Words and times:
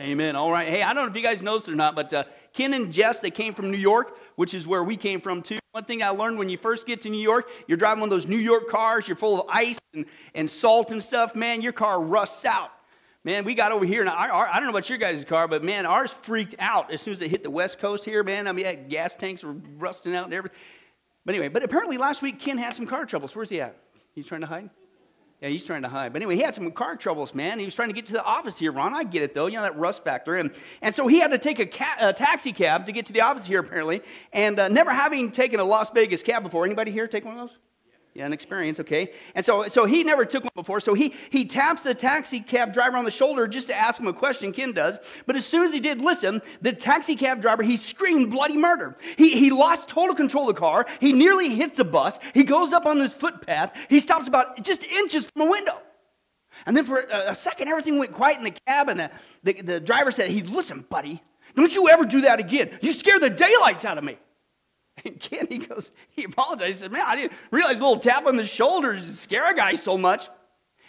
Amen. 0.00 0.34
All 0.34 0.50
right. 0.50 0.66
Hey, 0.66 0.82
I 0.82 0.94
don't 0.94 1.04
know 1.04 1.10
if 1.10 1.16
you 1.16 1.22
guys 1.22 1.42
noticed 1.42 1.68
or 1.68 1.74
not, 1.74 1.94
but 1.94 2.10
uh, 2.14 2.24
Ken 2.54 2.72
and 2.72 2.90
Jess, 2.90 3.20
they 3.20 3.30
came 3.30 3.52
from 3.52 3.70
New 3.70 3.76
York, 3.76 4.16
which 4.36 4.54
is 4.54 4.66
where 4.66 4.82
we 4.82 4.96
came 4.96 5.20
from 5.20 5.42
too. 5.42 5.58
One 5.72 5.84
thing 5.84 6.02
I 6.02 6.08
learned 6.08 6.38
when 6.38 6.48
you 6.48 6.56
first 6.56 6.86
get 6.86 7.02
to 7.02 7.10
New 7.10 7.20
York, 7.20 7.50
you're 7.68 7.76
driving 7.76 8.00
one 8.00 8.08
of 8.08 8.10
those 8.10 8.26
New 8.26 8.38
York 8.38 8.68
cars, 8.68 9.06
you're 9.06 9.16
full 9.16 9.42
of 9.42 9.46
ice 9.50 9.78
and, 9.92 10.06
and 10.34 10.48
salt 10.48 10.90
and 10.90 11.02
stuff, 11.02 11.34
man, 11.34 11.60
your 11.60 11.72
car 11.72 12.00
rusts 12.00 12.46
out. 12.46 12.70
Man, 13.24 13.44
we 13.44 13.54
got 13.54 13.70
over 13.70 13.84
here, 13.84 14.00
and 14.00 14.08
our, 14.08 14.30
our, 14.30 14.48
I 14.48 14.54
don't 14.54 14.64
know 14.64 14.70
about 14.70 14.88
your 14.88 14.96
guys' 14.96 15.22
car, 15.22 15.46
but 15.46 15.62
man, 15.62 15.84
ours 15.84 16.10
freaked 16.10 16.54
out 16.58 16.90
as 16.90 17.02
soon 17.02 17.12
as 17.12 17.18
they 17.18 17.28
hit 17.28 17.42
the 17.42 17.50
west 17.50 17.78
coast 17.78 18.02
here, 18.02 18.24
man. 18.24 18.48
I 18.48 18.52
mean, 18.52 18.88
gas 18.88 19.14
tanks 19.14 19.44
were 19.44 19.54
rusting 19.76 20.16
out 20.16 20.24
and 20.24 20.32
everything. 20.32 20.58
But 21.26 21.34
anyway, 21.34 21.48
but 21.48 21.62
apparently 21.62 21.98
last 21.98 22.22
week 22.22 22.40
Ken 22.40 22.56
had 22.56 22.74
some 22.74 22.86
car 22.86 23.04
troubles. 23.04 23.36
Where's 23.36 23.50
he 23.50 23.60
at? 23.60 23.76
He's 24.14 24.26
trying 24.26 24.40
to 24.40 24.46
hide? 24.46 24.70
Yeah, 25.40 25.48
he's 25.48 25.64
trying 25.64 25.82
to 25.82 25.88
hide. 25.88 26.12
But 26.12 26.20
anyway, 26.20 26.36
he 26.36 26.42
had 26.42 26.54
some 26.54 26.70
car 26.70 26.96
troubles, 26.96 27.34
man. 27.34 27.58
He 27.58 27.64
was 27.64 27.74
trying 27.74 27.88
to 27.88 27.94
get 27.94 28.04
to 28.06 28.12
the 28.12 28.22
office 28.22 28.58
here, 28.58 28.72
Ron. 28.72 28.94
I 28.94 29.04
get 29.04 29.22
it, 29.22 29.34
though. 29.34 29.46
You 29.46 29.56
know, 29.56 29.62
that 29.62 29.78
rust 29.78 30.04
factor. 30.04 30.36
And, 30.36 30.50
and 30.82 30.94
so 30.94 31.06
he 31.06 31.18
had 31.18 31.30
to 31.30 31.38
take 31.38 31.58
a, 31.58 31.66
ca- 31.66 31.96
a 31.98 32.12
taxi 32.12 32.52
cab 32.52 32.84
to 32.86 32.92
get 32.92 33.06
to 33.06 33.14
the 33.14 33.22
office 33.22 33.46
here, 33.46 33.60
apparently. 33.60 34.02
And 34.34 34.60
uh, 34.60 34.68
never 34.68 34.90
having 34.90 35.30
taken 35.32 35.58
a 35.58 35.64
Las 35.64 35.90
Vegas 35.92 36.22
cab 36.22 36.42
before. 36.42 36.66
Anybody 36.66 36.90
here 36.90 37.08
take 37.08 37.24
one 37.24 37.38
of 37.38 37.48
those? 37.48 37.56
An 38.20 38.34
experience, 38.34 38.78
okay. 38.80 39.12
And 39.34 39.46
so, 39.46 39.66
so 39.66 39.86
he 39.86 40.04
never 40.04 40.26
took 40.26 40.44
one 40.44 40.52
before. 40.54 40.80
So 40.80 40.92
he, 40.92 41.14
he 41.30 41.46
taps 41.46 41.82
the 41.82 41.94
taxi 41.94 42.40
cab 42.40 42.72
driver 42.72 42.96
on 42.96 43.04
the 43.04 43.10
shoulder 43.10 43.48
just 43.48 43.68
to 43.68 43.74
ask 43.74 43.98
him 43.98 44.06
a 44.08 44.12
question, 44.12 44.52
Ken 44.52 44.72
does. 44.72 44.98
But 45.26 45.36
as 45.36 45.46
soon 45.46 45.64
as 45.64 45.72
he 45.72 45.80
did 45.80 46.02
listen, 46.02 46.42
the 46.60 46.72
taxi 46.72 47.16
cab 47.16 47.40
driver, 47.40 47.62
he 47.62 47.76
screamed 47.76 48.30
bloody 48.30 48.56
murder. 48.56 48.96
He, 49.16 49.38
he 49.38 49.50
lost 49.50 49.88
total 49.88 50.14
control 50.14 50.48
of 50.48 50.54
the 50.54 50.60
car. 50.60 50.86
He 51.00 51.12
nearly 51.12 51.54
hits 51.54 51.78
a 51.78 51.84
bus. 51.84 52.18
He 52.34 52.44
goes 52.44 52.72
up 52.72 52.84
on 52.84 52.98
this 52.98 53.14
footpath. 53.14 53.74
He 53.88 54.00
stops 54.00 54.28
about 54.28 54.62
just 54.62 54.84
inches 54.84 55.24
from 55.30 55.48
a 55.48 55.50
window. 55.50 55.80
And 56.66 56.76
then 56.76 56.84
for 56.84 57.00
a, 57.00 57.30
a 57.30 57.34
second, 57.34 57.68
everything 57.68 57.98
went 57.98 58.12
quiet 58.12 58.36
in 58.38 58.44
the 58.44 58.54
cab. 58.66 58.90
And 58.90 59.00
the, 59.00 59.10
the, 59.42 59.62
the 59.62 59.80
driver 59.80 60.10
said, 60.10 60.30
he, 60.30 60.42
listen, 60.42 60.84
buddy, 60.90 61.22
don't 61.56 61.74
you 61.74 61.88
ever 61.88 62.04
do 62.04 62.20
that 62.22 62.38
again. 62.38 62.78
You 62.82 62.92
scare 62.92 63.18
the 63.18 63.30
daylights 63.30 63.84
out 63.84 63.96
of 63.96 64.04
me. 64.04 64.18
And 65.04 65.18
Ken, 65.18 65.46
he 65.48 65.58
goes, 65.58 65.92
he 66.10 66.24
apologized. 66.24 66.66
He 66.66 66.74
said, 66.74 66.92
Man, 66.92 67.04
I 67.06 67.16
didn't 67.16 67.32
realize 67.50 67.78
a 67.78 67.82
little 67.82 67.98
tap 67.98 68.26
on 68.26 68.36
the 68.36 68.46
shoulder 68.46 68.98
to 68.98 69.08
scare 69.08 69.50
a 69.50 69.54
guy 69.54 69.74
so 69.74 69.96
much. 69.96 70.28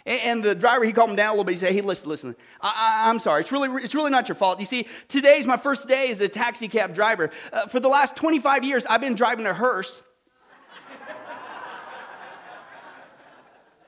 And, 0.04 0.42
the 0.42 0.56
driver, 0.56 0.84
he 0.84 0.92
calmed 0.92 1.16
down 1.16 1.28
a 1.28 1.32
little 1.32 1.44
bit. 1.44 1.52
He 1.52 1.58
said, 1.58 1.72
Hey, 1.72 1.80
listen, 1.80 2.08
listen, 2.08 2.36
I, 2.60 3.08
am 3.08 3.20
sorry. 3.20 3.42
It's 3.42 3.52
really, 3.52 3.82
it's 3.82 3.94
really 3.94 4.10
not 4.10 4.28
your 4.28 4.34
fault. 4.34 4.58
You 4.58 4.66
see, 4.66 4.88
today's 5.06 5.46
my 5.46 5.56
first 5.56 5.86
day 5.86 6.10
as 6.10 6.20
a 6.20 6.28
taxi 6.28 6.66
cab 6.68 6.94
driver. 6.94 7.30
Uh, 7.52 7.66
for 7.66 7.78
the 7.78 7.88
last 7.88 8.16
25 8.16 8.64
years, 8.64 8.84
I've 8.86 9.00
been 9.00 9.14
driving 9.14 9.46
a 9.46 9.54
hearse. 9.54 10.02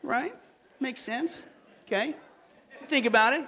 right? 0.02 0.34
Makes 0.78 1.00
sense. 1.00 1.42
Okay? 1.86 2.14
Think 2.88 3.06
about 3.06 3.32
it. 3.32 3.46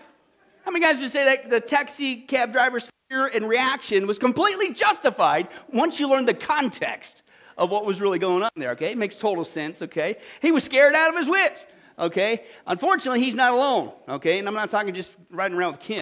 How 0.64 0.72
many 0.72 0.84
guys 0.84 0.98
would 0.98 1.10
say 1.10 1.24
that 1.24 1.48
the 1.48 1.60
taxi 1.60 2.16
cab 2.16 2.50
driver's 2.50 2.90
fear 3.08 3.26
and 3.28 3.48
reaction 3.48 4.06
was 4.06 4.18
completely 4.18 4.72
justified 4.72 5.48
once 5.72 6.00
you 6.00 6.08
learned 6.08 6.26
the 6.26 6.34
context 6.34 7.22
of 7.56 7.70
what 7.70 7.86
was 7.86 8.00
really 8.00 8.18
going 8.18 8.42
on 8.42 8.50
there, 8.56 8.70
okay? 8.70 8.90
It 8.90 8.98
makes 8.98 9.16
total 9.16 9.44
sense, 9.44 9.80
okay? 9.82 10.16
He 10.42 10.50
was 10.50 10.64
scared 10.64 10.94
out 10.94 11.10
of 11.10 11.16
his 11.16 11.28
wits, 11.28 11.66
okay? 11.98 12.44
Unfortunately, 12.66 13.20
he's 13.20 13.34
not 13.34 13.52
alone, 13.52 13.92
okay? 14.08 14.38
And 14.38 14.48
I'm 14.48 14.54
not 14.54 14.70
talking 14.70 14.92
just 14.92 15.12
riding 15.30 15.56
around 15.56 15.72
with 15.72 15.80
Ken. 15.80 16.00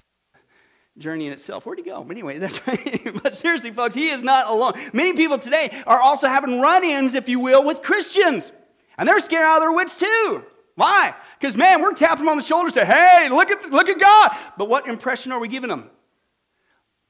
Journey 0.97 1.27
in 1.27 1.33
itself. 1.33 1.65
Where'd 1.65 1.77
he 1.77 1.83
go? 1.83 2.03
But 2.03 2.13
anyway, 2.13 2.37
that's 2.39 2.65
right. 2.65 3.21
but 3.21 3.37
seriously, 3.37 3.71
folks, 3.71 3.93
he 3.95 4.07
is 4.07 4.23
not 4.23 4.47
alone. 4.47 4.73
Many 4.93 5.13
people 5.13 5.37
today 5.37 5.83
are 5.85 6.01
also 6.01 6.27
having 6.27 6.61
run 6.61 6.83
ins, 6.85 7.15
if 7.15 7.27
you 7.27 7.39
will, 7.39 7.63
with 7.63 7.81
Christians. 7.81 8.51
And 8.97 9.07
they're 9.07 9.19
scared 9.19 9.43
out 9.43 9.57
of 9.57 9.61
their 9.63 9.73
wits 9.73 9.97
too. 9.97 10.43
Why? 10.75 11.13
Because, 11.37 11.55
man, 11.55 11.81
we're 11.81 11.93
tapping 11.93 12.23
them 12.23 12.29
on 12.29 12.37
the 12.37 12.43
shoulder 12.43 12.69
say, 12.69 12.85
hey, 12.85 13.27
look 13.29 13.51
at, 13.51 13.69
look 13.71 13.89
at 13.89 13.99
God. 13.99 14.37
But 14.57 14.69
what 14.69 14.87
impression 14.87 15.33
are 15.33 15.39
we 15.39 15.49
giving 15.49 15.69
them? 15.69 15.89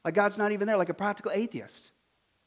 Like 0.05 0.13
God's 0.13 0.37
not 0.37 0.51
even 0.51 0.67
there, 0.67 0.77
like 0.77 0.89
a 0.89 0.93
practical 0.93 1.31
atheist, 1.31 1.91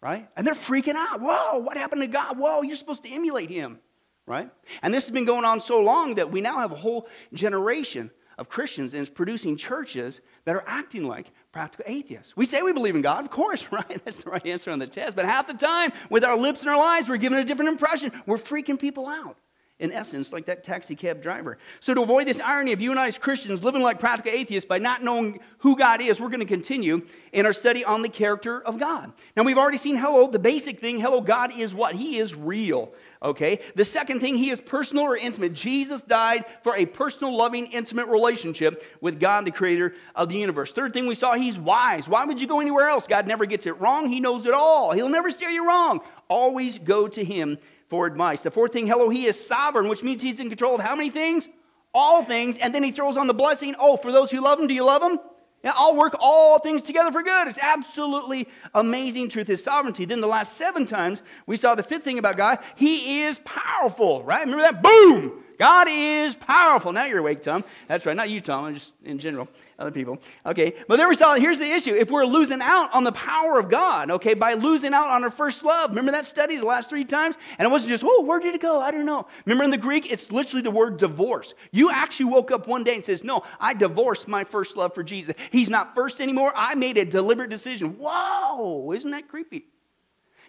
right? 0.00 0.28
And 0.36 0.46
they're 0.46 0.54
freaking 0.54 0.94
out. 0.94 1.20
Whoa, 1.20 1.58
what 1.58 1.76
happened 1.76 2.00
to 2.02 2.06
God? 2.06 2.38
Whoa, 2.38 2.62
you're 2.62 2.76
supposed 2.76 3.02
to 3.02 3.10
emulate 3.10 3.50
him, 3.50 3.80
right? 4.26 4.48
And 4.80 4.94
this 4.94 5.04
has 5.04 5.10
been 5.10 5.24
going 5.24 5.44
on 5.44 5.60
so 5.60 5.80
long 5.80 6.14
that 6.14 6.30
we 6.30 6.40
now 6.40 6.58
have 6.58 6.70
a 6.70 6.76
whole 6.76 7.08
generation 7.34 8.12
of 8.38 8.48
Christians 8.48 8.94
and 8.94 9.02
it's 9.02 9.10
producing 9.10 9.56
churches 9.56 10.20
that 10.44 10.54
are 10.54 10.62
acting 10.68 11.02
like 11.02 11.32
practical 11.50 11.84
atheists. 11.88 12.36
We 12.36 12.46
say 12.46 12.62
we 12.62 12.72
believe 12.72 12.94
in 12.94 13.02
God, 13.02 13.24
of 13.24 13.30
course, 13.32 13.66
right? 13.72 14.00
That's 14.04 14.22
the 14.22 14.30
right 14.30 14.46
answer 14.46 14.70
on 14.70 14.78
the 14.78 14.86
test. 14.86 15.16
But 15.16 15.24
half 15.24 15.48
the 15.48 15.54
time, 15.54 15.92
with 16.08 16.22
our 16.22 16.36
lips 16.36 16.60
and 16.60 16.70
our 16.70 16.78
lives, 16.78 17.08
we're 17.08 17.16
giving 17.16 17.38
a 17.38 17.44
different 17.44 17.70
impression. 17.70 18.12
We're 18.24 18.38
freaking 18.38 18.78
people 18.78 19.08
out 19.08 19.36
in 19.80 19.92
essence, 19.92 20.32
like 20.32 20.46
that 20.46 20.64
taxi 20.64 20.96
cab 20.96 21.22
driver. 21.22 21.56
So, 21.78 21.94
to 21.94 22.02
avoid 22.02 22.26
this 22.26 22.40
irony 22.40 22.72
of 22.72 22.80
you 22.80 22.90
and 22.90 22.98
I 22.98 23.06
as 23.06 23.16
Christians 23.16 23.62
living 23.62 23.80
like 23.80 24.00
practical 24.00 24.32
atheists 24.32 24.68
by 24.68 24.78
not 24.78 25.04
knowing 25.04 25.38
who 25.58 25.76
God 25.76 26.00
is, 26.00 26.20
we're 26.20 26.30
going 26.30 26.40
to 26.40 26.46
continue 26.46 27.02
in 27.32 27.46
our 27.46 27.52
study 27.52 27.84
on 27.84 28.02
the 28.02 28.08
character 28.08 28.60
of 28.60 28.80
God. 28.80 29.12
Now, 29.36 29.44
we've 29.44 29.58
already 29.58 29.78
seen 29.78 29.96
hello, 29.96 30.28
the 30.28 30.38
basic 30.38 30.80
thing 30.80 30.98
hello, 30.98 31.20
God 31.20 31.56
is 31.56 31.74
what? 31.74 31.94
He 31.94 32.18
is 32.18 32.34
real. 32.34 32.92
Okay? 33.22 33.60
The 33.76 33.84
second 33.84 34.20
thing, 34.20 34.36
He 34.36 34.50
is 34.50 34.60
personal 34.60 35.04
or 35.04 35.16
intimate. 35.16 35.52
Jesus 35.52 36.02
died 36.02 36.44
for 36.62 36.76
a 36.76 36.84
personal, 36.84 37.36
loving, 37.36 37.66
intimate 37.66 38.08
relationship 38.08 38.84
with 39.00 39.20
God, 39.20 39.44
the 39.44 39.50
creator 39.52 39.94
of 40.16 40.28
the 40.28 40.36
universe. 40.36 40.72
Third 40.72 40.92
thing 40.92 41.06
we 41.06 41.14
saw, 41.14 41.34
He's 41.34 41.58
wise. 41.58 42.08
Why 42.08 42.24
would 42.24 42.40
you 42.40 42.48
go 42.48 42.60
anywhere 42.60 42.88
else? 42.88 43.06
God 43.06 43.28
never 43.28 43.46
gets 43.46 43.66
it 43.66 43.80
wrong. 43.80 44.08
He 44.08 44.18
knows 44.18 44.44
it 44.44 44.54
all. 44.54 44.90
He'll 44.92 45.08
never 45.08 45.30
steer 45.30 45.50
you 45.50 45.66
wrong. 45.66 46.00
Always 46.28 46.78
go 46.78 47.06
to 47.06 47.24
Him 47.24 47.58
for 47.88 48.06
advice. 48.06 48.42
The 48.42 48.50
fourth 48.50 48.72
thing, 48.72 48.86
hello, 48.86 49.08
he 49.08 49.26
is 49.26 49.44
sovereign, 49.44 49.88
which 49.88 50.02
means 50.02 50.22
he's 50.22 50.40
in 50.40 50.48
control 50.48 50.74
of 50.74 50.80
how 50.80 50.94
many 50.94 51.10
things? 51.10 51.48
All 51.94 52.22
things. 52.22 52.58
And 52.58 52.74
then 52.74 52.82
he 52.82 52.92
throws 52.92 53.16
on 53.16 53.26
the 53.26 53.34
blessing, 53.34 53.74
oh, 53.78 53.96
for 53.96 54.12
those 54.12 54.30
who 54.30 54.40
love 54.40 54.60
him, 54.60 54.66
do 54.66 54.74
you 54.74 54.84
love 54.84 55.02
him? 55.02 55.18
Yeah, 55.64 55.72
I'll 55.74 55.96
work 55.96 56.14
all 56.20 56.60
things 56.60 56.82
together 56.82 57.10
for 57.10 57.22
good. 57.22 57.48
It's 57.48 57.58
absolutely 57.60 58.46
amazing 58.74 59.28
truth, 59.28 59.48
his 59.48 59.64
sovereignty. 59.64 60.04
Then 60.04 60.20
the 60.20 60.28
last 60.28 60.56
seven 60.56 60.86
times, 60.86 61.22
we 61.46 61.56
saw 61.56 61.74
the 61.74 61.82
fifth 61.82 62.04
thing 62.04 62.18
about 62.18 62.36
God. 62.36 62.60
He 62.76 63.22
is 63.22 63.40
powerful, 63.44 64.22
right? 64.22 64.44
Remember 64.44 64.62
that? 64.62 64.82
Boom! 64.82 65.42
God 65.58 65.88
is 65.90 66.36
powerful. 66.36 66.92
Now 66.92 67.06
you're 67.06 67.18
awake, 67.18 67.42
Tom. 67.42 67.64
That's 67.88 68.06
right. 68.06 68.16
Not 68.16 68.30
you, 68.30 68.40
Tom. 68.40 68.74
Just 68.74 68.92
in 69.04 69.18
general 69.18 69.48
other 69.78 69.90
people. 69.90 70.18
Okay, 70.44 70.74
but 70.88 70.96
there 70.96 71.08
we 71.08 71.14
saw, 71.14 71.34
here's 71.34 71.58
the 71.58 71.70
issue. 71.70 71.94
If 71.94 72.10
we're 72.10 72.24
losing 72.24 72.60
out 72.60 72.92
on 72.92 73.04
the 73.04 73.12
power 73.12 73.60
of 73.60 73.70
God, 73.70 74.10
okay, 74.10 74.34
by 74.34 74.54
losing 74.54 74.92
out 74.92 75.08
on 75.08 75.22
our 75.22 75.30
first 75.30 75.64
love, 75.64 75.90
remember 75.90 76.10
that 76.12 76.26
study 76.26 76.56
the 76.56 76.64
last 76.64 76.90
three 76.90 77.04
times? 77.04 77.36
And 77.58 77.66
it 77.66 77.70
wasn't 77.70 77.90
just, 77.90 78.02
oh, 78.04 78.22
where 78.22 78.40
did 78.40 78.54
it 78.54 78.60
go? 78.60 78.80
I 78.80 78.90
don't 78.90 79.06
know. 79.06 79.28
Remember 79.44 79.64
in 79.64 79.70
the 79.70 79.76
Greek, 79.76 80.10
it's 80.10 80.32
literally 80.32 80.62
the 80.62 80.70
word 80.70 80.96
divorce. 80.96 81.54
You 81.70 81.90
actually 81.90 82.26
woke 82.26 82.50
up 82.50 82.66
one 82.66 82.82
day 82.82 82.96
and 82.96 83.04
says, 83.04 83.22
no, 83.22 83.44
I 83.60 83.72
divorced 83.72 84.26
my 84.26 84.42
first 84.42 84.76
love 84.76 84.94
for 84.94 85.04
Jesus. 85.04 85.36
He's 85.52 85.70
not 85.70 85.94
first 85.94 86.20
anymore. 86.20 86.52
I 86.56 86.74
made 86.74 86.98
a 86.98 87.04
deliberate 87.04 87.50
decision. 87.50 87.98
Whoa, 87.98 88.92
isn't 88.92 89.10
that 89.10 89.28
creepy? 89.28 89.66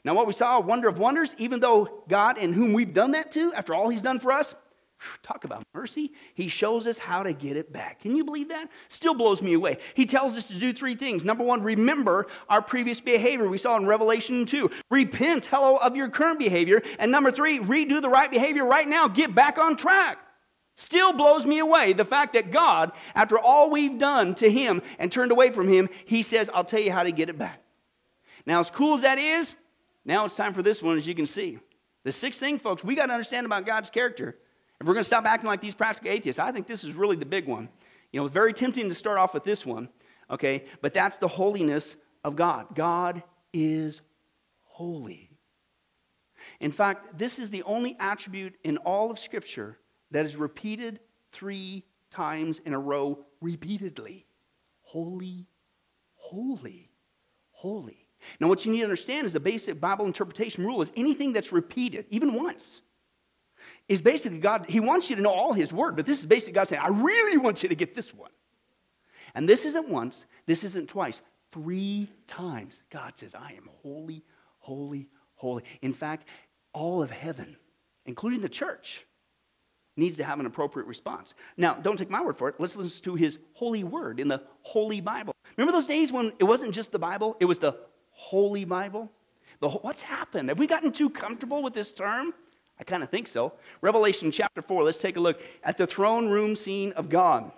Now, 0.04 0.16
what 0.16 0.28
we 0.28 0.34
saw, 0.34 0.58
a 0.58 0.62
wonder 0.62 0.88
of 0.88 0.98
wonders, 0.98 1.36
even 1.38 1.60
though 1.60 2.04
God 2.08 2.38
in 2.38 2.54
whom 2.54 2.74
we've 2.74 2.94
done 2.94 3.12
that 3.12 3.32
to, 3.34 3.54
after 3.54 3.76
all 3.76 3.90
he's 3.90 4.02
done 4.02 4.20
for 4.20 4.32
us, 4.32 4.56
Talk 5.24 5.44
about 5.46 5.64
mercy. 5.74 6.12
He 6.34 6.48
shows 6.48 6.88
us 6.88 6.98
how 6.98 7.24
to 7.24 7.34
get 7.34 7.56
it 7.56 7.72
back. 7.72 8.02
Can 8.02 8.16
you 8.16 8.26
believe 8.26 8.50
that? 8.50 8.70
Still 8.88 9.14
blows 9.14 9.42
me 9.42 9.54
away. 9.54 9.78
He 9.94 10.06
tells 10.06 10.38
us 10.38 10.48
to 10.48 10.56
do 10.56 10.74
three 10.74 10.96
things. 10.96 11.24
Number 11.24 11.44
one, 11.44 11.62
remember 11.62 12.28
our 12.50 12.62
previous 12.62 13.00
behavior. 13.00 13.48
We 13.48 13.58
saw 13.58 13.78
in 13.78 13.86
Revelation 13.86 14.46
2. 14.46 14.70
Repent, 14.90 15.46
hello, 15.46 15.78
of 15.78 15.96
your 15.96 16.10
current 16.10 16.40
behavior. 16.40 16.82
And 16.98 17.12
number 17.12 17.32
three, 17.32 17.60
redo 17.60 18.02
the 18.02 18.10
right 18.10 18.30
behavior 18.30 18.66
right 18.66 18.88
now. 18.88 19.08
Get 19.08 19.34
back 19.34 19.58
on 19.58 19.78
track. 19.78 20.18
Still 20.76 21.14
blows 21.14 21.46
me 21.46 21.60
away 21.60 21.94
the 21.94 22.06
fact 22.06 22.34
that 22.34 22.52
God, 22.52 22.92
after 23.14 23.38
all 23.38 23.70
we've 23.70 24.00
done 24.00 24.34
to 24.36 24.50
Him 24.50 24.82
and 24.98 25.12
turned 25.12 25.32
away 25.32 25.52
from 25.52 25.68
Him, 25.68 25.90
He 26.06 26.24
says, 26.24 26.50
I'll 26.54 26.64
tell 26.64 26.80
you 26.80 26.92
how 26.92 27.04
to 27.04 27.12
get 27.12 27.30
it 27.30 27.38
back. 27.38 27.62
Now, 28.46 28.62
as 28.62 28.70
cool 28.70 28.96
as 28.96 29.02
that 29.02 29.18
is, 29.18 29.56
now 30.06 30.26
it's 30.26 30.36
time 30.36 30.54
for 30.54 30.64
this 30.64 30.82
one, 30.82 30.98
as 30.98 31.06
you 31.06 31.16
can 31.16 31.28
see. 31.28 31.60
The 32.06 32.12
sixth 32.14 32.40
thing, 32.40 32.58
folks, 32.60 32.84
we 32.84 32.96
got 32.96 33.08
to 33.08 33.14
understand 33.14 33.46
about 33.46 33.66
God's 33.66 33.90
character 33.90 34.38
if 34.80 34.88
we're 34.88 34.94
going 34.94 35.04
to 35.04 35.08
stop 35.08 35.26
acting 35.26 35.48
like 35.48 35.62
these 35.62 35.76
practical 35.76 36.12
atheists, 36.12 36.40
I 36.40 36.52
think 36.52 36.68
this 36.68 36.84
is 36.84 36.94
really 36.94 37.16
the 37.16 37.26
big 37.26 37.48
one. 37.48 37.68
You 38.12 38.20
know, 38.20 38.26
it's 38.26 38.34
very 38.34 38.54
tempting 38.54 38.88
to 38.90 38.96
start 38.96 39.18
off 39.18 39.34
with 39.34 39.44
this 39.44 39.66
one, 39.66 39.90
okay? 40.32 40.66
But 40.82 40.94
that's 40.94 41.18
the 41.18 41.28
holiness 41.28 41.96
of 42.24 42.36
God. 42.36 42.68
God 42.76 43.22
is 43.54 44.02
holy. 44.64 45.30
In 46.60 46.72
fact, 46.72 47.18
this 47.18 47.40
is 47.40 47.52
the 47.52 47.64
only 47.64 47.98
attribute 48.00 48.56
in 48.64 48.78
all 48.78 49.12
of 49.12 49.20
Scripture 49.20 49.78
that 50.12 50.26
is 50.26 50.36
repeated 50.36 51.00
three 51.32 51.84
times 52.10 52.60
in 52.66 52.74
a 52.74 52.80
row 52.80 53.20
repeatedly. 53.42 54.26
Holy, 54.82 55.46
holy, 56.16 56.90
holy. 57.52 58.08
Now, 58.40 58.48
what 58.48 58.66
you 58.66 58.72
need 58.72 58.80
to 58.80 58.86
understand 58.86 59.26
is 59.26 59.34
the 59.34 59.40
basic 59.40 59.80
Bible 59.80 60.06
interpretation 60.06 60.66
rule 60.66 60.82
is 60.82 60.92
anything 60.96 61.32
that's 61.32 61.52
repeated, 61.52 62.06
even 62.10 62.34
once, 62.34 62.82
is 63.90 64.02
basically 64.02 64.40
God, 64.40 64.66
He 64.70 64.80
wants 64.80 65.10
you 65.10 65.18
to 65.18 65.22
know 65.22 65.34
all 65.34 65.52
His 65.52 65.74
word, 65.74 65.96
but 65.98 66.06
this 66.06 66.20
is 66.20 66.26
basically 66.26 66.54
God 66.54 66.68
saying, 66.68 66.82
I 66.82 66.90
really 66.90 67.38
want 67.38 67.64
you 67.64 67.70
to 67.70 67.76
get 67.76 67.96
this 67.96 68.14
one. 68.14 68.32
And 69.36 69.50
this 69.50 69.66
isn't 69.66 69.90
once, 69.90 70.26
this 70.46 70.64
isn't 70.64 70.88
twice, 70.88 71.22
three 71.52 72.08
times. 72.28 72.82
God 72.90 73.18
says, 73.18 73.36
I 73.36 73.54
am 73.54 73.70
holy, 73.82 74.24
holy, 74.60 75.08
holy. 75.36 75.64
In 75.82 75.94
fact, 75.94 76.28
all 76.72 77.04
of 77.04 77.12
heaven, 77.12 77.58
including 78.06 78.42
the 78.42 78.50
church, 78.50 79.06
needs 79.98 80.18
to 80.18 80.24
have 80.24 80.40
an 80.40 80.46
appropriate 80.46 80.88
response. 80.88 81.34
Now, 81.58 81.74
don't 81.74 81.98
take 81.98 82.10
my 82.10 82.22
word 82.22 82.38
for 82.38 82.48
it. 82.48 82.56
Let's 82.60 82.76
listen 82.76 83.04
to 83.04 83.16
his 83.16 83.38
holy 83.54 83.84
word 83.84 84.20
in 84.20 84.28
the 84.28 84.42
Holy 84.62 85.02
Bible. 85.02 85.34
Remember 85.58 85.74
those 85.74 85.88
days 85.88 86.12
when 86.12 86.32
it 86.40 86.46
wasn't 86.46 86.74
just 86.74 86.92
the 86.92 87.00
Bible, 87.00 87.36
it 87.40 87.46
was 87.46 87.60
the 87.60 87.76
Holy 88.12 88.66
Bible? 88.66 89.12
The, 89.60 89.70
what's 89.70 90.02
happened? 90.02 90.50
Have 90.50 90.60
we 90.60 90.68
gotten 90.68 90.92
too 90.92 91.10
comfortable 91.10 91.62
with 91.62 91.74
this 91.74 91.92
term? 91.92 92.34
I 92.80 92.84
kind 92.84 93.04
of 93.04 93.10
think 93.10 93.28
so. 93.28 93.54
Revelation 93.82 94.32
chapter 94.32 94.62
4, 94.62 94.84
let's 94.84 95.00
take 95.00 95.18
a 95.18 95.20
look 95.20 95.42
at 95.64 95.78
the 95.78 95.86
throne 95.86 96.30
room 96.30 96.56
scene 96.56 96.94
of 96.94 97.10
God. 97.10 97.52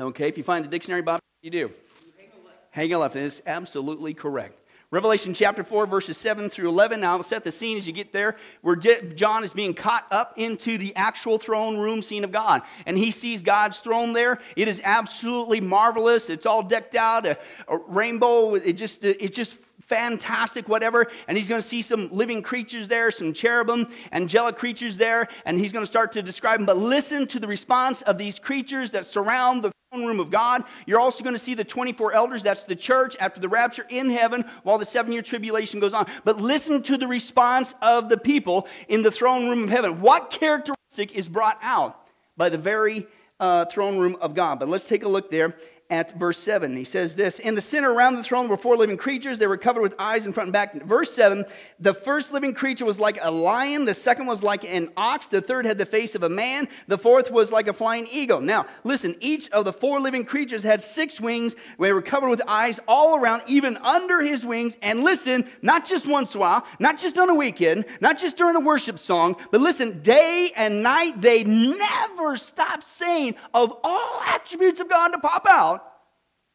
Okay, 0.00 0.28
if 0.28 0.38
you 0.38 0.44
find 0.44 0.64
the 0.64 0.68
dictionary, 0.68 1.02
Bob, 1.02 1.20
you 1.42 1.50
do. 1.50 1.70
Hang 2.16 2.30
a 2.32 2.46
left. 2.46 2.56
Hang 2.70 2.92
a 2.92 2.98
left. 2.98 3.14
That 3.14 3.24
is 3.24 3.42
absolutely 3.46 4.14
correct. 4.14 4.58
Revelation 4.90 5.34
chapter 5.34 5.62
4, 5.62 5.86
verses 5.86 6.16
7 6.16 6.48
through 6.48 6.70
11. 6.70 7.00
Now, 7.00 7.18
I'll 7.18 7.22
set 7.22 7.44
the 7.44 7.52
scene 7.52 7.76
as 7.76 7.86
you 7.86 7.92
get 7.92 8.10
there, 8.10 8.36
where 8.62 8.74
John 8.74 9.44
is 9.44 9.52
being 9.52 9.74
caught 9.74 10.06
up 10.10 10.32
into 10.38 10.78
the 10.78 10.96
actual 10.96 11.36
throne 11.36 11.76
room 11.76 12.00
scene 12.00 12.24
of 12.24 12.32
God. 12.32 12.62
And 12.86 12.96
he 12.96 13.10
sees 13.10 13.42
God's 13.42 13.80
throne 13.80 14.14
there. 14.14 14.40
It 14.56 14.66
is 14.66 14.80
absolutely 14.82 15.60
marvelous. 15.60 16.30
It's 16.30 16.46
all 16.46 16.62
decked 16.62 16.94
out, 16.94 17.26
a, 17.26 17.36
a 17.68 17.76
rainbow. 17.76 18.54
It 18.54 18.74
just, 18.74 19.04
it 19.04 19.34
just 19.34 19.58
fantastic, 19.88 20.68
whatever. 20.68 21.06
And 21.26 21.36
he's 21.36 21.48
going 21.48 21.60
to 21.60 21.66
see 21.66 21.82
some 21.82 22.08
living 22.12 22.42
creatures 22.42 22.88
there, 22.88 23.10
some 23.10 23.32
cherubim, 23.32 23.88
angelic 24.12 24.56
creatures 24.56 24.96
there, 24.96 25.28
and 25.44 25.58
he's 25.58 25.72
going 25.72 25.82
to 25.82 25.90
start 25.90 26.12
to 26.12 26.22
describe 26.22 26.60
them. 26.60 26.66
But 26.66 26.76
listen 26.76 27.26
to 27.28 27.40
the 27.40 27.48
response 27.48 28.02
of 28.02 28.18
these 28.18 28.38
creatures 28.38 28.90
that 28.92 29.06
surround 29.06 29.64
the 29.64 29.72
throne 29.90 30.04
room 30.04 30.20
of 30.20 30.30
God. 30.30 30.64
You're 30.86 31.00
also 31.00 31.24
going 31.24 31.34
to 31.34 31.42
see 31.42 31.54
the 31.54 31.64
24 31.64 32.12
elders, 32.12 32.42
that's 32.42 32.64
the 32.64 32.76
church 32.76 33.16
after 33.20 33.40
the 33.40 33.48
rapture 33.48 33.86
in 33.88 34.10
heaven 34.10 34.44
while 34.62 34.76
the 34.76 34.84
seven 34.84 35.12
year 35.12 35.22
tribulation 35.22 35.80
goes 35.80 35.94
on. 35.94 36.06
But 36.24 36.38
listen 36.38 36.82
to 36.82 36.98
the 36.98 37.06
response 37.06 37.74
of 37.80 38.10
the 38.10 38.18
people 38.18 38.68
in 38.88 39.02
the 39.02 39.10
throne 39.10 39.48
room 39.48 39.64
of 39.64 39.70
heaven. 39.70 40.00
What 40.00 40.30
characteristic 40.30 41.14
is 41.14 41.28
brought 41.28 41.58
out 41.62 42.06
by 42.36 42.50
the 42.50 42.58
very 42.58 43.06
uh, 43.40 43.64
throne 43.64 43.96
room 43.96 44.16
of 44.20 44.34
God? 44.34 44.58
But 44.58 44.68
let's 44.68 44.86
take 44.86 45.04
a 45.04 45.08
look 45.08 45.30
there 45.30 45.56
at 45.90 46.18
verse 46.18 46.38
7. 46.38 46.76
He 46.76 46.84
says 46.84 47.16
this 47.16 47.38
In 47.38 47.54
the 47.54 47.60
center 47.60 47.90
around 47.90 48.16
the 48.16 48.22
throne 48.22 48.48
were 48.48 48.58
four 48.58 48.76
living 48.76 48.98
creatures. 48.98 49.38
They 49.38 49.46
were 49.46 49.56
covered 49.56 49.80
with 49.80 49.94
eyes 49.98 50.26
in 50.26 50.32
front 50.32 50.48
and 50.48 50.52
back. 50.52 50.74
Verse 50.84 51.12
7 51.14 51.46
The 51.80 51.94
first 51.94 52.32
living 52.32 52.52
creature 52.52 52.84
was 52.84 53.00
like 53.00 53.18
a 53.20 53.30
lion. 53.30 53.86
The 53.86 53.94
second 53.94 54.26
was 54.26 54.42
like 54.42 54.64
an 54.64 54.90
ox. 54.96 55.28
The 55.28 55.40
third 55.40 55.64
had 55.64 55.78
the 55.78 55.86
face 55.86 56.14
of 56.14 56.22
a 56.22 56.28
man. 56.28 56.68
The 56.88 56.98
fourth 56.98 57.30
was 57.30 57.50
like 57.50 57.68
a 57.68 57.72
flying 57.72 58.06
eagle. 58.10 58.40
Now, 58.40 58.66
listen, 58.84 59.16
each 59.20 59.48
of 59.50 59.64
the 59.64 59.72
four 59.72 60.00
living 60.00 60.24
creatures 60.24 60.62
had 60.62 60.82
six 60.82 61.20
wings. 61.20 61.56
They 61.78 61.92
were 61.92 62.02
covered 62.02 62.28
with 62.28 62.42
eyes 62.46 62.78
all 62.86 63.16
around, 63.16 63.42
even 63.46 63.78
under 63.78 64.20
his 64.20 64.44
wings. 64.44 64.76
And 64.82 65.02
listen, 65.04 65.48
not 65.62 65.86
just 65.86 66.06
once 66.06 66.34
in 66.34 66.38
a 66.38 66.40
while, 66.42 66.66
not 66.78 66.98
just 66.98 67.16
on 67.16 67.30
a 67.30 67.34
weekend, 67.34 67.86
not 68.00 68.18
just 68.18 68.36
during 68.36 68.56
a 68.56 68.60
worship 68.60 68.98
song, 68.98 69.36
but 69.50 69.62
listen, 69.62 70.02
day 70.02 70.52
and 70.54 70.82
night, 70.82 71.20
they 71.22 71.44
never 71.44 72.36
stop 72.36 72.82
saying 72.82 73.36
of 73.54 73.74
all 73.82 74.20
attributes 74.26 74.80
of 74.80 74.90
God 74.90 75.08
to 75.08 75.18
pop 75.18 75.46
out 75.48 75.77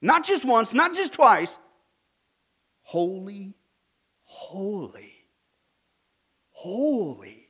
not 0.04 0.26
just 0.26 0.44
once, 0.44 0.74
not 0.74 0.94
just 0.94 1.14
twice. 1.14 1.58
Holy, 2.82 3.56
holy, 4.24 5.14
holy 6.52 7.48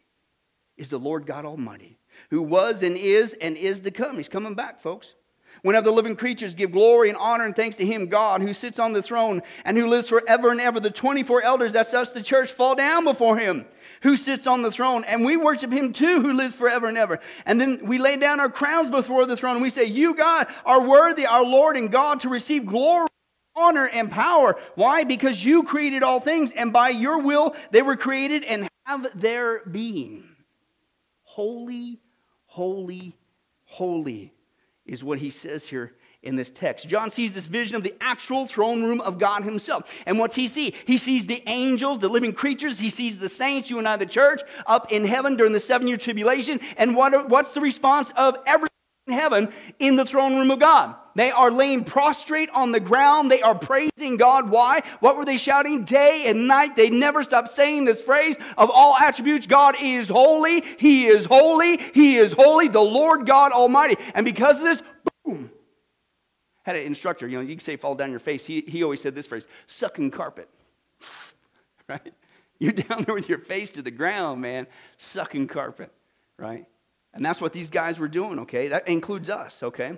is 0.78 0.90
the 0.90 1.00
Lord 1.00 1.26
God 1.26 1.46
Almighty, 1.46 1.98
who 2.30 2.44
was 2.44 2.84
and 2.84 2.96
is 2.96 3.34
and 3.34 3.58
is 3.58 3.82
to 3.82 3.92
come. 3.92 4.18
He's 4.18 4.30
coming 4.30 4.54
back, 4.54 4.80
folks. 4.80 5.16
Whenever 5.64 5.86
the 5.86 5.92
living 5.92 6.16
creatures 6.16 6.56
give 6.56 6.72
glory 6.72 7.10
and 7.10 7.18
honor 7.18 7.46
and 7.46 7.56
thanks 7.56 7.76
to 7.78 7.86
him, 7.86 8.08
God, 8.08 8.42
who 8.42 8.54
sits 8.54 8.80
on 8.80 8.94
the 8.94 9.02
throne 9.02 9.42
and 9.66 9.76
who 9.76 9.88
lives 9.88 10.10
forever 10.10 10.52
and 10.52 10.62
ever, 10.62 10.80
the 10.80 10.92
24 10.92 11.44
elders, 11.44 11.74
that's 11.74 11.94
us, 11.94 12.12
the 12.12 12.22
church, 12.22 12.52
fall 12.52 12.76
down 12.76 13.04
before 13.04 13.38
him 13.38 13.66
who 14.04 14.16
sits 14.18 14.46
on 14.48 14.62
the 14.62 14.72
throne, 14.72 15.04
and 15.06 15.26
we 15.26 15.36
worship 15.38 15.72
him 15.72 15.94
too, 15.94 16.22
who 16.22 16.34
lives 16.34 16.56
forever 16.56 16.88
and 16.88 16.98
ever. 16.98 17.20
And 17.46 17.60
then 17.60 17.86
we 17.86 17.98
lay 17.98 18.18
down 18.18 18.40
our 18.40 18.50
crowns 18.50 18.90
before 18.90 19.26
the 19.26 19.36
throne, 19.36 19.56
and 19.56 19.64
we 19.64 19.70
say, 19.70 19.86
You, 19.86 20.14
God, 20.14 20.48
are 20.66 20.88
worthy, 20.88 21.26
our 21.26 21.44
Lord 21.44 21.78
and 21.78 21.92
God, 21.92 22.20
to 22.22 22.30
receive 22.30 22.66
glory 22.66 23.08
honor 23.56 23.88
and 23.88 24.10
power. 24.10 24.58
Why? 24.76 25.04
Because 25.04 25.44
you 25.44 25.64
created 25.64 26.04
all 26.04 26.20
things, 26.20 26.52
and 26.52 26.74
by 26.74 26.90
your 26.90 27.20
will 27.20 27.56
they 27.72 27.82
were 27.82 27.96
created 27.96 28.44
and 28.44 28.68
have 28.86 29.20
their 29.20 29.64
being. 29.66 30.24
Holy, 31.24 32.00
holy, 32.46 33.16
holy 33.66 34.34
is 34.86 35.04
what 35.04 35.20
he 35.20 35.30
says 35.30 35.66
here 35.66 35.94
in 36.24 36.36
this 36.36 36.50
text. 36.50 36.88
John 36.88 37.10
sees 37.10 37.34
this 37.34 37.46
vision 37.46 37.76
of 37.76 37.84
the 37.84 37.94
actual 38.02 38.48
throne 38.48 38.84
room 38.84 39.02
of 39.02 39.20
God 39.20 39.44
himself. 39.44 39.90
And 40.06 40.18
what's 40.18 40.36
he 40.36 40.48
see? 40.48 40.74
He 40.86 40.98
sees 40.98 41.28
the 41.28 41.44
angels, 41.48 42.00
the 42.00 42.10
living 42.10 42.34
creatures. 42.34 42.80
He 42.80 42.90
sees 42.90 43.20
the 43.20 43.30
saints, 43.30 43.70
you 43.70 43.78
and 43.78 43.88
I, 43.88 43.98
the 43.98 44.06
church, 44.06 44.42
up 44.66 44.92
in 44.92 45.06
heaven 45.06 45.36
during 45.36 45.54
the 45.54 45.60
seven 45.60 45.88
year 45.88 45.98
tribulation. 45.98 46.60
And 46.78 46.96
what, 46.96 47.30
what's 47.30 47.54
the 47.54 47.62
response 47.62 48.12
of 48.16 48.38
everyone 48.46 48.70
in 49.08 49.14
heaven 49.14 49.54
in 49.80 49.96
the 49.96 50.06
throne 50.06 50.36
room 50.36 50.50
of 50.50 50.60
God? 50.60 50.96
They 51.16 51.30
are 51.30 51.52
laying 51.52 51.84
prostrate 51.84 52.50
on 52.50 52.72
the 52.72 52.80
ground. 52.80 53.30
They 53.30 53.42
are 53.42 53.54
praising 53.54 54.18
God. 54.18 54.50
Why? 54.50 54.82
What 55.00 55.18
were 55.18 55.26
they 55.26 55.38
shouting 55.38 55.84
day 55.84 56.26
and 56.26 56.48
night? 56.48 56.76
They 56.76 56.90
never 56.90 57.22
stopped 57.22 57.54
saying 57.54 57.86
this 57.86 58.02
phrase 58.02 58.36
of 58.58 58.72
all 58.74 58.98
attributes 58.98 59.46
God 59.46 59.76
is 59.80 60.10
holy. 60.10 60.64
He 60.80 61.06
is 61.06 61.26
holy. 61.26 61.78
He 61.94 62.18
is 62.18 62.34
holy, 62.34 62.68
the 62.68 62.82
Lord 62.82 63.28
God 63.28 63.52
Almighty. 63.52 63.98
And 64.16 64.26
because 64.26 64.58
of 64.58 64.64
this, 64.64 64.82
boom, 65.24 65.52
had 66.64 66.76
an 66.76 66.84
instructor, 66.84 67.28
you 67.28 67.38
know, 67.38 67.44
you 67.44 67.56
can 67.56 67.60
say 67.60 67.76
fall 67.76 67.94
down 67.94 68.10
your 68.10 68.20
face. 68.20 68.46
He, 68.46 68.64
he 68.68 68.84
always 68.84 69.02
said 69.02 69.16
this 69.16 69.28
phrase, 69.28 69.48
sucking 69.68 70.12
carpet. 70.12 70.50
right? 71.88 72.14
You're 72.60 72.72
down 72.72 73.04
there 73.04 73.14
with 73.14 73.30
your 73.30 73.40
face 73.40 73.72
to 73.72 73.82
the 73.82 73.92
ground, 73.92 74.42
man, 74.42 74.68
sucking 74.98 75.48
carpet, 75.48 75.92
right? 76.38 76.66
And 77.14 77.24
that's 77.24 77.42
what 77.42 77.54
these 77.54 77.70
guys 77.70 78.00
were 78.00 78.08
doing, 78.08 78.40
okay? 78.40 78.70
That 78.70 78.88
includes 78.88 79.30
us, 79.30 79.62
okay? 79.62 79.98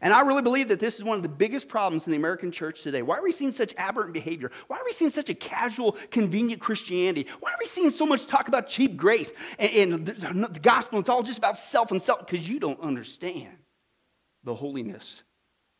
And 0.00 0.12
I 0.12 0.22
really 0.22 0.42
believe 0.42 0.68
that 0.68 0.80
this 0.80 0.96
is 0.96 1.04
one 1.04 1.16
of 1.16 1.22
the 1.22 1.28
biggest 1.28 1.68
problems 1.68 2.06
in 2.06 2.10
the 2.10 2.16
American 2.16 2.50
church 2.50 2.82
today. 2.82 3.02
Why 3.02 3.18
are 3.18 3.22
we 3.22 3.32
seeing 3.32 3.52
such 3.52 3.74
aberrant 3.76 4.12
behavior? 4.12 4.50
Why 4.66 4.78
are 4.78 4.84
we 4.84 4.92
seeing 4.92 5.10
such 5.10 5.30
a 5.30 5.34
casual, 5.34 5.92
convenient 6.10 6.60
Christianity? 6.60 7.26
Why 7.40 7.50
are 7.52 7.56
we 7.60 7.66
seeing 7.66 7.90
so 7.90 8.04
much 8.04 8.26
talk 8.26 8.48
about 8.48 8.68
cheap 8.68 8.96
grace 8.96 9.32
and, 9.58 9.92
and 9.92 10.06
the, 10.06 10.48
the 10.48 10.60
gospel? 10.60 10.98
It's 10.98 11.08
all 11.08 11.22
just 11.22 11.38
about 11.38 11.56
self 11.56 11.92
and 11.92 12.02
self 12.02 12.26
because 12.26 12.48
you 12.48 12.58
don't 12.58 12.80
understand 12.80 13.56
the 14.44 14.54
holiness 14.54 15.22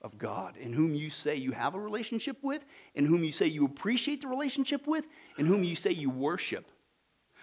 of 0.06 0.16
God, 0.18 0.56
in 0.56 0.72
whom 0.72 0.94
you 0.94 1.10
say 1.10 1.34
you 1.34 1.50
have 1.50 1.74
a 1.74 1.80
relationship 1.80 2.36
with, 2.40 2.64
in 2.94 3.04
whom 3.04 3.24
you 3.24 3.32
say 3.32 3.46
you 3.46 3.64
appreciate 3.64 4.20
the 4.20 4.28
relationship 4.28 4.86
with, 4.86 5.04
in 5.36 5.46
whom 5.46 5.64
you 5.64 5.74
say 5.74 5.90
you 5.90 6.08
worship. 6.08 6.70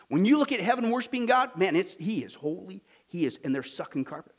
When 0.08 0.24
you 0.24 0.38
look 0.38 0.54
at 0.54 0.62
heaven 0.62 0.90
worshiping 0.90 1.26
God, 1.26 1.56
man, 1.58 1.76
it's, 1.76 1.94
He 2.00 2.24
is 2.24 2.34
holy. 2.34 2.82
He 3.06 3.26
is, 3.26 3.38
and 3.44 3.54
they're 3.54 3.64
sucking 3.64 4.06
carpet. 4.06 4.34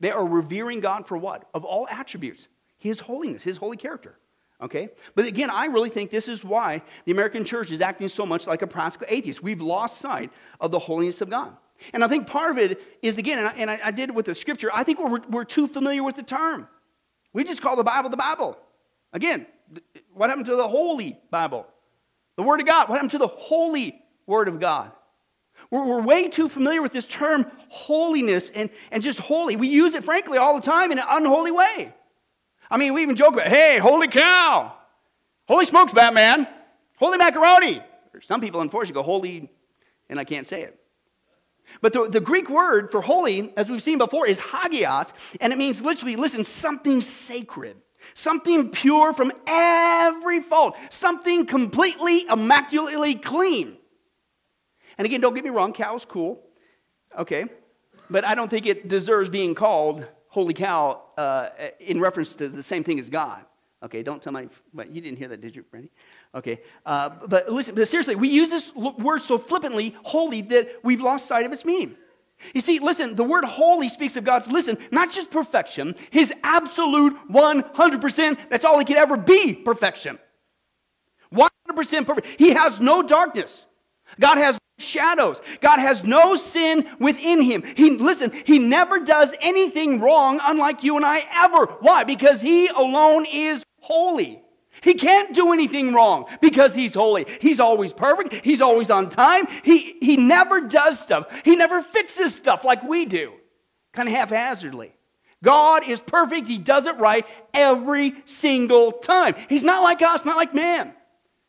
They 0.00 0.10
are 0.10 0.26
revering 0.26 0.80
God 0.80 1.06
for 1.06 1.16
what? 1.16 1.48
Of 1.54 1.64
all 1.64 1.86
attributes, 1.88 2.48
His 2.76 2.98
holiness, 2.98 3.44
His 3.44 3.56
holy 3.56 3.76
character. 3.76 4.18
Okay? 4.60 4.88
But 5.14 5.24
again, 5.24 5.50
I 5.50 5.66
really 5.66 5.90
think 5.90 6.10
this 6.10 6.26
is 6.26 6.42
why 6.42 6.82
the 7.04 7.12
American 7.12 7.44
church 7.44 7.70
is 7.70 7.80
acting 7.80 8.08
so 8.08 8.26
much 8.26 8.48
like 8.48 8.62
a 8.62 8.66
practical 8.66 9.06
atheist. 9.08 9.44
We've 9.44 9.62
lost 9.62 9.98
sight 9.98 10.32
of 10.60 10.72
the 10.72 10.80
holiness 10.80 11.20
of 11.20 11.30
God. 11.30 11.56
And 11.92 12.02
I 12.02 12.08
think 12.08 12.26
part 12.26 12.50
of 12.50 12.58
it 12.58 12.80
is, 13.00 13.18
again, 13.18 13.38
and 13.38 13.46
I, 13.46 13.52
and 13.52 13.70
I 13.70 13.92
did 13.92 14.08
it 14.08 14.14
with 14.16 14.26
the 14.26 14.34
scripture, 14.34 14.70
I 14.74 14.82
think 14.82 14.98
we're, 14.98 15.20
we're 15.28 15.44
too 15.44 15.68
familiar 15.68 16.02
with 16.02 16.16
the 16.16 16.24
term. 16.24 16.66
We 17.38 17.44
just 17.44 17.62
call 17.62 17.76
the 17.76 17.84
Bible 17.84 18.10
the 18.10 18.16
Bible. 18.16 18.58
Again, 19.12 19.46
what 20.12 20.28
happened 20.28 20.46
to 20.46 20.56
the 20.56 20.66
Holy 20.66 21.16
Bible? 21.30 21.68
The 22.34 22.42
Word 22.42 22.58
of 22.58 22.66
God. 22.66 22.88
What 22.88 22.96
happened 22.96 23.12
to 23.12 23.18
the 23.18 23.28
Holy 23.28 23.96
Word 24.26 24.48
of 24.48 24.58
God? 24.58 24.90
We're, 25.70 25.84
we're, 25.86 26.02
way 26.02 26.26
too 26.26 26.48
familiar 26.48 26.82
with 26.82 26.90
this 26.90 27.06
term 27.06 27.46
holiness 27.68 28.50
and, 28.52 28.70
and 28.90 29.04
just 29.04 29.20
holy. 29.20 29.54
We 29.54 29.68
use 29.68 29.94
it, 29.94 30.02
frankly, 30.02 30.36
all 30.36 30.56
the 30.56 30.66
time 30.66 30.90
in 30.90 30.98
an 30.98 31.04
unholy 31.08 31.52
way. 31.52 31.94
I 32.68 32.76
mean, 32.76 32.92
we 32.92 33.02
even 33.02 33.14
joke 33.14 33.34
about, 33.34 33.46
hey, 33.46 33.78
holy 33.78 34.08
cow, 34.08 34.72
holy 35.46 35.64
smokes, 35.64 35.92
Batman, 35.92 36.48
holy 36.96 37.18
macaroni. 37.18 37.80
Or 38.14 38.20
some 38.20 38.40
people, 38.40 38.62
unfortunately, 38.62 39.00
go 39.00 39.04
holy, 39.04 39.48
and 40.08 40.18
I 40.18 40.24
can't 40.24 40.44
say 40.44 40.62
it. 40.62 40.77
But 41.80 41.92
the, 41.92 42.08
the 42.08 42.20
Greek 42.20 42.48
word 42.48 42.90
for 42.90 43.00
holy, 43.00 43.52
as 43.56 43.70
we've 43.70 43.82
seen 43.82 43.98
before, 43.98 44.26
is 44.26 44.40
hagios, 44.40 45.12
and 45.40 45.52
it 45.52 45.58
means 45.58 45.82
literally, 45.82 46.16
listen, 46.16 46.44
something 46.44 47.00
sacred, 47.00 47.76
something 48.14 48.70
pure 48.70 49.12
from 49.12 49.32
every 49.46 50.40
fault, 50.40 50.76
something 50.90 51.46
completely, 51.46 52.26
immaculately 52.28 53.14
clean. 53.14 53.76
And 54.96 55.06
again, 55.06 55.20
don't 55.20 55.34
get 55.34 55.44
me 55.44 55.50
wrong, 55.50 55.72
cow's 55.72 56.04
cool, 56.04 56.42
okay? 57.16 57.44
But 58.10 58.24
I 58.24 58.34
don't 58.34 58.48
think 58.48 58.66
it 58.66 58.88
deserves 58.88 59.28
being 59.28 59.54
called 59.54 60.06
holy 60.28 60.54
cow 60.54 61.02
uh, 61.16 61.50
in 61.80 62.00
reference 62.00 62.34
to 62.36 62.48
the 62.48 62.62
same 62.62 62.84
thing 62.84 62.98
as 62.98 63.08
God. 63.08 63.44
Okay, 63.82 64.02
don't 64.02 64.20
tell 64.20 64.32
my, 64.32 64.48
but 64.74 64.90
you 64.90 65.00
didn't 65.00 65.18
hear 65.18 65.28
that, 65.28 65.40
did 65.40 65.54
you, 65.54 65.62
Brandy? 65.62 65.90
Okay, 66.38 66.60
uh, 66.86 67.10
but 67.26 67.50
listen, 67.50 67.74
but 67.74 67.88
seriously, 67.88 68.14
we 68.14 68.28
use 68.28 68.48
this 68.48 68.72
word 68.74 69.20
so 69.20 69.38
flippantly, 69.38 69.96
holy, 70.04 70.40
that 70.42 70.68
we've 70.84 71.00
lost 71.00 71.26
sight 71.26 71.44
of 71.44 71.52
its 71.52 71.64
meaning. 71.64 71.96
You 72.54 72.60
see, 72.60 72.78
listen, 72.78 73.16
the 73.16 73.24
word 73.24 73.44
holy 73.44 73.88
speaks 73.88 74.16
of 74.16 74.22
God's, 74.22 74.46
listen, 74.46 74.78
not 74.92 75.10
just 75.10 75.32
perfection, 75.32 75.96
his 76.10 76.32
absolute 76.44 77.16
100%, 77.28 78.38
that's 78.48 78.64
all 78.64 78.78
he 78.78 78.84
could 78.84 78.98
ever 78.98 79.16
be, 79.16 79.52
perfection. 79.52 80.16
100% 81.32 82.06
perfect. 82.06 82.28
He 82.38 82.50
has 82.50 82.80
no 82.80 83.02
darkness. 83.02 83.64
God 84.20 84.38
has 84.38 84.56
shadows. 84.78 85.40
God 85.60 85.80
has 85.80 86.04
no 86.04 86.36
sin 86.36 86.88
within 87.00 87.42
him. 87.42 87.64
He 87.76 87.90
listen, 87.90 88.30
he 88.44 88.60
never 88.60 89.00
does 89.00 89.34
anything 89.40 90.00
wrong 90.00 90.38
unlike 90.40 90.84
you 90.84 90.94
and 90.94 91.04
I 91.04 91.26
ever. 91.32 91.66
Why? 91.80 92.04
Because 92.04 92.40
he 92.40 92.68
alone 92.68 93.26
is 93.26 93.64
holy. 93.80 94.40
He 94.82 94.94
can't 94.94 95.34
do 95.34 95.52
anything 95.52 95.92
wrong 95.92 96.26
because 96.40 96.74
he's 96.74 96.94
holy. 96.94 97.26
He's 97.40 97.60
always 97.60 97.92
perfect. 97.92 98.44
He's 98.44 98.60
always 98.60 98.90
on 98.90 99.08
time. 99.08 99.46
He, 99.62 99.96
he 100.00 100.16
never 100.16 100.60
does 100.60 100.98
stuff. 100.98 101.26
He 101.44 101.56
never 101.56 101.82
fixes 101.82 102.34
stuff 102.34 102.64
like 102.64 102.82
we 102.82 103.04
do, 103.04 103.32
kind 103.92 104.08
of 104.08 104.14
haphazardly. 104.14 104.92
God 105.42 105.86
is 105.86 106.00
perfect. 106.00 106.46
He 106.46 106.58
does 106.58 106.86
it 106.86 106.96
right 106.96 107.24
every 107.54 108.14
single 108.24 108.92
time. 108.92 109.34
He's 109.48 109.62
not 109.62 109.82
like 109.82 110.02
us, 110.02 110.24
not 110.24 110.36
like 110.36 110.54
man. 110.54 110.92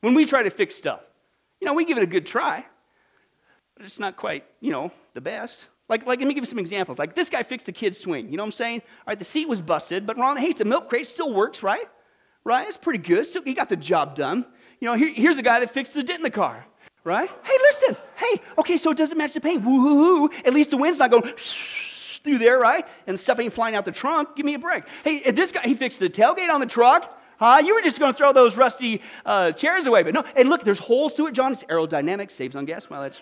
When 0.01 0.13
we 0.13 0.25
try 0.25 0.43
to 0.43 0.49
fix 0.49 0.75
stuff, 0.75 1.01
you 1.59 1.65
know, 1.65 1.73
we 1.73 1.85
give 1.85 1.97
it 1.97 2.03
a 2.03 2.07
good 2.07 2.25
try, 2.25 2.65
but 3.75 3.85
it's 3.85 3.99
not 3.99 4.15
quite, 4.15 4.45
you 4.61 4.71
know, 4.71 4.91
the 5.13 5.21
best. 5.21 5.67
Like, 5.89 6.05
like, 6.05 6.19
let 6.19 6.27
me 6.27 6.33
give 6.35 6.43
you 6.43 6.49
some 6.49 6.59
examples. 6.59 6.99
Like, 6.99 7.15
this 7.15 7.29
guy 7.29 7.43
fixed 7.43 7.65
the 7.65 7.71
kid's 7.71 7.99
swing. 7.99 8.29
You 8.29 8.37
know 8.37 8.43
what 8.43 8.47
I'm 8.47 8.51
saying? 8.53 8.81
All 8.99 9.03
right, 9.07 9.19
the 9.19 9.25
seat 9.25 9.49
was 9.49 9.59
busted, 9.59 10.05
but 10.05 10.17
Ron 10.17 10.37
hates 10.37 10.61
a 10.61 10.65
milk 10.65 10.87
crate 10.87 11.07
still 11.07 11.33
works, 11.33 11.63
right? 11.63 11.89
Right? 12.49 12.67
It's 12.67 12.77
pretty 12.77 12.97
good. 12.97 13.27
So 13.27 13.43
he 13.43 13.53
got 13.53 13.69
the 13.69 13.75
job 13.75 14.15
done. 14.15 14.43
You 14.79 14.87
know, 14.87 14.95
here, 14.95 15.13
here's 15.13 15.37
a 15.37 15.43
guy 15.43 15.59
that 15.59 15.69
fixed 15.69 15.93
the 15.93 16.01
dent 16.01 16.17
in 16.17 16.23
the 16.23 16.31
car, 16.31 16.65
right? 17.03 17.29
Hey, 17.43 17.53
listen. 17.61 17.95
Hey, 18.15 18.41
okay, 18.57 18.75
so 18.75 18.89
it 18.89 18.97
doesn't 18.97 19.19
match 19.19 19.35
the 19.35 19.39
paint. 19.39 19.63
Woo 19.63 19.79
hoo 19.79 20.27
hoo. 20.27 20.35
At 20.43 20.55
least 20.55 20.71
the 20.71 20.77
wind's 20.77 20.97
not 20.97 21.11
going 21.11 21.31
through 22.23 22.39
there, 22.39 22.57
right? 22.57 22.87
And 23.05 23.19
stuff 23.19 23.39
ain't 23.39 23.53
flying 23.53 23.75
out 23.75 23.85
the 23.85 23.91
trunk. 23.91 24.35
Give 24.35 24.47
me 24.47 24.55
a 24.55 24.59
break. 24.59 24.85
Hey, 25.03 25.29
this 25.29 25.51
guy, 25.51 25.61
he 25.63 25.75
fixed 25.75 25.99
the 25.99 26.09
tailgate 26.09 26.49
on 26.49 26.59
the 26.59 26.65
truck. 26.65 27.21
Huh? 27.37 27.61
You 27.63 27.75
were 27.75 27.83
just 27.83 27.99
going 27.99 28.11
to 28.11 28.17
throw 28.17 28.33
those 28.33 28.57
rusty 28.57 29.03
uh, 29.27 29.51
chairs 29.51 29.85
away. 29.85 30.01
But 30.01 30.15
no, 30.15 30.23
and 30.35 30.49
look, 30.49 30.63
there's 30.63 30.79
holes 30.79 31.13
through 31.13 31.27
it, 31.27 31.33
John. 31.33 31.51
It's 31.51 31.63
aerodynamic, 31.65 32.31
saves 32.31 32.55
on 32.55 32.65
gas 32.65 32.89
mileage. 32.89 33.21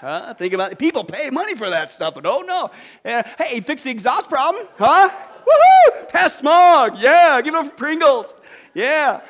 Huh? 0.00 0.32
Think 0.32 0.54
about 0.54 0.72
it. 0.72 0.78
People 0.78 1.04
pay 1.04 1.28
money 1.28 1.54
for 1.54 1.68
that 1.68 1.90
stuff, 1.90 2.14
but 2.14 2.24
oh 2.24 2.40
no. 2.40 2.70
Uh, 3.04 3.22
hey, 3.38 3.60
fix 3.60 3.82
the 3.82 3.90
exhaust 3.90 4.30
problem. 4.30 4.66
Huh? 4.78 5.10
Woohoo! 5.46 6.08
Pass 6.08 6.36
smog. 6.36 6.98
Yeah, 6.98 7.40
give 7.42 7.54
it 7.54 7.58
up 7.58 7.66
for 7.66 7.76
Pringles. 7.76 8.34
Yeah. 8.74 9.20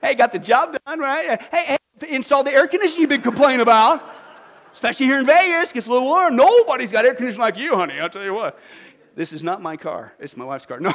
Hey, 0.00 0.14
got 0.14 0.32
the 0.32 0.38
job 0.38 0.76
done, 0.86 0.98
right? 0.98 1.40
Hey, 1.50 1.64
hey 1.64 1.78
install 2.08 2.44
the 2.44 2.52
air 2.52 2.66
conditioning 2.66 3.02
you've 3.02 3.10
been 3.10 3.22
complaining 3.22 3.60
about. 3.60 4.02
Especially 4.72 5.06
here 5.06 5.20
in 5.20 5.26
Vegas, 5.26 5.72
gets 5.72 5.86
a 5.86 5.90
little 5.90 6.08
warm. 6.08 6.34
Nobody's 6.34 6.90
got 6.90 7.04
air 7.04 7.14
conditioning 7.14 7.40
like 7.40 7.56
you, 7.56 7.76
honey. 7.76 8.00
I'll 8.00 8.10
tell 8.10 8.24
you 8.24 8.34
what. 8.34 8.58
This 9.16 9.32
is 9.32 9.44
not 9.44 9.62
my 9.62 9.76
car. 9.76 10.12
It's 10.18 10.36
my 10.36 10.44
wife's 10.44 10.66
car. 10.66 10.80
No. 10.84 10.90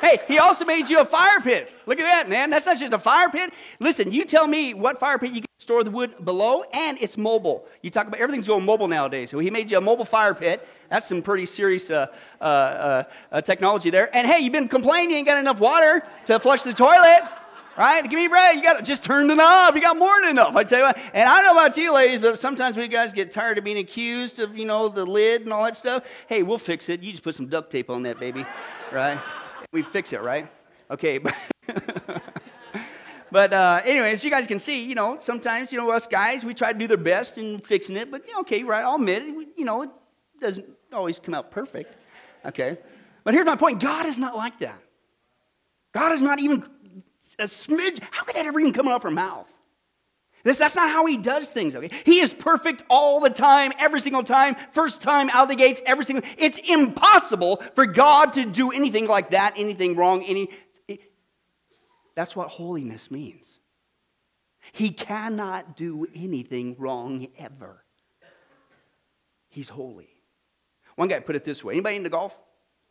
hey, 0.00 0.20
he 0.28 0.38
also 0.38 0.64
made 0.64 0.88
you 0.88 1.00
a 1.00 1.04
fire 1.04 1.40
pit. 1.40 1.72
Look 1.86 1.98
at 1.98 2.04
that, 2.04 2.28
man. 2.28 2.50
That's 2.50 2.66
not 2.66 2.78
just 2.78 2.92
a 2.92 2.98
fire 2.98 3.28
pit. 3.30 3.52
Listen, 3.80 4.12
you 4.12 4.24
tell 4.24 4.46
me 4.46 4.74
what 4.74 5.00
fire 5.00 5.18
pit 5.18 5.32
you 5.32 5.40
can 5.40 5.48
store 5.58 5.82
the 5.82 5.90
wood 5.90 6.24
below, 6.24 6.62
and 6.72 6.98
it's 7.00 7.16
mobile. 7.16 7.66
You 7.82 7.90
talk 7.90 8.06
about 8.06 8.20
everything's 8.20 8.46
going 8.46 8.64
mobile 8.64 8.88
nowadays. 8.88 9.30
So 9.30 9.38
he 9.38 9.50
made 9.50 9.70
you 9.70 9.78
a 9.78 9.80
mobile 9.80 10.04
fire 10.04 10.34
pit. 10.34 10.66
That's 10.90 11.06
some 11.06 11.20
pretty 11.20 11.46
serious 11.46 11.90
uh, 11.90 12.06
uh, 12.40 12.44
uh, 12.44 13.04
uh 13.32 13.40
technology 13.40 13.90
there. 13.90 14.14
And 14.14 14.26
hey, 14.26 14.40
you've 14.40 14.52
been 14.52 14.68
complaining 14.68 15.10
you 15.10 15.16
ain't 15.16 15.26
got 15.26 15.38
enough 15.38 15.58
water 15.58 16.02
to 16.26 16.38
flush 16.38 16.62
the 16.62 16.72
toilet 16.72 17.22
right? 17.78 18.02
Give 18.02 18.18
me 18.18 18.26
bread. 18.26 18.56
You 18.56 18.62
got 18.62 18.78
to 18.78 18.82
just 18.82 19.04
turn 19.04 19.28
the 19.28 19.36
knob. 19.36 19.76
You 19.76 19.80
got 19.80 19.96
more 19.96 20.20
than 20.20 20.30
enough. 20.30 20.56
I 20.56 20.64
tell 20.64 20.80
you 20.80 20.84
what. 20.86 20.98
And 21.14 21.28
I 21.28 21.40
don't 21.40 21.46
know 21.46 21.62
about 21.62 21.76
you 21.76 21.94
ladies, 21.94 22.20
but 22.20 22.38
sometimes 22.38 22.76
we 22.76 22.88
guys 22.88 23.12
get 23.12 23.30
tired 23.30 23.56
of 23.56 23.64
being 23.64 23.78
accused 23.78 24.40
of, 24.40 24.58
you 24.58 24.64
know, 24.64 24.88
the 24.88 25.06
lid 25.06 25.42
and 25.42 25.52
all 25.52 25.64
that 25.64 25.76
stuff. 25.76 26.02
Hey, 26.26 26.42
we'll 26.42 26.58
fix 26.58 26.88
it. 26.88 27.02
You 27.02 27.12
just 27.12 27.22
put 27.22 27.36
some 27.36 27.46
duct 27.46 27.70
tape 27.70 27.88
on 27.88 28.02
that, 28.02 28.18
baby, 28.18 28.44
right? 28.92 29.20
We 29.72 29.82
fix 29.82 30.12
it, 30.12 30.20
right? 30.20 30.50
Okay. 30.90 31.18
but 33.30 33.52
uh, 33.52 33.80
anyway, 33.84 34.12
as 34.12 34.24
you 34.24 34.30
guys 34.30 34.48
can 34.48 34.58
see, 34.58 34.84
you 34.84 34.96
know, 34.96 35.16
sometimes, 35.18 35.72
you 35.72 35.78
know, 35.78 35.88
us 35.90 36.06
guys, 36.06 36.44
we 36.44 36.54
try 36.54 36.72
to 36.72 36.78
do 36.78 36.88
their 36.88 36.96
best 36.96 37.38
in 37.38 37.60
fixing 37.60 37.96
it. 37.96 38.10
But, 38.10 38.22
okay, 38.40 38.64
right, 38.64 38.84
I'll 38.84 38.96
admit 38.96 39.22
it. 39.22 39.48
You 39.56 39.64
know, 39.64 39.82
it 39.82 39.90
doesn't 40.40 40.66
always 40.92 41.20
come 41.20 41.34
out 41.34 41.52
perfect. 41.52 41.94
Okay. 42.44 42.78
But 43.22 43.34
here's 43.34 43.46
my 43.46 43.56
point 43.56 43.80
God 43.80 44.06
is 44.06 44.18
not 44.18 44.34
like 44.34 44.58
that. 44.60 44.80
God 45.92 46.12
is 46.12 46.20
not 46.20 46.40
even 46.40 46.64
a 47.38 47.44
smidge. 47.44 48.00
How 48.10 48.24
could 48.24 48.36
that 48.36 48.46
ever 48.46 48.60
even 48.60 48.72
come 48.72 48.88
out 48.88 48.96
of 48.96 49.02
her 49.02 49.10
mouth? 49.10 49.52
This, 50.44 50.56
that's 50.56 50.76
not 50.76 50.88
how 50.88 51.04
he 51.06 51.16
does 51.16 51.50
things, 51.50 51.74
okay? 51.74 51.90
He 52.04 52.20
is 52.20 52.32
perfect 52.32 52.82
all 52.88 53.20
the 53.20 53.30
time, 53.30 53.72
every 53.78 54.00
single 54.00 54.22
time, 54.22 54.56
first 54.72 55.02
time 55.02 55.28
out 55.30 55.42
of 55.42 55.48
the 55.48 55.56
gates, 55.56 55.82
every 55.84 56.04
single 56.04 56.28
It's 56.38 56.58
impossible 56.58 57.62
for 57.74 57.86
God 57.86 58.32
to 58.34 58.44
do 58.44 58.70
anything 58.70 59.06
like 59.06 59.30
that, 59.30 59.54
anything 59.56 59.96
wrong, 59.96 60.22
any. 60.24 60.48
It, 60.86 61.00
that's 62.14 62.36
what 62.36 62.48
holiness 62.48 63.10
means. 63.10 63.58
He 64.72 64.90
cannot 64.90 65.76
do 65.76 66.06
anything 66.14 66.76
wrong 66.78 67.26
ever. 67.36 67.84
He's 69.48 69.68
holy. 69.68 70.08
One 70.94 71.08
guy 71.08 71.20
put 71.20 71.36
it 71.36 71.44
this 71.44 71.64
way. 71.64 71.74
Anybody 71.74 71.96
into 71.96 72.10
golf? 72.10 72.36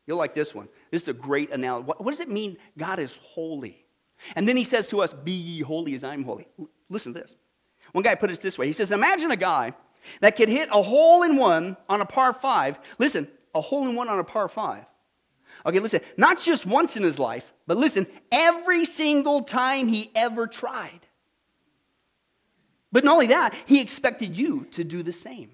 You'll 0.05 0.17
like 0.17 0.33
this 0.33 0.53
one. 0.55 0.67
This 0.91 1.03
is 1.03 1.07
a 1.07 1.13
great 1.13 1.51
analogy. 1.51 1.85
What, 1.85 2.03
what 2.03 2.11
does 2.11 2.19
it 2.19 2.29
mean 2.29 2.57
God 2.77 2.99
is 2.99 3.17
holy? 3.21 3.86
And 4.35 4.47
then 4.47 4.57
he 4.57 4.63
says 4.63 4.87
to 4.87 5.01
us, 5.01 5.13
Be 5.13 5.31
ye 5.31 5.61
holy 5.61 5.93
as 5.95 6.03
I'm 6.03 6.23
holy. 6.23 6.47
Listen 6.89 7.13
to 7.13 7.19
this. 7.19 7.35
One 7.91 8.03
guy 8.03 8.15
put 8.15 8.29
it 8.29 8.41
this 8.41 8.57
way 8.57 8.67
He 8.67 8.73
says, 8.73 8.91
Imagine 8.91 9.31
a 9.31 9.37
guy 9.37 9.73
that 10.21 10.35
could 10.35 10.49
hit 10.49 10.69
a 10.71 10.81
hole 10.81 11.23
in 11.23 11.35
one 11.37 11.77
on 11.89 12.01
a 12.01 12.05
par 12.05 12.33
five. 12.33 12.79
Listen, 12.97 13.27
a 13.53 13.61
hole 13.61 13.87
in 13.87 13.95
one 13.95 14.09
on 14.09 14.19
a 14.19 14.23
par 14.23 14.47
five. 14.47 14.85
Okay, 15.65 15.79
listen, 15.79 16.01
not 16.15 16.39
just 16.39 16.65
once 16.65 16.95
in 16.95 17.03
his 17.03 17.19
life, 17.19 17.51
but 17.65 17.77
listen, 17.77 18.07
every 18.31 18.85
single 18.85 19.41
time 19.41 19.87
he 19.87 20.11
ever 20.15 20.47
tried. 20.47 20.99
But 22.91 23.03
not 23.03 23.13
only 23.13 23.27
that, 23.27 23.53
he 23.65 23.81
expected 23.81 24.37
you 24.37 24.65
to 24.71 24.83
do 24.83 25.03
the 25.03 25.11
same. 25.11 25.51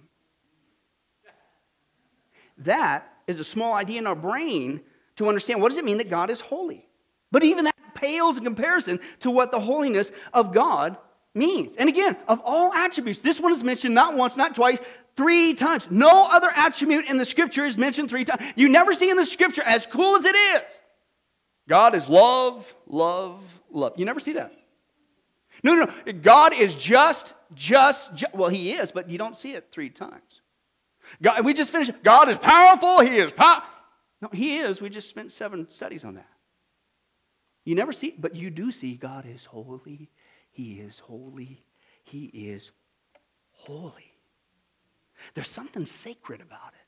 That 2.59 3.11
is 3.27 3.39
a 3.39 3.43
small 3.43 3.73
idea 3.73 3.97
in 3.97 4.07
our 4.07 4.15
brain 4.15 4.81
to 5.15 5.27
understand 5.27 5.61
what 5.61 5.69
does 5.69 5.77
it 5.77 5.85
mean 5.85 5.97
that 5.97 6.09
God 6.09 6.29
is 6.29 6.41
holy. 6.41 6.87
But 7.31 7.43
even 7.43 7.65
that 7.65 7.72
pales 8.03 8.37
in 8.37 8.43
comparison 8.43 8.99
to 9.21 9.31
what 9.31 9.51
the 9.51 9.59
holiness 9.59 10.11
of 10.33 10.53
God 10.53 10.97
means. 11.33 11.75
And 11.77 11.89
again, 11.89 12.17
of 12.27 12.41
all 12.43 12.73
attributes, 12.73 13.21
this 13.21 13.39
one 13.39 13.53
is 13.53 13.63
mentioned 13.63 13.95
not 13.95 14.15
once, 14.15 14.35
not 14.35 14.53
twice, 14.55 14.79
three 15.15 15.53
times. 15.53 15.87
No 15.89 16.27
other 16.29 16.49
attribute 16.55 17.05
in 17.05 17.17
the 17.17 17.25
scripture 17.25 17.65
is 17.65 17.77
mentioned 17.77 18.09
three 18.09 18.25
times. 18.25 18.41
You 18.55 18.69
never 18.69 18.93
see 18.93 19.09
in 19.09 19.17
the 19.17 19.25
scripture, 19.25 19.63
as 19.63 19.85
cool 19.85 20.17
as 20.17 20.25
it 20.25 20.35
is, 20.35 20.61
God 21.67 21.95
is 21.95 22.09
love, 22.09 22.71
love, 22.87 23.41
love. 23.71 23.93
You 23.97 24.05
never 24.05 24.19
see 24.19 24.33
that. 24.33 24.53
No, 25.63 25.75
no, 25.75 25.85
no. 25.85 26.13
God 26.13 26.53
is 26.53 26.75
just, 26.75 27.33
just, 27.55 28.13
just, 28.13 28.35
well, 28.35 28.49
He 28.49 28.73
is, 28.73 28.91
but 28.91 29.09
you 29.09 29.17
don't 29.17 29.37
see 29.37 29.53
it 29.53 29.69
three 29.71 29.89
times. 29.89 30.41
God, 31.21 31.45
we 31.45 31.53
just 31.53 31.71
finished. 31.71 31.91
God 32.03 32.27
is 32.27 32.37
powerful. 32.37 32.99
He 32.99 33.15
is 33.15 33.31
powerful. 33.31 33.69
No, 34.21 34.29
He 34.33 34.57
is. 34.57 34.81
We 34.81 34.89
just 34.89 35.07
spent 35.07 35.31
seven 35.31 35.69
studies 35.69 36.03
on 36.03 36.15
that. 36.15 36.27
You 37.65 37.75
never 37.75 37.93
see, 37.93 38.13
but 38.17 38.35
you 38.35 38.49
do 38.49 38.71
see 38.71 38.95
God 38.95 39.25
is 39.27 39.45
holy. 39.45 40.09
He 40.51 40.79
is 40.79 40.99
holy. 40.99 41.63
He 42.03 42.25
is 42.25 42.71
holy. 43.51 44.11
There's 45.33 45.47
something 45.47 45.85
sacred 45.85 46.41
about 46.41 46.73
it 46.73 46.79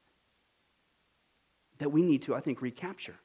that 1.79 1.89
we 1.89 2.01
need 2.01 2.23
to, 2.23 2.35
I 2.35 2.41
think, 2.41 2.61
recapture. 2.61 3.15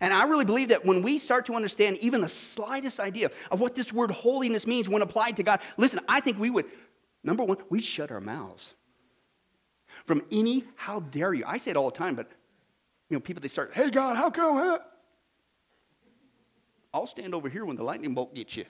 And 0.00 0.12
I 0.12 0.24
really 0.24 0.44
believe 0.44 0.68
that 0.68 0.84
when 0.84 1.02
we 1.02 1.18
start 1.18 1.46
to 1.46 1.54
understand 1.54 1.98
even 1.98 2.20
the 2.20 2.28
slightest 2.28 2.98
idea 3.00 3.30
of 3.50 3.60
what 3.60 3.74
this 3.74 3.92
word 3.92 4.10
holiness 4.10 4.66
means 4.66 4.88
when 4.88 5.02
applied 5.02 5.36
to 5.36 5.42
God, 5.42 5.60
listen, 5.76 6.00
I 6.08 6.20
think 6.20 6.38
we 6.38 6.50
would, 6.50 6.66
number 7.22 7.44
one, 7.44 7.58
we 7.68 7.80
shut 7.80 8.10
our 8.10 8.20
mouths 8.20 8.74
from 10.06 10.22
any, 10.30 10.64
how 10.76 11.00
dare 11.00 11.34
you? 11.34 11.44
I 11.46 11.58
say 11.58 11.72
it 11.72 11.76
all 11.76 11.90
the 11.90 11.96
time, 11.96 12.14
but 12.14 12.30
you 13.08 13.16
know, 13.16 13.20
people 13.20 13.40
they 13.40 13.48
start, 13.48 13.72
hey 13.74 13.90
God, 13.90 14.16
how 14.16 14.30
come? 14.30 14.56
Huh? 14.56 14.78
I'll 16.94 17.06
stand 17.06 17.34
over 17.34 17.48
here 17.48 17.64
when 17.64 17.76
the 17.76 17.84
lightning 17.84 18.14
bolt 18.14 18.34
gets 18.34 18.56
you. 18.56 18.64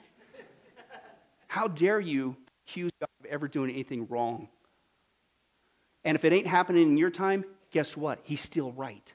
How 1.47 1.67
dare 1.67 1.99
you 1.99 2.35
accuse 2.65 2.91
God 2.99 3.09
of 3.19 3.25
ever 3.25 3.47
doing 3.47 3.69
anything 3.69 4.07
wrong? 4.07 4.47
And 6.03 6.15
if 6.15 6.25
it 6.25 6.33
ain't 6.33 6.47
happening 6.47 6.83
in 6.83 6.97
your 6.97 7.09
time, 7.09 7.45
guess 7.71 7.95
what? 7.95 8.19
He's 8.23 8.41
still 8.41 8.71
right. 8.71 9.13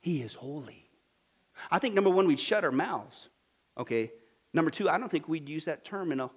He 0.00 0.22
is 0.22 0.34
holy. 0.34 0.88
I 1.70 1.78
think 1.78 1.94
number 1.94 2.10
one, 2.10 2.26
we'd 2.26 2.40
shut 2.40 2.64
our 2.64 2.72
mouths. 2.72 3.28
Okay. 3.76 4.12
Number 4.52 4.70
two, 4.70 4.88
I 4.88 4.98
don't 4.98 5.10
think 5.10 5.28
we'd 5.28 5.48
use 5.48 5.66
that 5.66 5.84
term 5.84 6.12
in 6.12 6.20
a 6.20 6.30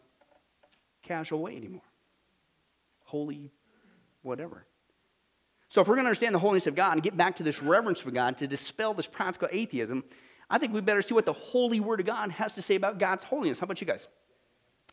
casual 1.03 1.41
way 1.41 1.55
anymore. 1.55 1.81
Holy, 3.03 3.51
whatever. 4.21 4.65
So, 5.69 5.79
if 5.79 5.87
we're 5.87 5.95
going 5.95 6.03
to 6.03 6.09
understand 6.09 6.35
the 6.35 6.39
holiness 6.39 6.67
of 6.67 6.75
God 6.75 6.93
and 6.93 7.03
get 7.03 7.15
back 7.15 7.37
to 7.37 7.43
this 7.43 7.61
reverence 7.61 7.99
for 7.99 8.11
God 8.11 8.37
to 8.37 8.47
dispel 8.47 8.93
this 8.93 9.07
practical 9.07 9.47
atheism, 9.51 10.03
I 10.51 10.57
think 10.57 10.73
we 10.73 10.81
better 10.81 11.01
see 11.01 11.13
what 11.13 11.25
the 11.25 11.33
holy 11.33 11.79
word 11.79 12.01
of 12.01 12.05
God 12.05 12.29
has 12.31 12.53
to 12.55 12.61
say 12.61 12.75
about 12.75 12.99
God's 12.99 13.23
holiness. 13.23 13.59
How 13.59 13.63
about 13.63 13.79
you 13.79 13.87
guys? 13.87 14.07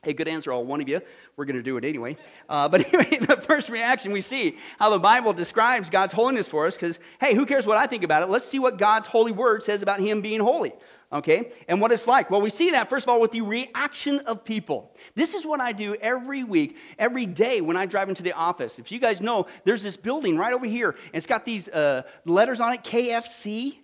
Hey, 0.03 0.13
good 0.13 0.29
answer, 0.29 0.53
all 0.53 0.65
one 0.65 0.81
of 0.81 0.89
you. 0.89 1.01
We're 1.37 1.45
going 1.45 1.57
to 1.57 1.63
do 1.63 1.77
it 1.77 1.85
anyway. 1.85 2.17
Uh, 2.49 2.69
but 2.69 2.87
anyway, 2.95 3.19
the 3.19 3.37
first 3.37 3.69
reaction 3.69 4.13
we 4.13 4.21
see 4.21 4.57
how 4.79 4.91
the 4.91 4.99
Bible 5.01 5.33
describes 5.33 5.91
God's 5.91 6.13
holiness 6.13 6.47
for 6.47 6.69
us 6.69 6.77
because, 6.77 7.01
hey, 7.21 7.35
who 7.35 7.45
cares 7.45 7.67
what 7.67 7.77
I 7.77 7.89
think 7.89 8.05
about 8.05 8.23
it? 8.23 8.29
Let's 8.29 8.45
see 8.45 8.61
what 8.61 8.79
God's 8.79 9.09
holy 9.09 9.33
word 9.33 9.65
says 9.65 9.83
about 9.83 9.99
Him 9.99 10.21
being 10.21 10.39
holy, 10.39 10.73
okay? 11.13 11.51
And 11.67 11.81
what 11.81 11.91
it's 11.91 12.07
like. 12.07 12.31
Well, 12.31 12.41
we 12.41 12.51
see 12.51 12.71
that, 12.71 12.89
first 12.89 13.07
of 13.07 13.09
all, 13.09 13.21
with 13.21 13.33
the 13.33 13.41
reaction 13.41 14.21
of 14.21 14.45
people. 14.45 14.95
This 15.17 15.35
is 15.35 15.45
what 15.45 15.61
I 15.61 15.73
do 15.73 15.97
every 15.97 16.45
week, 16.45 16.77
every 17.01 17.27
day 17.27 17.61
when 17.61 17.77
I 17.77 17.85
drive 17.87 18.09
into 18.09 18.23
the 18.23 18.35
office. 18.35 18.79
If 18.79 18.93
you 18.93 19.01
guys 19.01 19.21
know, 19.21 19.49
there's 19.65 19.83
this 19.83 19.97
building 19.97 20.37
right 20.37 20.55
over 20.55 20.67
here, 20.67 20.91
and 20.91 21.15
it's 21.15 21.27
got 21.27 21.45
these 21.45 21.67
uh, 21.67 22.03
letters 22.25 22.61
on 22.61 22.73
it 22.73 22.85
KFC, 22.85 23.79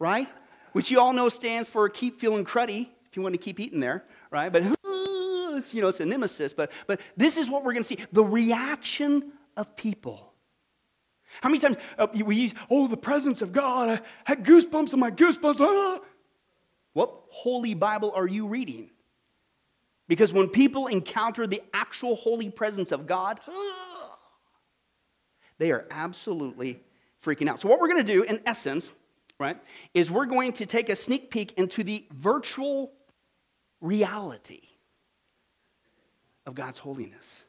right? 0.00 0.28
Which 0.72 0.90
you 0.90 1.00
all 1.00 1.12
know 1.12 1.28
stands 1.28 1.68
for 1.68 1.88
keep 1.88 2.18
feeling 2.18 2.44
cruddy, 2.44 2.88
if 3.08 3.16
you 3.16 3.22
want 3.22 3.34
to 3.34 3.38
keep 3.38 3.60
eating 3.60 3.80
there, 3.80 4.04
right? 4.30 4.52
But 4.52 4.62
it's, 4.84 5.74
you 5.74 5.82
know, 5.82 5.88
it's 5.88 6.00
a 6.00 6.06
nemesis. 6.06 6.52
But, 6.52 6.70
but 6.86 7.00
this 7.16 7.36
is 7.36 7.48
what 7.48 7.64
we're 7.64 7.72
going 7.72 7.82
to 7.82 7.88
see 7.88 7.98
the 8.12 8.24
reaction 8.24 9.32
of 9.56 9.76
people. 9.76 10.32
How 11.40 11.48
many 11.48 11.60
times 11.60 11.76
uh, 11.98 12.08
we 12.12 12.36
use, 12.36 12.54
oh, 12.70 12.88
the 12.88 12.96
presence 12.96 13.40
of 13.40 13.52
God, 13.52 13.88
I 13.88 14.00
had 14.24 14.44
goosebumps 14.44 14.92
on 14.92 15.00
my 15.00 15.10
goosebumps. 15.10 15.60
Ah. 15.60 16.00
What 16.92 17.14
holy 17.28 17.74
Bible 17.74 18.12
are 18.14 18.26
you 18.26 18.46
reading? 18.46 18.90
Because 20.08 20.32
when 20.32 20.48
people 20.48 20.88
encounter 20.88 21.46
the 21.46 21.62
actual 21.72 22.16
holy 22.16 22.50
presence 22.50 22.90
of 22.90 23.06
God, 23.06 23.40
they 25.58 25.70
are 25.70 25.86
absolutely 25.90 26.80
freaking 27.24 27.48
out. 27.48 27.60
So, 27.60 27.68
what 27.68 27.80
we're 27.80 27.88
going 27.88 28.04
to 28.04 28.12
do, 28.12 28.22
in 28.24 28.40
essence, 28.44 28.90
right, 29.40 29.56
is 29.94 30.10
we're 30.10 30.26
going 30.26 30.52
to 30.52 30.66
take 30.66 30.90
a 30.90 30.94
sneak 30.94 31.30
peek 31.30 31.52
into 31.52 31.82
the 31.82 32.06
virtual 32.12 32.92
reality 33.80 34.60
of 36.46 36.54
God's 36.54 36.78
holiness, 36.78 37.44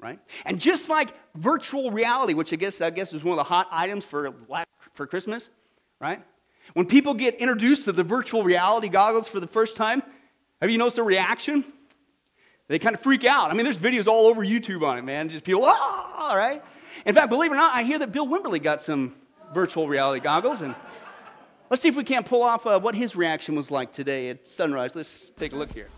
right? 0.00 0.18
And 0.44 0.60
just 0.60 0.90
like 0.90 1.14
virtual 1.36 1.90
reality, 1.92 2.34
which 2.34 2.52
I 2.52 2.56
guess 2.56 2.80
I 2.80 2.90
guess 2.90 3.12
is 3.12 3.24
one 3.24 3.32
of 3.32 3.36
the 3.36 3.44
hot 3.44 3.68
items 3.70 4.04
for 4.04 4.34
for 4.92 5.06
Christmas, 5.06 5.48
right? 6.00 6.22
When 6.74 6.86
people 6.86 7.14
get 7.14 7.36
introduced 7.36 7.84
to 7.84 7.92
the 7.92 8.02
virtual 8.02 8.42
reality 8.42 8.88
goggles 8.88 9.28
for 9.28 9.40
the 9.40 9.46
first 9.46 9.76
time, 9.76 10.02
have 10.60 10.70
you 10.70 10.76
noticed 10.76 10.96
the 10.96 11.02
reaction? 11.04 11.64
They 12.66 12.78
kind 12.78 12.94
of 12.94 13.00
freak 13.00 13.24
out. 13.24 13.50
I 13.50 13.54
mean, 13.54 13.64
there's 13.64 13.78
videos 13.78 14.06
all 14.06 14.26
over 14.26 14.44
YouTube 14.44 14.82
on 14.86 14.98
it, 14.98 15.02
man. 15.02 15.30
Just 15.30 15.44
people, 15.44 15.64
ah, 15.64 16.34
right? 16.34 16.62
In 17.06 17.14
fact, 17.14 17.30
believe 17.30 17.50
it 17.50 17.54
or 17.54 17.56
not, 17.56 17.74
I 17.74 17.84
hear 17.84 17.98
that 18.00 18.12
Bill 18.12 18.26
Wimberly 18.26 18.62
got 18.62 18.82
some 18.82 19.14
virtual 19.54 19.88
reality 19.88 20.20
goggles. 20.20 20.60
And 20.60 20.74
let's 21.70 21.82
see 21.82 21.88
if 21.88 21.96
we 21.96 22.04
can't 22.04 22.26
pull 22.26 22.42
off 22.42 22.66
uh, 22.66 22.78
what 22.78 22.94
his 22.94 23.16
reaction 23.16 23.54
was 23.54 23.70
like 23.70 23.92
today 23.92 24.30
at 24.30 24.46
sunrise. 24.46 24.94
Let's 24.94 25.30
take 25.36 25.52
a 25.52 25.56
look 25.56 25.72
here. 25.72 25.88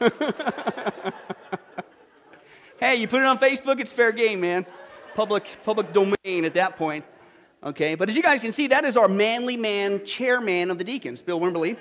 Hey, 2.80 2.96
you 2.96 3.06
put 3.06 3.20
it 3.20 3.26
on 3.26 3.38
Facebook, 3.38 3.78
it's 3.78 3.92
fair 3.92 4.10
game, 4.10 4.40
man. 4.40 4.64
Public, 5.14 5.58
public 5.64 5.92
domain 5.92 6.46
at 6.46 6.54
that 6.54 6.76
point. 6.76 7.04
Okay, 7.62 7.94
but 7.94 8.08
as 8.08 8.16
you 8.16 8.22
guys 8.22 8.40
can 8.40 8.52
see, 8.52 8.68
that 8.68 8.86
is 8.86 8.96
our 8.96 9.06
manly 9.06 9.58
man, 9.58 10.02
chairman 10.06 10.70
of 10.70 10.78
the 10.78 10.82
deacons, 10.82 11.20
Bill 11.20 11.38
Wimberly. 11.38 11.76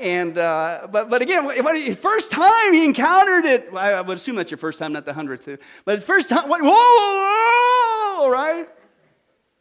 And, 0.00 0.38
uh, 0.38 0.88
but, 0.90 1.08
but 1.10 1.22
again, 1.22 1.94
first 1.96 2.30
time 2.30 2.72
he 2.72 2.84
encountered 2.84 3.44
it, 3.44 3.72
I 3.74 4.00
would 4.00 4.16
assume 4.18 4.36
that's 4.36 4.50
your 4.50 4.58
first 4.58 4.78
time, 4.78 4.92
not 4.92 5.04
the 5.04 5.12
hundredth. 5.12 5.48
But 5.84 6.02
first 6.02 6.28
time, 6.28 6.48
whoa, 6.48 6.58
whoa, 6.60 8.18
whoa, 8.18 8.30
right? 8.30 8.68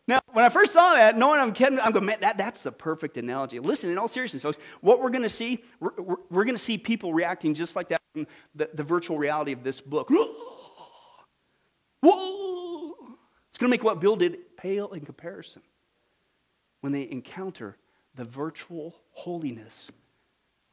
Now, 0.08 0.22
when 0.34 0.46
I 0.46 0.50
first 0.50 0.72
saw 0.74 0.94
that, 0.94 1.18
knowing 1.18 1.40
I'm 1.40 1.52
kidding, 1.52 1.80
I'm 1.80 1.92
going, 1.92 2.06
man, 2.06 2.20
that, 2.22 2.38
that's 2.38 2.62
the 2.62 2.72
perfect 2.72 3.18
analogy. 3.18 3.60
Listen, 3.60 3.90
in 3.90 3.98
all 3.98 4.08
seriousness, 4.08 4.44
folks, 4.44 4.60
what 4.82 5.02
we're 5.02 5.10
going 5.10 5.24
to 5.24 5.30
see, 5.30 5.64
we're, 5.80 5.94
we're, 5.98 6.16
we're 6.30 6.46
going 6.46 6.56
to 6.56 6.64
see 6.64 6.78
people 6.78 7.12
reacting 7.14 7.56
just 7.56 7.76
like 7.76 7.90
that 7.90 8.02
in 8.14 8.28
the, 8.54 8.70
the 8.74 8.84
virtual 8.84 9.18
reality 9.18 9.52
of 9.52 9.64
this 9.64 9.82
book. 9.82 10.10
Whoa! 12.02 12.94
It's 13.50 13.58
going 13.58 13.70
to 13.70 13.74
make 13.74 13.84
what 13.84 14.00
Bill 14.00 14.16
did 14.16 14.56
pale 14.58 14.92
in 14.92 15.02
comparison 15.02 15.64
when 16.82 16.92
they 16.92 17.10
encounter 17.10 17.78
the 18.14 18.26
virtual 18.26 18.96
holiness 19.12 19.90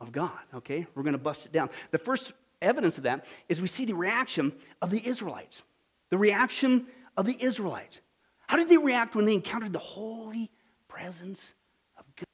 of 0.03 0.13
God. 0.13 0.39
Okay? 0.55 0.87
We're 0.95 1.05
going 1.05 1.15
to 1.15 1.19
bust 1.19 1.47
it 1.47 1.53
down. 1.53 1.71
The 1.93 1.99
first 1.99 2.33
evidence 2.61 2.99
of 2.99 3.05
that 3.05 3.25
is 3.49 3.63
we 3.63 3.69
see 3.69 3.85
the 3.85 3.95
reaction 3.95 4.53
of 4.83 4.91
the 4.91 5.07
Israelites. 5.07 5.63
The 6.11 6.19
reaction 6.19 6.87
of 7.17 7.25
the 7.25 7.37
Israelites. 7.43 8.01
How 8.49 8.57
did 8.57 8.69
they 8.69 8.77
react 8.77 9.15
when 9.15 9.25
they 9.25 9.35
encountered 9.35 9.73
the 9.73 9.79
holy 9.79 10.51
presence 10.89 11.55
of 11.97 12.05
God? 12.17 12.27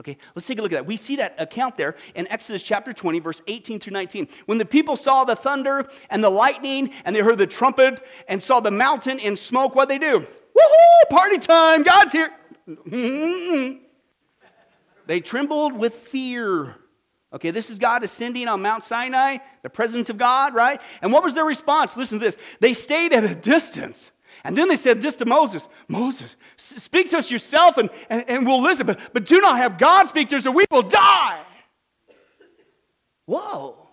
Okay, 0.00 0.16
let's 0.34 0.46
take 0.46 0.58
a 0.58 0.62
look 0.62 0.72
at 0.72 0.76
that. 0.76 0.86
We 0.86 0.96
see 0.96 1.16
that 1.16 1.34
account 1.38 1.76
there 1.76 1.96
in 2.14 2.28
Exodus 2.28 2.62
chapter 2.62 2.92
20, 2.92 3.18
verse 3.18 3.42
18 3.48 3.80
through 3.80 3.92
19. 3.92 4.28
When 4.46 4.56
the 4.56 4.64
people 4.64 4.96
saw 4.96 5.24
the 5.24 5.34
thunder 5.36 5.88
and 6.08 6.22
the 6.22 6.30
lightning, 6.30 6.90
and 7.04 7.14
they 7.14 7.20
heard 7.20 7.38
the 7.38 7.48
trumpet 7.48 8.04
and 8.28 8.40
saw 8.40 8.60
the 8.60 8.70
mountain 8.70 9.18
in 9.18 9.34
smoke, 9.36 9.74
what 9.74 9.88
they 9.88 9.98
do? 9.98 10.20
Woohoo! 10.20 11.10
Party 11.10 11.38
time! 11.38 11.82
God's 11.82 12.12
here. 12.12 12.30
Mm-hmm. 12.68 13.84
They 15.08 15.20
trembled 15.20 15.72
with 15.72 15.94
fear. 15.94 16.76
Okay, 17.32 17.50
this 17.50 17.70
is 17.70 17.78
God 17.78 18.04
ascending 18.04 18.46
on 18.46 18.60
Mount 18.60 18.84
Sinai, 18.84 19.38
the 19.62 19.70
presence 19.70 20.10
of 20.10 20.18
God, 20.18 20.54
right? 20.54 20.80
And 21.00 21.12
what 21.12 21.24
was 21.24 21.34
their 21.34 21.46
response? 21.46 21.96
Listen 21.96 22.18
to 22.18 22.24
this. 22.26 22.36
They 22.60 22.74
stayed 22.74 23.14
at 23.14 23.24
a 23.24 23.34
distance. 23.34 24.12
And 24.44 24.56
then 24.56 24.68
they 24.68 24.76
said 24.76 25.00
this 25.00 25.16
to 25.16 25.24
Moses 25.24 25.66
Moses, 25.88 26.36
speak 26.58 27.10
to 27.10 27.18
us 27.18 27.30
yourself 27.30 27.78
and, 27.78 27.88
and, 28.10 28.24
and 28.28 28.46
we'll 28.46 28.60
listen, 28.60 28.86
but, 28.86 29.00
but 29.14 29.24
do 29.24 29.40
not 29.40 29.56
have 29.56 29.78
God 29.78 30.08
speak 30.08 30.28
to 30.28 30.36
us 30.36 30.46
or 30.46 30.52
we 30.52 30.66
will 30.70 30.82
die. 30.82 31.42
Whoa. 33.24 33.88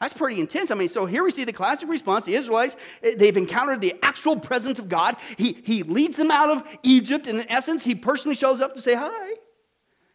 That's 0.00 0.14
pretty 0.14 0.38
intense. 0.38 0.70
I 0.70 0.74
mean, 0.74 0.88
so 0.88 1.06
here 1.06 1.24
we 1.24 1.30
see 1.30 1.44
the 1.44 1.52
classic 1.52 1.88
response. 1.88 2.26
The 2.26 2.34
Israelites, 2.34 2.76
eh, 3.02 3.14
they've 3.16 3.36
encountered 3.36 3.80
the 3.80 3.94
actual 4.02 4.38
presence 4.38 4.78
of 4.78 4.88
God. 4.88 5.16
He, 5.36 5.60
he 5.64 5.82
leads 5.82 6.16
them 6.18 6.30
out 6.30 6.50
of 6.50 6.62
Egypt. 6.82 7.26
And 7.26 7.40
in 7.40 7.50
essence, 7.50 7.84
he 7.84 7.94
personally 7.94 8.36
shows 8.36 8.60
up 8.60 8.74
to 8.74 8.80
say 8.80 8.94
hi, 8.94 9.34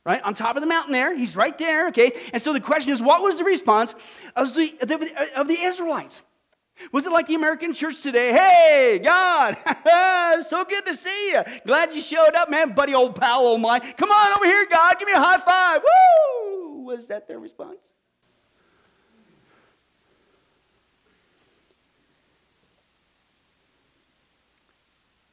right? 0.05 0.21
On 0.23 0.33
top 0.33 0.55
of 0.55 0.61
the 0.61 0.67
mountain 0.67 0.93
there. 0.93 1.15
He's 1.17 1.35
right 1.35 1.57
there, 1.57 1.87
okay? 1.89 2.11
And 2.31 2.41
so 2.41 2.53
the 2.53 2.59
question 2.59 2.93
is, 2.93 3.01
what 3.01 3.23
was 3.23 3.37
the 3.37 3.43
response 3.43 3.95
of 4.35 4.53
the, 4.53 5.31
of 5.35 5.47
the 5.47 5.59
Israelites? 5.59 6.21
Was 6.91 7.05
it 7.05 7.11
like 7.11 7.27
the 7.27 7.35
American 7.35 7.73
church 7.73 8.01
today? 8.01 8.31
Hey, 8.33 8.99
God, 9.01 9.57
so 10.47 10.65
good 10.65 10.85
to 10.85 10.95
see 10.95 11.31
you. 11.31 11.41
Glad 11.65 11.95
you 11.95 12.01
showed 12.01 12.35
up, 12.35 12.49
man, 12.49 12.73
buddy, 12.73 12.93
old 12.93 13.15
pal, 13.15 13.39
old 13.39 13.61
mine. 13.61 13.81
Come 13.97 14.11
on 14.11 14.37
over 14.37 14.45
here, 14.45 14.67
God, 14.69 14.99
give 14.99 15.07
me 15.07 15.13
a 15.13 15.19
high 15.19 15.37
five. 15.37 15.81
Woo! 15.83 16.83
Was 16.83 17.07
that 17.07 17.27
their 17.27 17.39
response? 17.39 17.79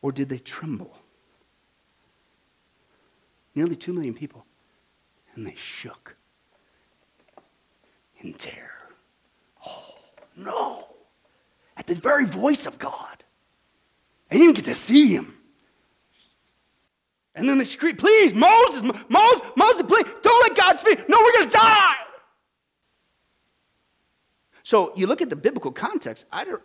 Or 0.01 0.11
did 0.11 0.29
they 0.29 0.39
tremble? 0.39 0.97
Nearly 3.55 3.77
two 3.77 3.93
million 3.93 4.15
people. 4.15 4.45
And 5.35 5.47
they 5.47 5.57
shook 5.57 6.17
in 8.21 8.35
terror. 8.35 8.91
Oh, 9.67 9.95
no 10.37 10.93
at 11.77 11.87
the 11.87 11.95
very 11.95 12.27
voice 12.27 12.67
of 12.67 12.79
God. 12.79 13.25
They 14.31 14.39
didn't 14.39 14.57
get 14.57 14.67
to 14.67 14.75
see 14.75 15.09
him. 15.09 15.35
And 17.35 17.49
then 17.49 17.59
they 17.59 17.65
scream, 17.65 17.97
please, 17.97 18.35
Moses, 18.35 18.83
Moses, 19.09 19.43
Moses, 19.57 19.83
please, 19.87 20.05
don't 20.23 20.49
let 20.49 20.57
God 20.57 20.79
speak. 20.79 21.09
No, 21.09 21.19
we're 21.19 21.33
going 21.33 21.49
to 21.49 21.53
die. 21.53 21.95
So 24.63 24.93
you 24.95 25.07
look 25.07 25.23
at 25.23 25.31
the 25.31 25.37
biblical 25.37 25.73
context. 25.73 26.27
I 26.31 26.45
don't, 26.45 26.63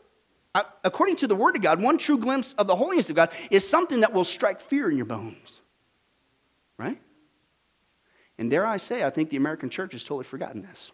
I, 0.53 0.65
according 0.83 1.15
to 1.17 1.27
the 1.27 1.35
Word 1.35 1.55
of 1.55 1.61
God, 1.61 1.81
one 1.81 1.97
true 1.97 2.17
glimpse 2.17 2.53
of 2.57 2.67
the 2.67 2.75
holiness 2.75 3.09
of 3.09 3.15
God 3.15 3.31
is 3.49 3.67
something 3.67 4.01
that 4.01 4.13
will 4.13 4.23
strike 4.23 4.61
fear 4.61 4.91
in 4.91 4.97
your 4.97 5.05
bones. 5.05 5.61
Right? 6.77 7.01
And 8.37 8.51
dare 8.51 8.65
I 8.65 8.77
say, 8.77 9.03
I 9.03 9.09
think 9.09 9.29
the 9.29 9.37
American 9.37 9.69
church 9.69 9.93
has 9.93 10.03
totally 10.03 10.25
forgotten 10.25 10.61
this 10.61 10.91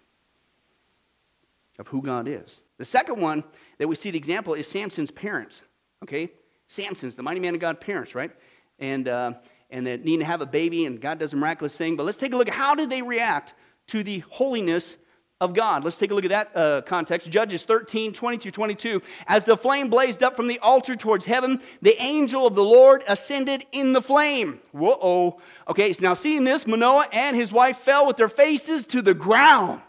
of 1.79 1.87
who 1.87 2.01
God 2.01 2.27
is. 2.27 2.59
The 2.77 2.85
second 2.85 3.19
one 3.19 3.43
that 3.77 3.87
we 3.87 3.95
see 3.95 4.11
the 4.11 4.17
example 4.17 4.53
is 4.53 4.67
Samson's 4.67 5.11
parents. 5.11 5.61
Okay? 6.03 6.31
Samson's, 6.67 7.15
the 7.15 7.23
mighty 7.23 7.39
man 7.39 7.55
of 7.55 7.61
God 7.61 7.81
parents, 7.81 8.15
right? 8.15 8.31
And, 8.79 9.07
uh, 9.07 9.33
and 9.69 9.85
that 9.87 10.05
need 10.05 10.17
to 10.17 10.25
have 10.25 10.41
a 10.41 10.45
baby, 10.45 10.85
and 10.85 11.01
God 11.01 11.19
does 11.19 11.33
a 11.33 11.35
miraculous 11.35 11.75
thing. 11.75 11.95
But 11.95 12.05
let's 12.05 12.17
take 12.17 12.33
a 12.33 12.37
look 12.37 12.47
at 12.47 12.53
how 12.53 12.75
did 12.75 12.89
they 12.89 13.01
react 13.01 13.53
to 13.87 14.03
the 14.03 14.19
holiness 14.29 14.97
of 15.43 15.53
God. 15.53 15.83
Let's 15.83 15.97
take 15.97 16.11
a 16.11 16.13
look 16.13 16.23
at 16.23 16.29
that 16.29 16.51
uh, 16.55 16.81
context. 16.83 17.29
Judges 17.29 17.65
13, 17.65 18.13
20 18.13 18.37
through 18.37 18.51
22. 18.51 19.01
As 19.27 19.43
the 19.43 19.57
flame 19.57 19.89
blazed 19.89 20.23
up 20.23 20.37
from 20.37 20.47
the 20.47 20.57
altar 20.59 20.95
towards 20.95 21.25
heaven, 21.25 21.61
the 21.81 22.01
angel 22.01 22.47
of 22.47 22.55
the 22.55 22.63
Lord 22.63 23.03
ascended 23.07 23.65
in 23.73 23.91
the 23.91 24.01
flame. 24.01 24.61
Whoa. 24.71 25.41
Okay, 25.67 25.91
so 25.91 26.01
now 26.01 26.13
seeing 26.13 26.45
this, 26.45 26.65
Manoah 26.65 27.09
and 27.11 27.35
his 27.35 27.51
wife 27.51 27.77
fell 27.77 28.07
with 28.07 28.15
their 28.15 28.29
faces 28.29 28.85
to 28.85 29.01
the 29.01 29.13
ground. 29.13 29.81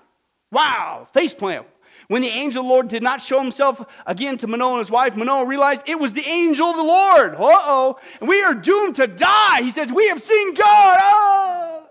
Wow, 0.50 1.06
face 1.12 1.34
plant. 1.34 1.66
When 2.08 2.20
the 2.20 2.28
angel 2.28 2.62
of 2.62 2.66
the 2.66 2.72
Lord 2.72 2.88
did 2.88 3.02
not 3.02 3.22
show 3.22 3.40
himself 3.40 3.82
again 4.06 4.36
to 4.38 4.48
Manoah 4.48 4.72
and 4.72 4.78
his 4.80 4.90
wife, 4.90 5.14
Manoah 5.14 5.46
realized 5.46 5.82
it 5.86 5.98
was 5.98 6.14
the 6.14 6.26
angel 6.26 6.66
of 6.66 6.76
the 6.76 6.82
Lord. 6.82 7.34
Uh 7.36 7.38
oh. 7.40 7.98
We 8.20 8.42
are 8.42 8.54
doomed 8.54 8.96
to 8.96 9.06
die. 9.06 9.62
He 9.62 9.70
says, 9.70 9.92
We 9.92 10.08
have 10.08 10.20
seen 10.20 10.54
God. 10.54 10.98
Oh. 11.00 11.86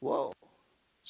Whoa. 0.00 0.32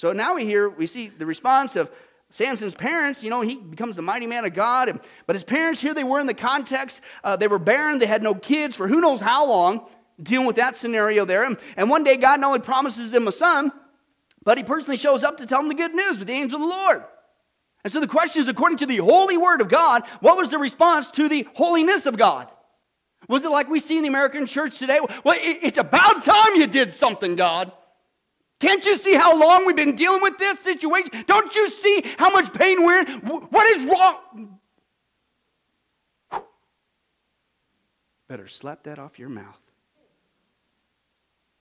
So 0.02 0.12
now 0.12 0.34
we 0.34 0.44
hear, 0.44 0.68
we 0.68 0.88
see 0.88 1.06
the 1.16 1.26
response 1.26 1.76
of 1.76 1.88
Samson's 2.28 2.74
parents, 2.74 3.22
you 3.22 3.30
know, 3.30 3.40
he 3.40 3.54
becomes 3.54 3.94
the 3.94 4.02
mighty 4.02 4.26
man 4.26 4.44
of 4.44 4.52
God. 4.52 4.88
And, 4.88 4.98
but 5.28 5.36
his 5.36 5.44
parents, 5.44 5.80
here 5.80 5.94
they 5.94 6.02
were 6.02 6.18
in 6.18 6.26
the 6.26 6.34
context, 6.34 7.02
uh, 7.22 7.36
they 7.36 7.46
were 7.46 7.60
barren, 7.60 8.00
they 8.00 8.06
had 8.06 8.20
no 8.20 8.34
kids 8.34 8.74
for 8.74 8.88
who 8.88 9.00
knows 9.00 9.20
how 9.20 9.46
long, 9.46 9.86
dealing 10.20 10.48
with 10.48 10.56
that 10.56 10.74
scenario 10.74 11.24
there. 11.24 11.44
And, 11.44 11.56
and 11.76 11.88
one 11.88 12.02
day, 12.02 12.16
God 12.16 12.40
not 12.40 12.48
only 12.48 12.58
promises 12.58 13.14
him 13.14 13.28
a 13.28 13.32
son, 13.32 13.70
But 14.44 14.58
he 14.58 14.64
personally 14.64 14.96
shows 14.96 15.22
up 15.22 15.38
to 15.38 15.46
tell 15.46 15.60
him 15.60 15.68
the 15.68 15.74
good 15.74 15.94
news 15.94 16.18
with 16.18 16.28
the 16.28 16.34
angel 16.34 16.56
of 16.56 16.62
the 16.62 16.74
Lord. 16.74 17.04
And 17.84 17.92
so 17.92 18.00
the 18.00 18.06
question 18.06 18.42
is 18.42 18.48
according 18.48 18.78
to 18.78 18.86
the 18.86 18.98
holy 18.98 19.36
word 19.36 19.60
of 19.60 19.68
God, 19.68 20.02
what 20.20 20.36
was 20.36 20.50
the 20.50 20.58
response 20.58 21.10
to 21.12 21.28
the 21.28 21.46
holiness 21.54 22.06
of 22.06 22.16
God? 22.16 22.48
Was 23.28 23.44
it 23.44 23.50
like 23.50 23.68
we 23.68 23.78
see 23.78 23.96
in 23.96 24.02
the 24.02 24.08
American 24.08 24.46
church 24.46 24.78
today? 24.78 24.98
Well, 25.24 25.38
it's 25.40 25.78
about 25.78 26.24
time 26.24 26.56
you 26.56 26.66
did 26.66 26.90
something, 26.90 27.36
God. 27.36 27.72
Can't 28.62 28.87
you 28.87 28.96
see 28.96 29.14
how 29.14 29.37
long 29.37 29.66
we've 29.66 29.75
been 29.75 29.96
dealing 29.96 30.22
with 30.22 30.38
this 30.38 30.61
situation? 30.61 31.25
Don't 31.27 31.53
you 31.57 31.68
see 31.68 32.05
how 32.16 32.31
much 32.31 32.55
pain 32.55 32.85
we're 32.85 33.01
in? 33.01 33.09
What 33.27 33.66
is 33.77 33.90
wrong? 33.90 34.61
Better 38.29 38.46
slap 38.46 38.85
that 38.85 39.01
off 39.01 39.18
your 39.18 39.31
mouth. 39.31 39.59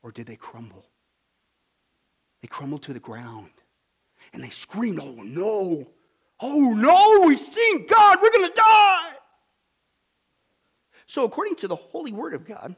Or 0.03 0.11
did 0.11 0.27
they 0.27 0.35
crumble? 0.35 0.85
They 2.43 2.47
crumbled 2.47 2.83
to 2.83 2.93
the 2.93 2.99
ground 2.99 3.49
and 4.31 4.43
they 4.43 4.51
screamed, 4.51 4.99
Oh 4.99 5.23
no, 5.23 5.87
oh 6.39 6.59
no, 6.71 7.25
we've 7.25 7.39
seen 7.39 7.87
God, 7.87 8.19
we're 8.21 8.29
going 8.29 8.47
to 8.47 8.55
die. 8.55 9.13
So, 11.07 11.23
according 11.23 11.55
to 11.57 11.67
the 11.67 11.75
holy 11.75 12.11
word 12.11 12.35
of 12.35 12.45
God, 12.45 12.75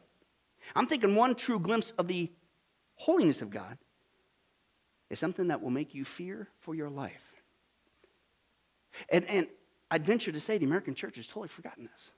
I'm 0.78 0.88
thinking 0.88 1.14
one 1.14 1.36
true 1.36 1.60
glimpse 1.60 1.92
of 1.98 2.08
the 2.08 2.32
holiness 2.96 3.42
of 3.42 3.50
God 3.50 3.78
is 5.14 5.20
something 5.20 5.48
that 5.48 5.62
will 5.62 5.70
make 5.70 5.94
you 5.94 6.04
fear 6.04 6.48
for 6.60 6.76
your 6.76 6.90
life. 6.90 7.22
And, 9.10 9.26
and 9.30 9.48
I'd 9.90 10.06
venture 10.06 10.32
to 10.32 10.40
say 10.40 10.58
the 10.58 10.66
American 10.66 10.96
church 10.96 11.16
has 11.16 11.28
totally 11.28 11.48
forgotten 11.48 11.86
this. 11.86 12.12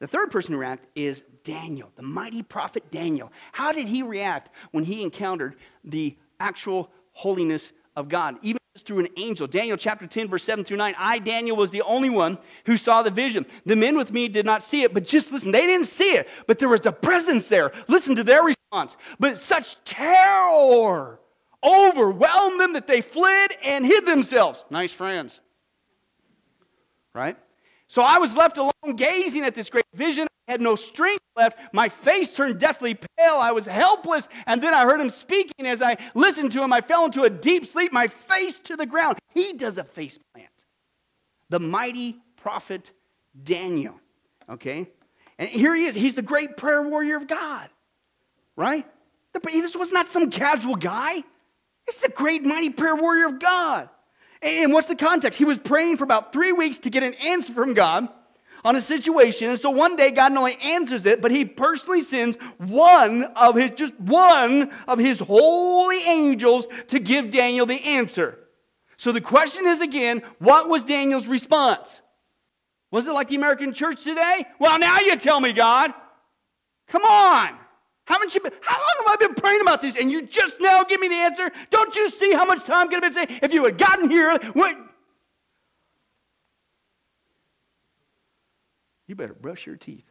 The 0.00 0.06
third 0.06 0.30
person 0.30 0.52
to 0.52 0.58
react 0.58 0.86
is 0.94 1.22
Daniel, 1.44 1.92
the 1.94 2.02
mighty 2.02 2.42
prophet 2.42 2.90
Daniel. 2.90 3.30
How 3.52 3.72
did 3.72 3.86
he 3.86 4.02
react 4.02 4.50
when 4.72 4.84
he 4.84 5.02
encountered 5.02 5.56
the 5.84 6.16
actual 6.40 6.90
holiness 7.12 7.72
of 7.94 8.08
God? 8.08 8.36
Even 8.42 8.58
through 8.78 9.00
an 9.00 9.08
angel. 9.16 9.46
Daniel 9.46 9.76
chapter 9.76 10.06
10, 10.06 10.28
verse 10.28 10.44
7 10.44 10.64
through 10.64 10.76
9. 10.76 10.94
I, 10.98 11.18
Daniel, 11.18 11.56
was 11.56 11.70
the 11.70 11.82
only 11.82 12.10
one 12.10 12.38
who 12.66 12.76
saw 12.76 13.02
the 13.02 13.10
vision. 13.10 13.46
The 13.64 13.76
men 13.76 13.96
with 13.96 14.12
me 14.12 14.28
did 14.28 14.44
not 14.44 14.62
see 14.62 14.82
it, 14.82 14.92
but 14.92 15.04
just 15.04 15.32
listen. 15.32 15.50
They 15.50 15.66
didn't 15.66 15.86
see 15.86 16.12
it, 16.12 16.28
but 16.46 16.58
there 16.58 16.68
was 16.68 16.84
a 16.84 16.92
presence 16.92 17.48
there. 17.48 17.72
Listen 17.88 18.16
to 18.16 18.24
their 18.24 18.42
response. 18.42 18.96
But 19.18 19.38
such 19.38 19.82
terror 19.84 21.20
overwhelmed 21.66 22.60
them 22.60 22.74
that 22.74 22.86
they 22.86 23.00
fled 23.00 23.50
and 23.64 23.84
hid 23.84 24.06
themselves. 24.06 24.64
Nice 24.70 24.92
friends. 24.92 25.40
Right? 27.14 27.36
So 27.88 28.02
I 28.02 28.18
was 28.18 28.36
left 28.36 28.58
alone 28.58 28.96
gazing 28.96 29.44
at 29.44 29.54
this 29.54 29.70
great 29.70 29.84
vision. 29.94 30.28
I 30.48 30.52
had 30.52 30.60
no 30.60 30.76
strength 30.76 31.22
left. 31.36 31.58
My 31.72 31.88
face 31.88 32.32
turned 32.32 32.58
deathly 32.60 32.94
pale. 32.94 33.36
I 33.36 33.52
was 33.52 33.66
helpless. 33.66 34.28
And 34.46 34.62
then 34.62 34.74
I 34.74 34.84
heard 34.84 35.00
him 35.00 35.10
speaking. 35.10 35.66
As 35.66 35.82
I 35.82 35.96
listened 36.14 36.52
to 36.52 36.62
him, 36.62 36.72
I 36.72 36.80
fell 36.80 37.04
into 37.04 37.22
a 37.22 37.30
deep 37.30 37.66
sleep, 37.66 37.92
my 37.92 38.06
face 38.06 38.58
to 38.60 38.76
the 38.76 38.86
ground. 38.86 39.18
He 39.34 39.52
does 39.54 39.78
a 39.78 39.84
face 39.84 40.18
plant. 40.34 40.50
The 41.48 41.60
mighty 41.60 42.16
prophet 42.36 42.92
Daniel. 43.42 43.94
Okay? 44.48 44.88
And 45.38 45.48
here 45.48 45.74
he 45.74 45.86
is. 45.86 45.94
He's 45.94 46.14
the 46.14 46.22
great 46.22 46.56
prayer 46.56 46.82
warrior 46.82 47.16
of 47.16 47.26
God. 47.26 47.68
Right? 48.56 48.86
This 49.44 49.76
was 49.76 49.92
not 49.92 50.08
some 50.08 50.30
casual 50.30 50.76
guy. 50.76 51.22
It's 51.86 52.02
a 52.02 52.08
great 52.08 52.42
mighty 52.42 52.70
prayer 52.70 52.96
warrior 52.96 53.26
of 53.26 53.38
God. 53.38 53.88
And 54.42 54.72
what's 54.72 54.88
the 54.88 54.96
context? 54.96 55.38
He 55.38 55.44
was 55.44 55.58
praying 55.58 55.96
for 55.96 56.04
about 56.04 56.32
three 56.32 56.52
weeks 56.52 56.78
to 56.78 56.90
get 56.90 57.02
an 57.02 57.14
answer 57.14 57.52
from 57.52 57.74
God 57.74 58.08
on 58.64 58.76
a 58.76 58.80
situation. 58.80 59.48
And 59.48 59.58
so 59.58 59.70
one 59.70 59.96
day 59.96 60.10
God 60.10 60.32
not 60.32 60.40
only 60.40 60.56
answers 60.56 61.06
it, 61.06 61.22
but 61.22 61.30
he 61.30 61.44
personally 61.44 62.00
sends 62.00 62.36
one 62.58 63.24
of 63.36 63.54
his, 63.54 63.70
just 63.72 63.98
one 64.00 64.72
of 64.88 64.98
his 64.98 65.18
holy 65.20 66.02
angels 66.02 66.66
to 66.88 66.98
give 66.98 67.30
Daniel 67.30 67.66
the 67.66 67.82
answer. 67.82 68.38
So 68.96 69.12
the 69.12 69.20
question 69.20 69.66
is 69.66 69.80
again, 69.80 70.22
what 70.38 70.68
was 70.68 70.84
Daniel's 70.84 71.26
response? 71.26 72.00
Was 72.90 73.06
it 73.06 73.12
like 73.12 73.28
the 73.28 73.36
American 73.36 73.72
church 73.72 74.02
today? 74.04 74.46
Well, 74.58 74.78
now 74.78 75.00
you 75.00 75.16
tell 75.16 75.40
me, 75.40 75.52
God. 75.52 75.92
Come 76.88 77.02
on. 77.02 77.56
Haven't 78.06 78.34
you 78.34 78.40
been, 78.40 78.52
how 78.62 78.78
long 78.78 79.06
have 79.06 79.14
I 79.14 79.26
been 79.26 79.34
praying 79.34 79.60
about 79.60 79.82
this 79.82 79.96
and 79.96 80.10
you 80.10 80.22
just 80.22 80.56
now 80.60 80.84
give 80.84 81.00
me 81.00 81.08
the 81.08 81.16
answer? 81.16 81.50
Don't 81.70 81.94
you 81.96 82.08
see 82.08 82.32
how 82.32 82.44
much 82.44 82.64
time 82.64 82.88
could 82.88 83.02
have 83.02 83.12
been 83.12 83.28
saved 83.28 83.42
if 83.42 83.52
you 83.52 83.64
had 83.64 83.76
gotten 83.76 84.08
here? 84.08 84.38
What? 84.52 84.78
You 89.08 89.16
better 89.16 89.34
brush 89.34 89.66
your 89.66 89.76
teeth. 89.76 90.04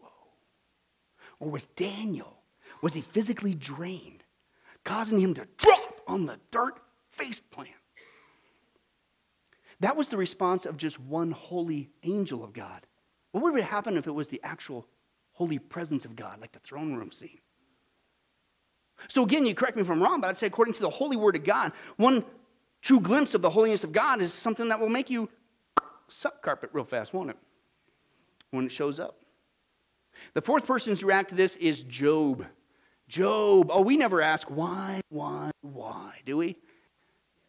Whoa. 0.00 0.08
Or 1.40 1.50
was 1.50 1.66
Daniel, 1.76 2.38
was 2.80 2.94
he 2.94 3.00
physically 3.00 3.54
drained, 3.54 4.22
causing 4.84 5.18
him 5.18 5.34
to 5.34 5.46
drop 5.56 6.00
on 6.06 6.26
the 6.26 6.38
dirt 6.52 6.80
face 7.10 7.40
plant? 7.40 7.70
That 9.80 9.96
was 9.96 10.08
the 10.08 10.16
response 10.16 10.66
of 10.66 10.76
just 10.76 11.00
one 11.00 11.32
holy 11.32 11.90
angel 12.04 12.44
of 12.44 12.52
God. 12.52 12.86
What 13.38 13.52
would 13.52 13.62
happen 13.62 13.96
if 13.96 14.06
it 14.06 14.12
was 14.12 14.28
the 14.28 14.40
actual 14.42 14.86
holy 15.32 15.58
presence 15.58 16.04
of 16.04 16.16
God, 16.16 16.40
like 16.40 16.52
the 16.52 16.58
throne 16.58 16.94
room 16.94 17.12
scene? 17.12 17.38
So, 19.06 19.22
again, 19.22 19.46
you 19.46 19.54
correct 19.54 19.76
me 19.76 19.82
if 19.82 19.90
I'm 19.90 20.02
wrong, 20.02 20.20
but 20.20 20.28
I'd 20.28 20.38
say, 20.38 20.48
according 20.48 20.74
to 20.74 20.80
the 20.80 20.90
holy 20.90 21.16
word 21.16 21.36
of 21.36 21.44
God, 21.44 21.72
one 21.96 22.24
true 22.82 23.00
glimpse 23.00 23.34
of 23.34 23.42
the 23.42 23.50
holiness 23.50 23.84
of 23.84 23.92
God 23.92 24.20
is 24.20 24.32
something 24.32 24.68
that 24.68 24.80
will 24.80 24.88
make 24.88 25.08
you 25.08 25.28
suck 26.08 26.42
carpet 26.42 26.70
real 26.72 26.84
fast, 26.84 27.14
won't 27.14 27.30
it? 27.30 27.36
When 28.50 28.66
it 28.66 28.72
shows 28.72 28.98
up. 28.98 29.20
The 30.34 30.42
fourth 30.42 30.66
person 30.66 30.96
to 30.96 31.06
react 31.06 31.30
to 31.30 31.34
this 31.36 31.56
is 31.56 31.82
Job. 31.84 32.44
Job. 33.08 33.70
Oh, 33.70 33.82
we 33.82 33.96
never 33.96 34.20
ask 34.20 34.48
why, 34.48 35.00
why, 35.10 35.50
why, 35.62 36.14
do 36.26 36.36
we? 36.36 36.56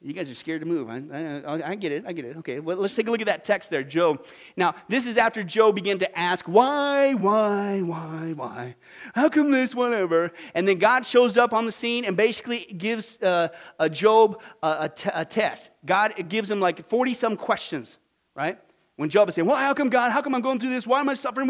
You 0.01 0.13
guys 0.13 0.29
are 0.29 0.33
scared 0.33 0.61
to 0.61 0.65
move. 0.65 0.89
I, 0.89 1.01
I, 1.45 1.71
I, 1.71 1.75
get 1.75 1.91
it. 1.91 2.05
I 2.07 2.13
get 2.13 2.23
it. 2.23 2.37
Okay, 2.37 2.61
well, 2.61 2.77
let's 2.77 2.95
take 2.95 3.09
a 3.09 3.11
look 3.11 3.19
at 3.19 3.25
that 3.25 3.43
text 3.43 3.69
there, 3.69 3.83
Job. 3.83 4.25
Now, 4.55 4.73
this 4.87 5.05
is 5.05 5.17
after 5.17 5.43
Job 5.43 5.75
began 5.75 5.99
to 5.99 6.17
ask, 6.17 6.45
why, 6.45 7.15
why, 7.15 7.81
why, 7.81 8.31
why? 8.33 8.75
How 9.13 9.27
come 9.27 9.51
this, 9.51 9.75
whatever? 9.75 10.31
And 10.55 10.65
then 10.65 10.77
God 10.77 11.05
shows 11.05 11.35
up 11.35 11.51
on 11.51 11.65
the 11.65 11.71
scene 11.73 12.05
and 12.05 12.15
basically 12.15 12.59
gives 12.77 13.21
uh, 13.21 13.49
a 13.77 13.89
Job 13.89 14.41
a, 14.63 14.77
a, 14.81 14.89
t- 14.89 15.09
a 15.13 15.25
test. 15.25 15.69
God 15.85 16.13
gives 16.29 16.49
him 16.49 16.61
like 16.61 16.87
40 16.87 17.13
some 17.13 17.35
questions, 17.35 17.97
right? 18.35 18.57
When 18.95 19.09
Job 19.09 19.27
is 19.27 19.35
saying, 19.35 19.49
well, 19.49 19.57
how 19.57 19.73
come 19.73 19.89
God, 19.89 20.13
how 20.13 20.21
come 20.21 20.33
I'm 20.33 20.41
going 20.41 20.61
through 20.61 20.69
this? 20.69 20.87
Why 20.87 21.01
am 21.01 21.09
I 21.09 21.13
suffering? 21.13 21.49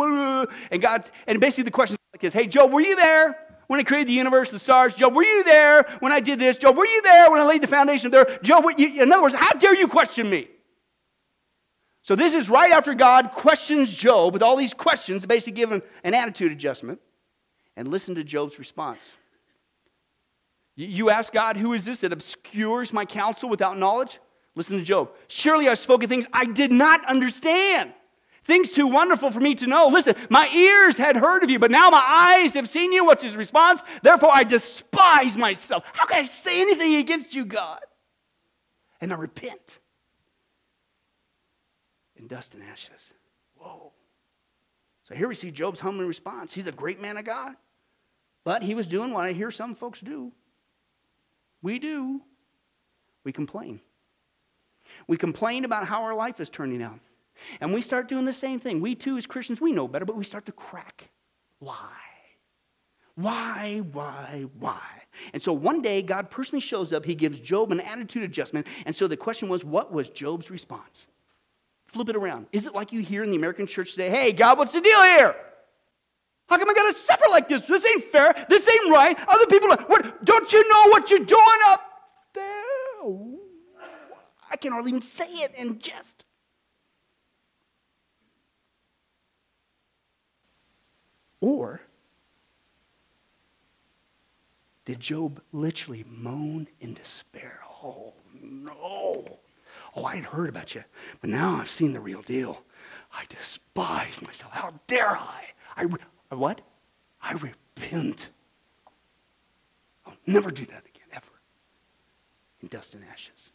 And 0.71 0.81
God, 0.81 1.07
and 1.27 1.39
basically 1.39 1.65
the 1.65 1.71
question 1.71 1.97
is 2.19 2.33
Hey, 2.33 2.47
Job, 2.47 2.71
were 2.71 2.81
you 2.81 2.95
there? 2.95 3.48
When 3.69 3.79
I 3.79 3.83
created 3.83 4.07
the 4.07 4.13
universe, 4.13 4.49
the 4.49 4.57
stars? 4.57 4.95
Job, 4.95 5.15
were 5.15 5.23
you 5.23 5.43
there 5.43 5.83
when 5.99 6.11
I 6.11 6.21
did 6.21 6.39
this? 6.39 6.57
Job, 6.57 6.75
were 6.75 6.87
you 6.87 7.03
there 7.03 7.29
when 7.29 7.39
I 7.39 7.45
laid 7.45 7.61
the 7.61 7.67
foundation 7.67 8.09
there? 8.09 8.39
Job, 8.41 8.65
you, 8.79 9.03
in 9.03 9.11
other 9.11 9.21
words, 9.21 9.35
how 9.35 9.51
dare 9.51 9.75
you 9.75 9.87
question 9.87 10.27
me? 10.27 10.47
So 12.01 12.15
this 12.15 12.33
is 12.33 12.49
right 12.49 12.71
after 12.71 12.95
God 12.95 13.31
questions 13.31 13.93
Job 13.93 14.33
with 14.33 14.41
all 14.41 14.55
these 14.55 14.73
questions, 14.73 15.23
basically 15.23 15.53
giving 15.53 15.81
him 15.81 15.83
an 16.03 16.15
attitude 16.15 16.51
adjustment. 16.51 16.99
And 17.77 17.89
listen 17.89 18.15
to 18.15 18.23
Job's 18.23 18.57
response. 18.57 19.15
You 20.75 21.11
ask 21.11 21.31
God, 21.31 21.55
who 21.55 21.73
is 21.73 21.85
this 21.85 21.99
that 21.99 22.11
obscures 22.11 22.91
my 22.91 23.05
counsel 23.05 23.49
without 23.49 23.77
knowledge? 23.77 24.17
Listen 24.55 24.79
to 24.79 24.83
Job. 24.83 25.11
Surely 25.27 25.69
I've 25.69 25.77
spoken 25.77 26.09
things 26.09 26.25
I 26.33 26.45
did 26.45 26.71
not 26.71 27.05
understand. 27.05 27.93
Things 28.49 28.71
too 28.71 28.87
wonderful 28.87 29.29
for 29.29 29.39
me 29.39 29.53
to 29.53 29.67
know. 29.67 29.89
Listen, 29.89 30.15
my 30.27 30.49
ears 30.49 30.97
had 30.97 31.15
heard 31.15 31.43
of 31.43 31.51
you, 31.51 31.59
but 31.59 31.69
now 31.69 31.91
my 31.91 32.03
eyes 32.03 32.55
have 32.55 32.67
seen 32.67 32.91
you. 32.91 33.05
What's 33.05 33.21
his 33.21 33.35
response? 33.35 33.83
Therefore, 34.01 34.31
I 34.33 34.43
despise 34.43 35.37
myself. 35.37 35.83
How 35.93 36.07
can 36.07 36.17
I 36.17 36.23
say 36.23 36.59
anything 36.59 36.95
against 36.95 37.35
you, 37.35 37.45
God? 37.45 37.81
And 39.01 39.13
I 39.13 39.17
repent 39.17 39.77
in 42.15 42.25
dust 42.25 42.55
and 42.55 42.63
ashes. 42.63 43.13
Whoa. 43.55 43.91
So 45.03 45.13
here 45.13 45.27
we 45.27 45.35
see 45.35 45.51
Job's 45.51 45.79
humbling 45.79 46.07
response. 46.07 46.51
He's 46.51 46.65
a 46.65 46.71
great 46.71 46.99
man 46.99 47.17
of 47.17 47.25
God, 47.25 47.53
but 48.45 48.63
he 48.63 48.73
was 48.73 48.87
doing 48.87 49.11
what 49.11 49.25
I 49.25 49.33
hear 49.33 49.51
some 49.51 49.75
folks 49.75 49.99
do. 49.99 50.31
We 51.61 51.77
do. 51.77 52.19
We 53.23 53.31
complain. 53.31 53.79
We 55.05 55.17
complain 55.17 55.65
about 55.65 55.85
how 55.85 56.01
our 56.01 56.15
life 56.15 56.39
is 56.39 56.49
turning 56.49 56.81
out. 56.81 56.99
And 57.61 57.73
we 57.73 57.81
start 57.81 58.07
doing 58.07 58.25
the 58.25 58.33
same 58.33 58.59
thing. 58.59 58.81
We 58.81 58.95
too, 58.95 59.17
as 59.17 59.25
Christians, 59.25 59.61
we 59.61 59.71
know 59.71 59.87
better, 59.87 60.05
but 60.05 60.15
we 60.15 60.23
start 60.23 60.45
to 60.47 60.51
crack. 60.51 61.09
Why? 61.59 61.75
Why, 63.15 63.81
why, 63.91 64.45
why? 64.59 64.81
And 65.33 65.43
so 65.43 65.51
one 65.51 65.81
day, 65.81 66.01
God 66.01 66.29
personally 66.29 66.61
shows 66.61 66.93
up. 66.93 67.03
He 67.03 67.15
gives 67.15 67.39
Job 67.39 67.71
an 67.71 67.81
attitude 67.81 68.23
adjustment. 68.23 68.67
And 68.85 68.95
so 68.95 69.07
the 69.07 69.17
question 69.17 69.49
was, 69.49 69.65
what 69.65 69.91
was 69.91 70.09
Job's 70.09 70.49
response? 70.49 71.07
Flip 71.87 72.07
it 72.09 72.15
around. 72.15 72.47
Is 72.53 72.67
it 72.67 72.75
like 72.75 72.93
you 72.93 73.01
hear 73.01 73.23
in 73.23 73.31
the 73.31 73.35
American 73.35 73.67
church 73.67 73.91
today? 73.91 74.09
Hey, 74.09 74.31
God, 74.31 74.57
what's 74.57 74.73
the 74.73 74.79
deal 74.79 75.03
here? 75.03 75.35
How 76.47 76.57
come 76.57 76.69
I 76.69 76.73
got 76.73 76.91
to 76.91 76.97
suffer 76.97 77.25
like 77.29 77.47
this? 77.47 77.63
This 77.63 77.85
ain't 77.85 78.05
fair. 78.05 78.33
This 78.47 78.67
ain't 78.67 78.91
right. 78.91 79.17
Other 79.27 79.45
people, 79.47 79.71
are, 79.71 79.81
what? 79.87 80.23
Don't 80.23 80.51
you 80.53 80.67
know 80.71 80.89
what 80.91 81.09
you're 81.09 81.19
doing 81.19 81.59
up 81.67 81.81
there? 82.33 82.63
I 84.49 84.55
can 84.55 84.71
hardly 84.71 84.91
even 84.91 85.01
say 85.01 85.27
it 85.27 85.53
in 85.55 85.79
jest. 85.79 86.25
Or 91.41 91.81
did 94.85 94.99
Job 94.99 95.39
literally 95.51 96.03
moan 96.09 96.67
in 96.81 96.95
despair. 96.95 97.59
Oh, 97.83 98.13
no. 98.41 99.37
Oh, 99.95 100.03
I 100.03 100.15
had 100.15 100.25
heard 100.25 100.49
about 100.49 100.73
you, 100.73 100.83
but 101.21 101.29
now 101.29 101.57
I've 101.61 101.69
seen 101.69 101.93
the 101.93 101.99
real 101.99 102.23
deal. 102.23 102.63
I 103.13 103.23
despise 103.29 104.19
myself. 104.21 104.51
How 104.51 104.73
dare 104.87 105.11
I? 105.11 105.43
I, 105.77 105.85
I 106.31 106.35
what? 106.35 106.61
I 107.21 107.33
repent. 107.33 108.29
I'll 110.07 110.17
never 110.25 110.49
do 110.49 110.65
that 110.65 110.83
again, 110.85 111.07
ever. 111.13 111.25
In 112.61 112.67
dust 112.67 112.95
and 112.95 113.03
ashes. 113.11 113.51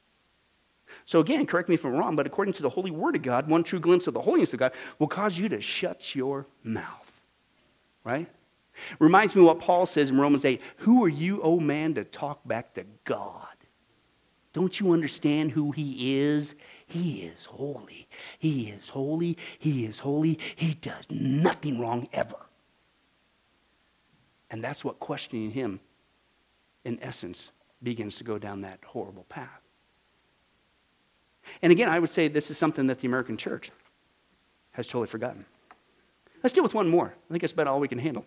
So 1.04 1.20
again, 1.20 1.46
correct 1.46 1.68
me 1.68 1.74
if 1.74 1.84
I'm 1.84 1.94
wrong, 1.94 2.16
but 2.16 2.26
according 2.26 2.54
to 2.54 2.62
the 2.62 2.70
holy 2.70 2.90
word 2.90 3.16
of 3.16 3.22
God, 3.22 3.48
one 3.48 3.64
true 3.64 3.80
glimpse 3.80 4.06
of 4.06 4.14
the 4.14 4.22
holiness 4.22 4.52
of 4.52 4.60
God 4.60 4.72
will 4.98 5.08
cause 5.08 5.36
you 5.36 5.48
to 5.48 5.60
shut 5.60 6.14
your 6.14 6.46
mouth. 6.62 7.03
Right? 8.04 8.28
Reminds 8.98 9.34
me 9.34 9.42
what 9.42 9.60
Paul 9.60 9.86
says 9.86 10.10
in 10.10 10.18
Romans 10.18 10.44
8 10.44 10.60
Who 10.78 11.04
are 11.04 11.08
you, 11.08 11.40
O 11.42 11.54
oh 11.54 11.60
man, 11.60 11.94
to 11.94 12.04
talk 12.04 12.46
back 12.46 12.74
to 12.74 12.84
God? 13.04 13.56
Don't 14.52 14.78
you 14.78 14.92
understand 14.92 15.50
who 15.50 15.72
he 15.72 16.16
is? 16.16 16.54
He 16.86 17.22
is 17.22 17.44
holy. 17.44 18.06
He 18.38 18.68
is 18.68 18.88
holy. 18.88 19.36
He 19.58 19.84
is 19.84 19.98
holy. 19.98 20.38
He 20.54 20.74
does 20.74 21.04
nothing 21.10 21.80
wrong 21.80 22.08
ever. 22.12 22.36
And 24.50 24.62
that's 24.62 24.84
what 24.84 25.00
questioning 25.00 25.50
him, 25.50 25.80
in 26.84 27.02
essence, 27.02 27.50
begins 27.82 28.16
to 28.18 28.24
go 28.24 28.38
down 28.38 28.60
that 28.60 28.78
horrible 28.86 29.24
path. 29.28 29.60
And 31.62 31.72
again, 31.72 31.88
I 31.88 31.98
would 31.98 32.10
say 32.10 32.28
this 32.28 32.50
is 32.50 32.58
something 32.58 32.86
that 32.86 33.00
the 33.00 33.08
American 33.08 33.36
church 33.36 33.72
has 34.72 34.86
totally 34.86 35.08
forgotten. 35.08 35.44
Let's 36.44 36.52
deal 36.52 36.62
with 36.62 36.74
one 36.74 36.90
more. 36.90 37.06
I 37.06 37.32
think 37.32 37.40
that's 37.40 37.54
about 37.54 37.68
all 37.68 37.80
we 37.80 37.88
can 37.88 37.98
handle. 37.98 38.26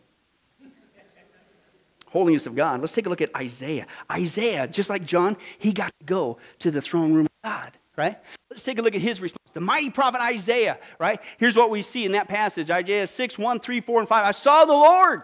Holiness 2.07 2.47
of 2.47 2.55
God. 2.55 2.81
Let's 2.81 2.93
take 2.93 3.05
a 3.05 3.09
look 3.09 3.21
at 3.21 3.29
Isaiah. 3.35 3.85
Isaiah, 4.11 4.67
just 4.67 4.89
like 4.89 5.05
John, 5.05 5.37
he 5.59 5.71
got 5.71 5.93
to 5.99 6.05
go 6.05 6.39
to 6.59 6.71
the 6.71 6.81
throne 6.81 7.13
room 7.13 7.27
of 7.27 7.31
God, 7.43 7.73
right? 7.95 8.17
Let's 8.49 8.63
take 8.63 8.79
a 8.79 8.81
look 8.81 8.95
at 8.95 9.01
his 9.01 9.21
response. 9.21 9.51
The 9.53 9.61
mighty 9.61 9.91
prophet 9.91 10.19
Isaiah, 10.19 10.79
right? 10.97 11.21
Here's 11.37 11.55
what 11.55 11.69
we 11.69 11.83
see 11.83 12.05
in 12.05 12.13
that 12.13 12.27
passage 12.27 12.71
Isaiah 12.71 13.05
6, 13.05 13.37
1, 13.37 13.59
3, 13.59 13.81
4, 13.81 13.99
and 13.99 14.09
5. 14.09 14.25
I 14.25 14.31
saw 14.31 14.65
the 14.65 14.73
Lord. 14.73 15.21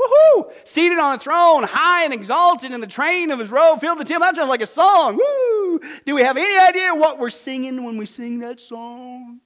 Woohoo! 0.00 0.50
Seated 0.64 0.98
on 0.98 1.14
a 1.14 1.18
throne, 1.20 1.62
high 1.62 2.04
and 2.04 2.12
exalted 2.12 2.72
in 2.72 2.80
the 2.80 2.88
train 2.88 3.30
of 3.30 3.38
his 3.38 3.52
robe, 3.52 3.80
filled 3.80 4.00
the 4.00 4.04
temple. 4.04 4.26
That 4.26 4.34
sounds 4.34 4.48
like 4.48 4.60
a 4.60 4.66
song. 4.66 5.18
Woo! 5.18 5.80
Do 6.04 6.16
we 6.16 6.22
have 6.22 6.36
any 6.36 6.58
idea 6.58 6.96
what 6.96 7.20
we're 7.20 7.30
singing 7.30 7.84
when 7.84 7.96
we 7.96 8.06
sing 8.06 8.40
that 8.40 8.60
song? 8.60 9.38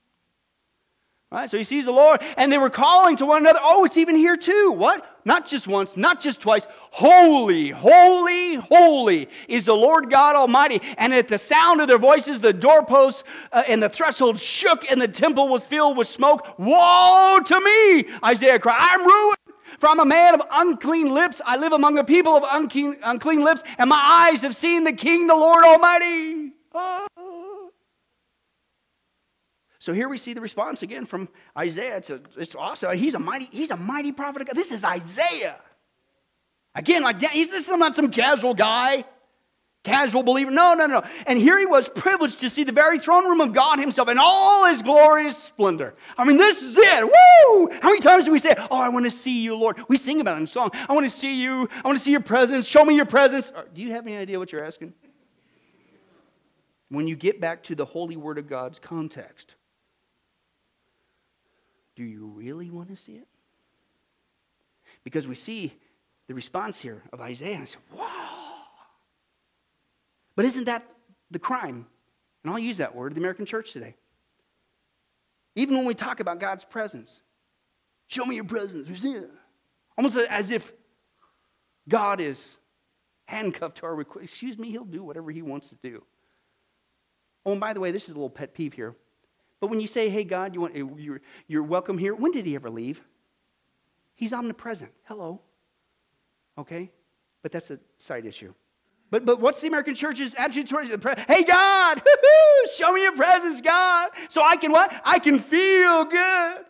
Right? 1.30 1.50
So 1.50 1.58
he 1.58 1.64
sees 1.64 1.84
the 1.84 1.92
Lord, 1.92 2.22
and 2.38 2.50
they 2.50 2.56
were 2.56 2.70
calling 2.70 3.16
to 3.16 3.26
one 3.26 3.42
another. 3.42 3.60
Oh, 3.62 3.84
it's 3.84 3.98
even 3.98 4.16
here 4.16 4.36
too. 4.36 4.72
What? 4.72 5.04
Not 5.26 5.46
just 5.46 5.68
once, 5.68 5.94
not 5.94 6.22
just 6.22 6.40
twice. 6.40 6.66
Holy, 6.90 7.68
holy, 7.68 8.54
holy 8.54 9.28
is 9.46 9.66
the 9.66 9.74
Lord 9.74 10.08
God 10.08 10.36
Almighty. 10.36 10.80
And 10.96 11.12
at 11.12 11.28
the 11.28 11.36
sound 11.36 11.82
of 11.82 11.86
their 11.86 11.98
voices, 11.98 12.40
the 12.40 12.54
doorposts 12.54 13.24
uh, 13.52 13.62
and 13.68 13.82
the 13.82 13.90
threshold 13.90 14.38
shook, 14.38 14.90
and 14.90 14.98
the 14.98 15.08
temple 15.08 15.48
was 15.48 15.62
filled 15.64 15.98
with 15.98 16.08
smoke. 16.08 16.58
Woe 16.58 17.40
to 17.44 17.60
me! 17.60 18.06
Isaiah 18.24 18.58
cried, 18.58 18.78
I'm 18.78 19.06
ruined. 19.06 19.36
For 19.80 19.90
I'm 19.90 20.00
a 20.00 20.06
man 20.06 20.34
of 20.34 20.42
unclean 20.50 21.12
lips. 21.12 21.42
I 21.44 21.58
live 21.58 21.72
among 21.72 21.96
the 21.96 22.04
people 22.04 22.36
of 22.36 22.44
unclean, 22.50 22.96
unclean 23.02 23.44
lips, 23.44 23.62
and 23.76 23.90
my 23.90 24.30
eyes 24.32 24.40
have 24.40 24.56
seen 24.56 24.82
the 24.82 24.94
King, 24.94 25.26
the 25.26 25.36
Lord 25.36 25.62
Almighty. 25.62 26.52
Oh. 26.74 27.37
So 29.88 29.94
here 29.94 30.10
we 30.10 30.18
see 30.18 30.34
the 30.34 30.42
response 30.42 30.82
again 30.82 31.06
from 31.06 31.30
Isaiah. 31.56 31.96
It's, 31.96 32.10
a, 32.10 32.20
it's 32.36 32.54
awesome. 32.54 32.94
He's 32.98 33.14
a 33.14 33.18
mighty, 33.18 33.48
he's 33.50 33.70
a 33.70 33.76
mighty 33.78 34.12
prophet 34.12 34.42
of 34.42 34.48
God. 34.48 34.54
This 34.54 34.70
is 34.70 34.84
Isaiah. 34.84 35.56
Again, 36.74 37.02
like 37.02 37.22
he's 37.22 37.50
this 37.50 37.70
is 37.70 37.74
not 37.74 37.96
some 37.96 38.10
casual 38.10 38.52
guy, 38.52 39.06
casual 39.84 40.22
believer. 40.22 40.50
No, 40.50 40.74
no, 40.74 40.84
no. 40.84 41.04
And 41.26 41.38
here 41.38 41.58
he 41.58 41.64
was 41.64 41.88
privileged 41.88 42.40
to 42.40 42.50
see 42.50 42.64
the 42.64 42.72
very 42.72 42.98
throne 42.98 43.24
room 43.24 43.40
of 43.40 43.54
God 43.54 43.78
Himself 43.78 44.10
in 44.10 44.18
all 44.20 44.66
His 44.66 44.82
glorious 44.82 45.42
splendor. 45.42 45.94
I 46.18 46.24
mean, 46.26 46.36
this 46.36 46.62
is 46.62 46.76
it. 46.76 47.04
Woo! 47.04 47.70
How 47.80 47.88
many 47.88 48.00
times 48.00 48.26
do 48.26 48.30
we 48.30 48.38
say, 48.38 48.54
"Oh, 48.70 48.78
I 48.78 48.90
want 48.90 49.06
to 49.06 49.10
see 49.10 49.40
you, 49.40 49.56
Lord"? 49.56 49.78
We 49.88 49.96
sing 49.96 50.20
about 50.20 50.36
it 50.36 50.40
in 50.40 50.46
song. 50.46 50.70
I 50.86 50.92
want 50.92 51.06
to 51.06 51.16
see 51.16 51.34
you. 51.34 51.66
I 51.82 51.88
want 51.88 51.96
to 51.96 52.04
see 52.04 52.10
your 52.10 52.20
presence. 52.20 52.66
Show 52.66 52.84
me 52.84 52.94
your 52.94 53.06
presence. 53.06 53.50
Do 53.72 53.80
you 53.80 53.92
have 53.92 54.06
any 54.06 54.18
idea 54.18 54.38
what 54.38 54.52
you're 54.52 54.66
asking? 54.66 54.92
When 56.90 57.08
you 57.08 57.16
get 57.16 57.40
back 57.40 57.62
to 57.62 57.74
the 57.74 57.86
holy 57.86 58.16
word 58.16 58.36
of 58.36 58.46
God's 58.46 58.78
context, 58.78 59.54
do 61.98 62.04
you 62.04 62.26
really 62.26 62.70
want 62.70 62.88
to 62.90 62.94
see 62.94 63.14
it? 63.14 63.26
Because 65.02 65.26
we 65.26 65.34
see 65.34 65.74
the 66.28 66.34
response 66.34 66.80
here 66.80 67.02
of 67.12 67.20
Isaiah. 67.20 67.58
I 67.60 67.64
said, 67.64 67.80
wow. 67.92 68.06
But 70.36 70.44
isn't 70.44 70.66
that 70.66 70.86
the 71.32 71.40
crime? 71.40 71.86
And 72.44 72.52
I'll 72.52 72.58
use 72.60 72.76
that 72.76 72.94
word, 72.94 73.16
the 73.16 73.18
American 73.18 73.46
church 73.46 73.72
today. 73.72 73.96
Even 75.56 75.76
when 75.76 75.86
we 75.86 75.94
talk 75.94 76.20
about 76.20 76.38
God's 76.38 76.64
presence, 76.64 77.20
show 78.06 78.24
me 78.24 78.36
your 78.36 78.44
presence. 78.44 79.04
Almost 79.96 80.16
as 80.16 80.52
if 80.52 80.72
God 81.88 82.20
is 82.20 82.58
handcuffed 83.24 83.78
to 83.78 83.86
our 83.86 83.94
request. 83.96 84.22
Excuse 84.22 84.56
me, 84.56 84.70
he'll 84.70 84.84
do 84.84 85.02
whatever 85.02 85.32
he 85.32 85.42
wants 85.42 85.70
to 85.70 85.76
do. 85.82 86.04
Oh, 87.44 87.50
and 87.50 87.60
by 87.60 87.72
the 87.72 87.80
way, 87.80 87.90
this 87.90 88.04
is 88.04 88.10
a 88.10 88.14
little 88.14 88.30
pet 88.30 88.54
peeve 88.54 88.74
here. 88.74 88.94
But 89.60 89.68
when 89.70 89.80
you 89.80 89.86
say, 89.86 90.08
hey, 90.08 90.24
God, 90.24 90.54
you 90.54 90.60
want, 90.60 90.76
eh, 90.76 90.82
you're, 90.96 91.20
you're 91.46 91.62
welcome 91.62 91.98
here, 91.98 92.14
when 92.14 92.30
did 92.32 92.46
he 92.46 92.54
ever 92.54 92.70
leave? 92.70 93.02
He's 94.14 94.32
omnipresent. 94.32 94.92
Hello. 95.04 95.40
Okay? 96.56 96.90
But 97.42 97.52
that's 97.52 97.70
a 97.70 97.78
side 97.98 98.26
issue. 98.26 98.52
But, 99.10 99.24
but 99.24 99.40
what's 99.40 99.60
the 99.60 99.68
American 99.68 99.94
church's 99.94 100.34
attitude 100.34 100.68
towards 100.68 100.90
the 100.90 100.98
presence? 100.98 101.26
Hey, 101.26 101.42
God, 101.42 102.02
show 102.76 102.92
me 102.92 103.02
your 103.02 103.16
presence, 103.16 103.60
God. 103.60 104.10
So 104.28 104.42
I 104.42 104.56
can 104.56 104.70
what? 104.70 104.92
I 105.04 105.18
can 105.18 105.38
feel 105.38 106.04
good. 106.04 106.64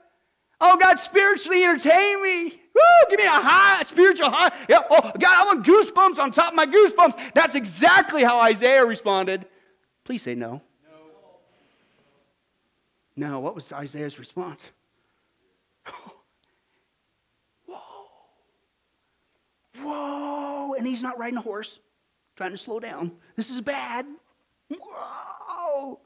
Oh, 0.60 0.76
God, 0.76 0.98
spiritually 0.98 1.64
entertain 1.64 2.22
me. 2.22 2.60
Woo, 2.74 3.10
give 3.10 3.18
me 3.18 3.26
a 3.26 3.30
high, 3.30 3.82
spiritual 3.84 4.30
high. 4.30 4.52
Yeah, 4.68 4.80
oh, 4.88 5.12
God, 5.18 5.24
I 5.24 5.44
want 5.44 5.64
goosebumps 5.66 6.18
on 6.18 6.30
top 6.30 6.52
of 6.52 6.56
my 6.56 6.66
goosebumps. 6.66 7.32
That's 7.34 7.54
exactly 7.54 8.22
how 8.22 8.40
Isaiah 8.40 8.84
responded. 8.84 9.46
Please 10.04 10.22
say 10.22 10.34
no. 10.34 10.62
No, 13.18 13.40
what 13.40 13.56
was 13.56 13.72
Isaiah's 13.72 14.16
response? 14.16 14.70
Whoa. 17.66 17.80
Whoa. 19.82 20.74
And 20.74 20.86
he's 20.86 21.02
not 21.02 21.18
riding 21.18 21.36
a 21.36 21.40
horse, 21.40 21.80
trying 22.36 22.52
to 22.52 22.56
slow 22.56 22.78
down. 22.78 23.10
This 23.34 23.50
is 23.50 23.60
bad. 23.60 24.06
Whoa. 24.70 25.98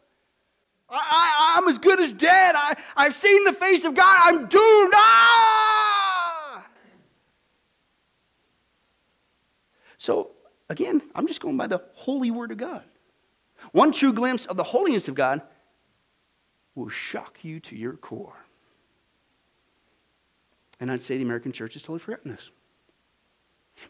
I, 0.89 1.59
am 1.59 1.69
as 1.69 1.77
good 1.77 2.01
as 2.01 2.15
dead. 2.15 2.55
I, 2.57 2.77
I've 2.97 3.13
seen 3.13 3.45
the 3.45 3.53
face 3.53 3.85
of 3.85 3.95
God. 3.95 4.17
I'm 4.19 4.47
doomed. 4.47 4.93
Ah! 4.97 6.67
So, 9.99 10.31
again, 10.71 11.03
I'm 11.15 11.27
just 11.27 11.43
going 11.43 11.59
by 11.59 11.67
the 11.67 11.83
holy 11.93 12.31
word 12.31 12.53
of 12.53 12.57
God. 12.57 12.85
One 13.73 13.93
true 13.93 14.15
glimpse 14.15 14.47
of 14.47 14.57
the 14.57 14.65
holiness 14.65 15.09
of 15.09 15.15
God 15.15 15.43
will 16.75 16.89
shock 16.89 17.39
you 17.43 17.61
to 17.61 17.77
your 17.77 17.95
core. 17.95 18.37
And 20.81 20.91
I'd 20.91 21.03
say 21.03 21.17
the 21.17 21.23
American 21.23 21.53
church 21.53 21.75
has 21.75 21.83
totally 21.83 22.01
forgotten 22.01 22.31
this. 22.33 22.51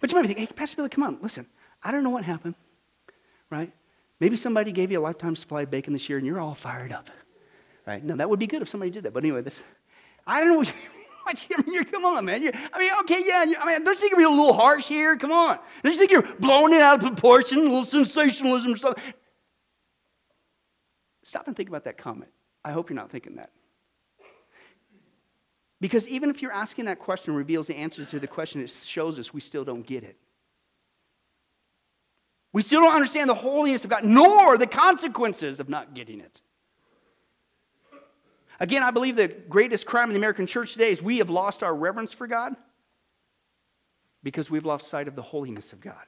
But 0.00 0.10
you 0.10 0.16
might 0.16 0.22
be 0.22 0.28
thinking, 0.28 0.46
hey, 0.46 0.52
Pastor 0.52 0.76
Billy, 0.76 0.88
come 0.88 1.04
on, 1.04 1.18
listen. 1.22 1.46
I 1.82 1.90
don't 1.90 2.04
know 2.04 2.10
what 2.10 2.24
happened, 2.24 2.54
right? 3.50 3.72
Maybe 4.20 4.36
somebody 4.36 4.72
gave 4.72 4.92
you 4.92 5.00
a 5.00 5.02
lifetime 5.02 5.34
supply 5.34 5.62
of 5.62 5.70
bacon 5.70 5.92
this 5.92 6.08
year 6.08 6.18
and 6.18 6.26
you're 6.26 6.40
all 6.40 6.54
fired 6.54 6.92
up, 6.92 7.10
right? 7.86 8.04
Now, 8.04 8.16
that 8.16 8.30
would 8.30 8.38
be 8.38 8.46
good 8.46 8.62
if 8.62 8.68
somebody 8.68 8.90
did 8.90 9.04
that. 9.04 9.12
But 9.12 9.24
anyway, 9.24 9.42
this, 9.42 9.62
I 10.26 10.40
don't 10.40 10.50
know 10.50 10.58
what 10.58 10.68
you, 10.68 10.74
I 11.58 11.62
mean, 11.70 11.84
come 11.84 12.04
on, 12.04 12.24
man. 12.24 12.42
You're, 12.42 12.52
I 12.72 12.78
mean, 12.78 12.92
okay, 13.00 13.22
yeah. 13.24 13.44
I 13.60 13.66
mean, 13.66 13.84
don't 13.84 13.94
you 13.94 14.00
think 14.00 14.12
you're 14.12 14.28
a 14.28 14.30
little 14.30 14.52
harsh 14.52 14.88
here? 14.88 15.16
Come 15.16 15.32
on. 15.32 15.58
Don't 15.82 15.92
you 15.92 15.98
think 15.98 16.10
you're 16.10 16.28
blowing 16.40 16.72
it 16.72 16.80
out 16.80 16.96
of 16.96 17.00
proportion, 17.02 17.58
a 17.58 17.62
little 17.62 17.84
sensationalism 17.84 18.72
or 18.72 18.76
something? 18.76 19.02
Stop 21.24 21.46
and 21.46 21.56
think 21.56 21.68
about 21.68 21.84
that 21.84 21.96
comment. 21.96 22.30
I 22.64 22.72
hope 22.72 22.90
you're 22.90 22.96
not 22.96 23.11
thinking 23.11 23.37
that. 23.37 23.51
Because 25.81 26.07
even 26.07 26.31
if 26.31 26.40
you're 26.40 26.53
asking 26.53 26.85
that 26.85 27.01
question 27.01 27.35
reveals 27.35 27.66
the 27.66 27.75
answer 27.75 28.05
to 28.05 28.20
the 28.20 28.29
question, 28.29 28.61
it 28.61 28.70
shows 28.70 29.18
us 29.18 29.35
we 29.35 29.40
still 29.40 29.64
don't 29.64 29.85
get 29.85 30.05
it. 30.05 30.16
We 32.53 32.62
still 32.62 32.83
don't 32.83 32.94
understand 32.94 33.29
the 33.29 33.35
holiness 33.35 33.83
of 33.83 33.90
God, 33.90 34.05
nor 34.05 34.59
the 34.59 34.66
consequences 34.66 35.59
of 35.59 35.68
not 35.68 35.94
getting 35.94 36.20
it. 36.20 36.40
Again, 38.61 38.85
I 38.85 38.92
believe 38.92 39.16
the 39.16 39.27
greatest 39.27 39.87
crime 39.87 40.09
in 40.09 40.14
the 40.14 40.20
American 40.20 40.46
church 40.46 40.72
today 40.75 40.92
is 40.92 41.03
we 41.03 41.18
have 41.18 41.31
lost 41.31 41.64
our 41.64 41.75
reverence 41.75 42.12
for 42.12 42.29
God 42.29 42.55
because 44.22 44.51
we've 44.51 44.64
lost 44.64 44.87
sight 44.87 45.09
of 45.09 45.16
the 45.16 45.22
holiness 45.22 45.72
of 45.72 45.81
God. 45.81 46.05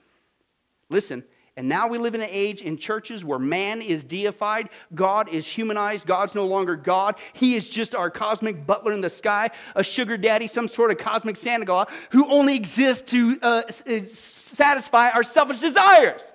Listen, 0.88 1.24
And 1.56 1.68
now 1.68 1.86
we 1.86 1.98
live 1.98 2.16
in 2.16 2.20
an 2.20 2.28
age 2.30 2.62
in 2.62 2.76
churches 2.76 3.24
where 3.24 3.38
man 3.38 3.80
is 3.80 4.02
deified, 4.02 4.70
God 4.94 5.28
is 5.28 5.46
humanized, 5.46 6.04
God's 6.04 6.34
no 6.34 6.46
longer 6.46 6.74
God. 6.74 7.14
He 7.32 7.54
is 7.54 7.68
just 7.68 7.94
our 7.94 8.10
cosmic 8.10 8.66
butler 8.66 8.92
in 8.92 9.00
the 9.00 9.10
sky, 9.10 9.50
a 9.76 9.84
sugar 9.84 10.16
daddy, 10.16 10.48
some 10.48 10.66
sort 10.66 10.90
of 10.90 10.98
cosmic 10.98 11.36
Santa 11.36 11.64
Claus 11.64 11.86
who 12.10 12.26
only 12.28 12.56
exists 12.56 13.08
to 13.12 13.38
uh, 13.40 13.62
uh 13.68 14.00
satisfy 14.04 15.10
our 15.10 15.22
selfish 15.22 15.60
desires. 15.60 16.28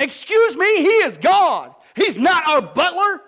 Excuse 0.00 0.56
me, 0.56 0.78
he 0.78 0.88
is 1.04 1.16
God. 1.16 1.74
He's 1.94 2.18
not 2.18 2.48
our 2.48 2.62
butler. 2.62 3.20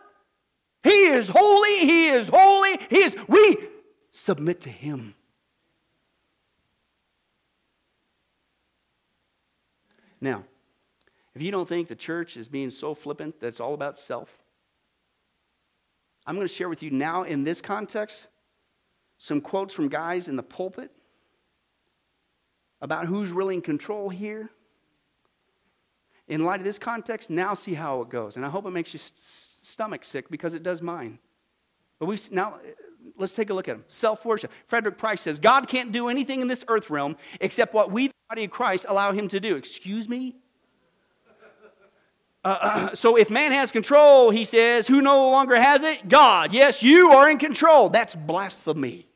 He 0.83 1.07
is 1.07 1.29
holy, 1.29 1.79
he 1.79 2.09
is 2.09 2.27
holy, 2.27 2.79
he 2.90 3.05
is 3.05 3.14
we 3.29 3.57
submit 4.11 4.62
to 4.62 4.71
him. 4.71 5.14
Now, 10.21 10.45
if 11.35 11.42
you 11.42 11.51
don't 11.51 11.68
think 11.68 11.88
the 11.88 11.97
church 11.97 12.37
is 12.37 12.49
being 12.49 12.71
so 12.71 12.95
flippant 12.95 13.40
that 13.40 13.47
it's 13.49 13.61
all 13.61 13.75
about 13.75 13.97
self, 13.97 14.31
I'm 16.27 16.35
going 16.37 16.47
to 16.47 16.53
share 16.53 16.68
with 16.68 16.83
you 16.83 16.90
now 16.90 17.25
in 17.25 17.42
this 17.45 17.61
context 17.61 18.29
some 19.18 19.40
quotes 19.40 19.73
from 19.75 19.88
guys 19.88 20.29
in 20.29 20.37
the 20.37 20.42
pulpit 20.42 20.90
about 22.81 23.07
who's 23.07 23.31
really 23.31 23.55
in 23.55 23.62
control 23.62 24.09
here. 24.09 24.51
In 26.29 26.45
light 26.45 26.61
of 26.61 26.64
this 26.64 26.79
context, 26.79 27.31
now 27.31 27.55
see 27.55 27.75
how 27.75 28.01
it 28.03 28.09
goes. 28.09 28.37
And 28.37 28.45
I 28.45 28.49
hope 28.49 28.66
it 28.66 28.71
makes 28.71 28.92
your 28.92 29.01
stomach 29.62 30.05
sick 30.05 30.29
because 30.31 30.55
it 30.55 30.62
does 30.62 30.83
mine. 30.83 31.18
But 31.99 32.07
we 32.07 32.18
now 32.31 32.55
uh, 32.55 32.59
let's 33.16 33.35
take 33.35 33.51
a 33.51 33.55
look 33.55 33.68
at 33.68 33.77
them. 33.77 33.85
Self 33.88 34.25
worship. 34.25 34.51
Frederick 34.66 34.99
Price 34.99 35.23
says 35.23 35.38
God 35.38 35.68
can't 35.68 35.92
do 35.92 36.09
anything 36.09 36.40
in 36.40 36.49
this 36.49 36.64
earth 36.68 36.90
realm 36.90 37.16
except 37.40 37.75
what 37.75 37.92
we, 37.92 38.09
the 38.09 38.14
body 38.29 38.45
of 38.45 38.51
Christ, 38.51 38.87
allow 38.88 39.12
him 39.12 39.29
to 39.29 39.40
do. 39.40 39.57
Excuse 39.57 40.09
me? 40.09 40.37
Uh, 42.44 42.90
so 42.94 43.16
if 43.16 43.31
man 43.31 43.52
has 43.52 43.70
control, 43.70 44.31
he 44.31 44.44
says, 44.44 44.87
who 44.87 45.00
no 45.00 45.31
longer 45.31 45.57
has 45.57 45.83
it? 45.83 46.09
God. 46.09 46.52
Yes, 46.52 46.83
you 46.83 47.12
are 47.12 47.31
in 47.31 47.38
control. 47.38 47.88
That's 47.88 48.14
blasphemy. 48.14 49.07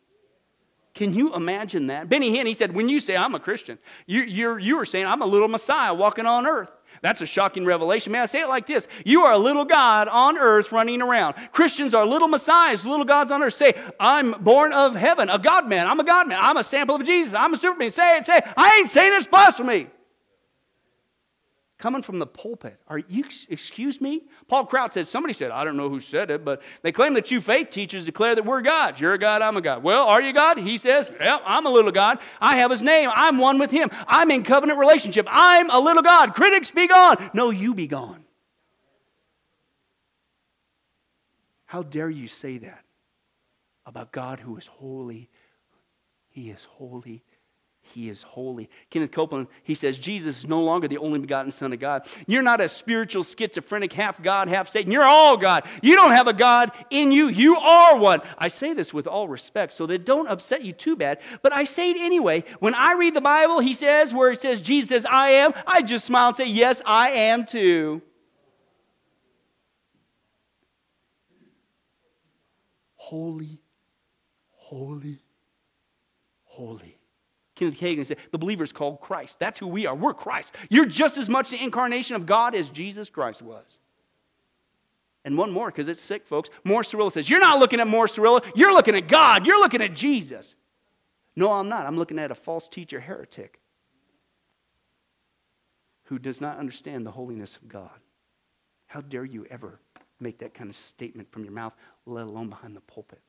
Can 0.94 1.12
you 1.12 1.34
imagine 1.34 1.88
that? 1.88 2.08
Benny 2.08 2.34
Hinn, 2.34 2.46
he 2.46 2.54
said, 2.54 2.74
when 2.74 2.88
you 2.88 3.00
say 3.00 3.16
I'm 3.16 3.34
a 3.34 3.40
Christian, 3.40 3.78
you, 4.06 4.22
you're, 4.22 4.58
you 4.58 4.78
are 4.80 4.86
saying 4.86 5.06
I'm 5.06 5.20
a 5.20 5.26
little 5.26 5.48
Messiah 5.48 5.92
walking 5.92 6.24
on 6.24 6.46
earth. 6.46 6.70
That's 7.02 7.20
a 7.20 7.26
shocking 7.26 7.66
revelation. 7.66 8.12
May 8.12 8.20
I 8.20 8.24
say 8.24 8.40
it 8.40 8.48
like 8.48 8.66
this? 8.66 8.88
You 9.04 9.22
are 9.24 9.34
a 9.34 9.38
little 9.38 9.66
God 9.66 10.08
on 10.08 10.38
earth 10.38 10.72
running 10.72 11.02
around. 11.02 11.34
Christians 11.52 11.92
are 11.92 12.06
little 12.06 12.26
messiahs, 12.26 12.86
little 12.86 13.04
gods 13.04 13.30
on 13.30 13.42
earth. 13.42 13.52
Say, 13.52 13.74
I'm 14.00 14.32
born 14.42 14.72
of 14.72 14.94
heaven, 14.94 15.28
a 15.28 15.38
God 15.38 15.68
man. 15.68 15.86
I'm 15.86 16.00
a 16.00 16.04
God 16.04 16.26
man. 16.26 16.38
I'm 16.40 16.56
a 16.56 16.64
sample 16.64 16.96
of 16.96 17.04
Jesus. 17.04 17.34
I'm 17.34 17.52
a 17.52 17.58
superman. 17.58 17.90
Say 17.90 18.16
it, 18.16 18.24
say 18.24 18.38
it. 18.38 18.44
I 18.56 18.76
ain't 18.78 18.88
saying 18.88 19.12
it's 19.12 19.26
blasphemy 19.26 19.88
coming 21.78 22.02
from 22.02 22.18
the 22.18 22.26
pulpit. 22.26 22.78
Are 22.88 22.98
you, 22.98 23.24
excuse 23.50 24.00
me? 24.00 24.22
Paul 24.48 24.64
Crouch 24.64 24.92
said, 24.92 25.06
somebody 25.06 25.34
said, 25.34 25.50
I 25.50 25.64
don't 25.64 25.76
know 25.76 25.90
who 25.90 26.00
said 26.00 26.30
it, 26.30 26.44
but 26.44 26.62
they 26.82 26.90
claim 26.90 27.14
that 27.14 27.30
you 27.30 27.40
faith 27.40 27.70
teachers 27.70 28.04
declare 28.04 28.34
that 28.34 28.44
we're 28.44 28.62
gods. 28.62 29.00
You're 29.00 29.14
a 29.14 29.18
God, 29.18 29.42
I'm 29.42 29.56
a 29.56 29.60
God. 29.60 29.82
Well, 29.82 30.06
are 30.06 30.22
you 30.22 30.32
God? 30.32 30.58
He 30.58 30.78
says, 30.78 31.12
Yeah, 31.20 31.38
I'm 31.44 31.66
a 31.66 31.70
little 31.70 31.92
God. 31.92 32.18
I 32.40 32.58
have 32.58 32.70
his 32.70 32.82
name. 32.82 33.10
I'm 33.14 33.38
one 33.38 33.58
with 33.58 33.70
him. 33.70 33.90
I'm 34.06 34.30
in 34.30 34.42
covenant 34.42 34.78
relationship. 34.78 35.26
I'm 35.28 35.70
a 35.70 35.78
little 35.78 36.02
God. 36.02 36.32
Critics 36.34 36.70
be 36.70 36.88
gone. 36.88 37.30
No, 37.34 37.50
you 37.50 37.74
be 37.74 37.86
gone. 37.86 38.24
How 41.66 41.82
dare 41.82 42.10
you 42.10 42.28
say 42.28 42.58
that 42.58 42.84
about 43.84 44.12
God 44.12 44.40
who 44.40 44.56
is 44.56 44.66
holy? 44.66 45.28
He 46.28 46.48
is 46.48 46.64
holy 46.64 47.22
he 47.94 48.08
is 48.08 48.22
holy. 48.22 48.68
Kenneth 48.90 49.12
Copeland, 49.12 49.46
he 49.62 49.74
says, 49.74 49.98
Jesus 49.98 50.38
is 50.38 50.46
no 50.46 50.62
longer 50.62 50.88
the 50.88 50.98
only 50.98 51.18
begotten 51.18 51.52
Son 51.52 51.72
of 51.72 51.78
God. 51.78 52.06
You're 52.26 52.42
not 52.42 52.60
a 52.60 52.68
spiritual 52.68 53.22
schizophrenic, 53.22 53.92
half 53.92 54.22
God, 54.22 54.48
half 54.48 54.68
Satan. 54.68 54.90
You're 54.92 55.04
all 55.04 55.36
God. 55.36 55.64
You 55.82 55.94
don't 55.94 56.10
have 56.10 56.26
a 56.26 56.32
God 56.32 56.72
in 56.90 57.12
you. 57.12 57.28
You 57.28 57.56
are 57.56 57.96
one. 57.96 58.20
I 58.38 58.48
say 58.48 58.72
this 58.74 58.92
with 58.92 59.06
all 59.06 59.28
respect 59.28 59.72
so 59.72 59.86
that 59.86 60.04
don't 60.04 60.28
upset 60.28 60.64
you 60.64 60.72
too 60.72 60.96
bad, 60.96 61.20
but 61.42 61.52
I 61.52 61.64
say 61.64 61.90
it 61.90 61.96
anyway. 61.98 62.44
When 62.60 62.74
I 62.74 62.94
read 62.94 63.14
the 63.14 63.20
Bible, 63.20 63.60
he 63.60 63.72
says, 63.72 64.12
where 64.12 64.32
it 64.32 64.40
says, 64.40 64.60
Jesus 64.60 64.88
says, 64.88 65.06
I 65.06 65.30
am, 65.30 65.52
I 65.66 65.82
just 65.82 66.06
smile 66.06 66.28
and 66.28 66.36
say, 66.36 66.46
Yes, 66.46 66.82
I 66.84 67.10
am 67.10 67.44
too. 67.44 68.02
Holy, 72.94 73.60
holy, 74.50 75.20
holy. 76.44 76.95
Kenneth 77.56 77.80
Hagin 77.80 78.06
said, 78.06 78.18
the 78.30 78.38
believer 78.38 78.62
is 78.62 78.72
called 78.72 79.00
Christ. 79.00 79.40
That's 79.40 79.58
who 79.58 79.66
we 79.66 79.86
are. 79.86 79.94
We're 79.94 80.14
Christ. 80.14 80.54
You're 80.68 80.84
just 80.84 81.18
as 81.18 81.28
much 81.28 81.50
the 81.50 81.62
incarnation 81.62 82.14
of 82.14 82.26
God 82.26 82.54
as 82.54 82.70
Jesus 82.70 83.10
Christ 83.10 83.42
was. 83.42 83.78
And 85.24 85.36
one 85.36 85.50
more, 85.50 85.66
because 85.66 85.88
it's 85.88 86.00
sick, 86.00 86.24
folks. 86.24 86.50
Morris 86.62 86.92
Cerullo 86.92 87.10
says, 87.10 87.28
You're 87.28 87.40
not 87.40 87.58
looking 87.58 87.80
at 87.80 87.88
Morris 87.88 88.16
Cerullo, 88.16 88.40
you're 88.54 88.72
looking 88.72 88.94
at 88.94 89.08
God, 89.08 89.44
you're 89.44 89.58
looking 89.58 89.82
at 89.82 89.92
Jesus. 89.92 90.54
No, 91.34 91.52
I'm 91.52 91.68
not. 91.68 91.84
I'm 91.84 91.96
looking 91.96 92.18
at 92.18 92.30
a 92.30 92.34
false 92.34 92.68
teacher 92.68 93.00
heretic 93.00 93.58
who 96.04 96.18
does 96.18 96.40
not 96.40 96.58
understand 96.58 97.04
the 97.04 97.10
holiness 97.10 97.56
of 97.56 97.68
God. 97.68 97.90
How 98.86 99.00
dare 99.00 99.24
you 99.24 99.46
ever 99.50 99.80
make 100.20 100.38
that 100.38 100.54
kind 100.54 100.70
of 100.70 100.76
statement 100.76 101.30
from 101.32 101.42
your 101.42 101.52
mouth, 101.52 101.74
let 102.06 102.24
alone 102.24 102.48
behind 102.48 102.76
the 102.76 102.80
pulpit? 102.82 103.20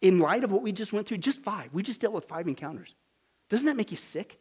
In 0.00 0.18
light 0.18 0.44
of 0.44 0.52
what 0.52 0.62
we 0.62 0.72
just 0.72 0.92
went 0.92 1.06
through, 1.06 1.18
just 1.18 1.42
five. 1.42 1.70
We 1.72 1.82
just 1.82 2.00
dealt 2.00 2.14
with 2.14 2.24
five 2.24 2.48
encounters. 2.48 2.94
Doesn't 3.48 3.66
that 3.66 3.76
make 3.76 3.90
you 3.90 3.96
sick? 3.96 4.38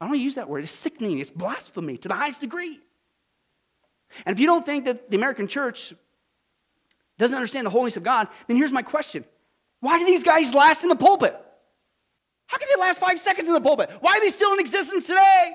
I 0.00 0.06
don't 0.06 0.18
use 0.18 0.34
that 0.36 0.48
word. 0.48 0.64
It's 0.64 0.72
sickening. 0.72 1.18
It's 1.18 1.30
blasphemy 1.30 1.96
to 1.98 2.08
the 2.08 2.14
highest 2.14 2.40
degree. 2.40 2.80
And 4.26 4.34
if 4.34 4.40
you 4.40 4.46
don't 4.46 4.64
think 4.64 4.86
that 4.86 5.10
the 5.10 5.16
American 5.16 5.46
church 5.46 5.94
doesn't 7.18 7.36
understand 7.36 7.66
the 7.66 7.70
holiness 7.70 7.96
of 7.96 8.02
God, 8.02 8.28
then 8.48 8.56
here's 8.56 8.72
my 8.72 8.82
question 8.82 9.24
Why 9.80 9.98
do 9.98 10.06
these 10.06 10.24
guys 10.24 10.52
last 10.54 10.82
in 10.82 10.88
the 10.88 10.96
pulpit? 10.96 11.38
How 12.46 12.58
can 12.58 12.68
they 12.74 12.80
last 12.80 12.98
five 12.98 13.20
seconds 13.20 13.46
in 13.46 13.54
the 13.54 13.60
pulpit? 13.60 13.90
Why 14.00 14.12
are 14.12 14.20
they 14.20 14.30
still 14.30 14.52
in 14.52 14.60
existence 14.60 15.06
today? 15.06 15.54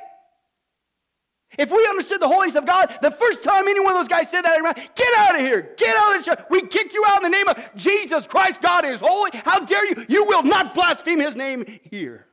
If 1.58 1.72
we 1.72 1.86
understood 1.88 2.22
the 2.22 2.28
holiness 2.28 2.56
of 2.56 2.66
God, 2.66 2.97
the 3.01 3.12
first 3.12 3.43
time 3.43 3.68
any 3.68 3.80
one 3.80 3.95
of 3.95 3.99
those 3.99 4.08
guys 4.08 4.30
said 4.30 4.43
that, 4.43 4.95
get 4.95 5.18
out 5.18 5.36
of 5.36 5.41
here, 5.41 5.74
get 5.78 5.95
out 5.95 6.16
of 6.16 6.26
the 6.26 6.32
church. 6.32 6.45
We 6.49 6.62
kick 6.62 6.93
you 6.93 7.03
out 7.08 7.24
in 7.24 7.32
the 7.32 7.38
name 7.38 7.47
of 7.47 7.58
Jesus 7.76 8.28
Christ. 8.28 8.62
God 8.62 8.86
is 8.86 8.99
holy. 8.99 9.32
How 9.34 9.60
dare 9.60 9.86
you? 9.86 10.06
You 10.08 10.26
will 10.26 10.43
not 10.43 10.74
blaspheme 10.74 11.20
his 11.20 11.36
name 11.36 11.66
here. 11.84 12.26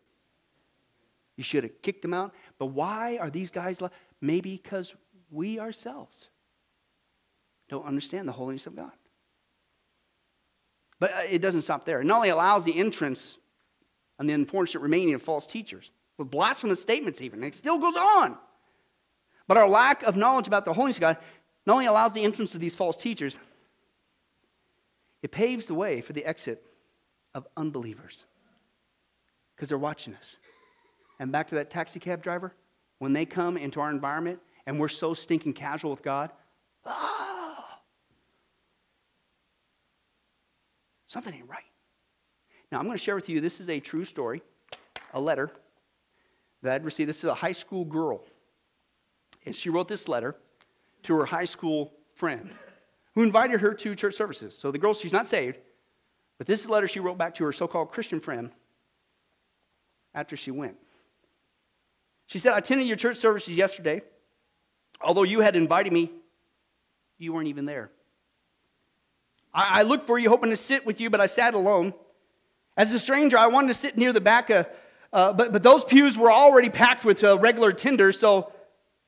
You 1.37 1.45
should 1.45 1.65
have 1.65 1.83
kicked 1.83 2.03
them 2.03 2.15
out. 2.15 2.35
But 2.59 2.67
why 2.67 3.19
are 3.19 3.31
these 3.31 3.51
guys? 3.51 3.79
Maybe 4.21 4.57
because 4.57 4.95
we 5.31 5.59
ourselves 5.59 6.29
don't 7.69 7.87
understand 7.87 8.29
the 8.29 8.33
holiness 8.33 8.67
of 8.67 8.77
God. 8.77 8.93
But 11.01 11.13
uh, 11.15 11.23
it 11.29 11.41
doesn't 11.41 11.63
stop 11.63 11.85
there. 11.85 12.01
It 12.01 12.05
not 12.05 12.19
only 12.19 12.29
allows 12.29 12.65
the 12.65 12.79
entrance 12.79 13.37
and 14.19 14.29
the 14.29 14.35
unfortunate 14.35 14.83
remaining 14.83 15.15
of 15.15 15.23
false 15.23 15.47
teachers, 15.47 15.91
with 16.17 16.31
blasphemous 16.31 16.81
statements, 16.81 17.21
even, 17.21 17.43
it 17.43 17.57
still 17.57 17.79
goes 17.79 17.97
on. 17.97 18.37
But 19.53 19.59
our 19.59 19.69
lack 19.69 20.03
of 20.05 20.17
knowledge 20.17 20.47
about 20.47 20.65
the 20.65 20.73
holiness 20.73 20.97
of 20.97 21.03
God 21.03 21.19
not 21.67 21.75
only 21.75 21.85
allows 21.85 22.15
the 22.15 22.25
entrance 22.25 22.55
of 22.55 22.61
these 22.63 22.75
false 22.75 22.97
teachers, 22.97 23.37
it 25.23 25.31
paves 25.31 25.67
the 25.67 25.75
way 25.75 26.01
for 26.01 26.15
the 26.15 26.25
exit 26.25 26.65
of 27.35 27.47
unbelievers 27.55 28.25
because 29.55 29.69
they're 29.69 29.77
watching 29.77 30.15
us. 30.15 30.39
And 31.21 31.31
back 31.31 31.51
to 31.51 31.57
that 31.57 31.69
taxi 31.69 32.01
cab 32.01 32.23
driver, 32.23 32.55
when 32.99 33.13
they 33.13 33.27
come 33.27 33.59
into 33.59 33.79
our 33.79 33.91
environment 33.91 34.39
and 34.65 34.81
we're 34.81 34.89
so 34.89 35.13
stinking 35.13 35.53
casual 35.53 35.91
with 35.91 36.03
God, 36.03 36.31
oh, 36.87 37.65
something 41.09 41.35
ain't 41.35 41.51
right. 41.51 41.61
Now, 42.71 42.79
I'm 42.79 42.87
going 42.87 42.97
to 42.97 43.05
share 43.05 43.17
with 43.17 43.29
you 43.29 43.43
this 43.43 43.61
is 43.61 43.69
a 43.69 43.81
true 43.81 44.07
story, 44.07 44.41
a 45.13 45.21
letter 45.21 45.51
that 46.63 46.73
I'd 46.73 46.87
received. 46.87 47.11
This 47.11 47.19
is 47.19 47.25
a 47.25 47.35
high 47.35 47.53
school 47.53 47.85
girl 47.85 48.25
and 49.47 49.55
she 49.55 49.71
wrote 49.71 49.89
this 49.89 50.09
letter 50.09 50.37
to 51.05 51.17
her 51.17 51.25
high 51.25 51.45
school 51.45 51.93
friend 52.15 52.51
who 53.15 53.23
invited 53.23 53.61
her 53.61 53.75
to 53.75 53.95
church 53.95 54.15
services. 54.15 54.57
So 54.57 54.71
the 54.71 54.79
girl, 54.79 54.95
she's 54.95 55.13
not 55.13 55.29
saved, 55.29 55.59
but 56.39 56.47
this 56.47 56.61
is 56.61 56.67
a 56.67 56.71
letter 56.71 56.87
she 56.87 57.01
wrote 57.01 57.19
back 57.19 57.35
to 57.37 57.45
her 57.45 57.53
so 57.53 57.67
called 57.67 57.91
Christian 57.91 58.21
friend 58.21 58.51
after 60.15 60.37
she 60.37 60.51
went. 60.51 60.77
She 62.27 62.39
said, 62.39 62.53
I 62.53 62.59
attended 62.59 62.87
your 62.87 62.97
church 62.97 63.19
services 63.19 63.57
yesterday. 63.57 64.03
Although 65.01 65.25
you 65.25 65.41
had 65.41 65.57
invited 65.57 65.93
me, 65.93 66.11
you 67.19 67.33
weren't 67.33 67.49
even 67.49 67.65
there. 67.65 67.91
I, 69.53 69.81
I 69.81 69.83
looked 69.83 70.07
for 70.07 70.19
you, 70.19 70.29
hoping 70.29 70.51
to 70.51 70.57
sit 70.57 70.87
with 70.87 71.01
you, 71.01 71.11
but 71.11 71.21
I 71.21 71.27
sat 71.27 71.55
alone. 71.55 71.93
As 72.77 72.95
a 72.95 72.99
stranger, 72.99 73.37
I 73.37 73.49
wanted 73.49 73.69
to 73.69 73.75
sit 73.75 73.99
near 73.99 74.13
the 74.13 74.21
back, 74.21 74.49
of, 74.51 74.67
uh, 75.13 75.33
but, 75.33 75.53
but 75.53 75.63
those 75.63 75.85
pews 75.85 76.17
were 76.17 76.33
already 76.33 76.71
packed 76.71 77.05
with 77.05 77.23
uh, 77.23 77.39
regular 77.39 77.73
tenders, 77.73 78.19
so 78.19 78.53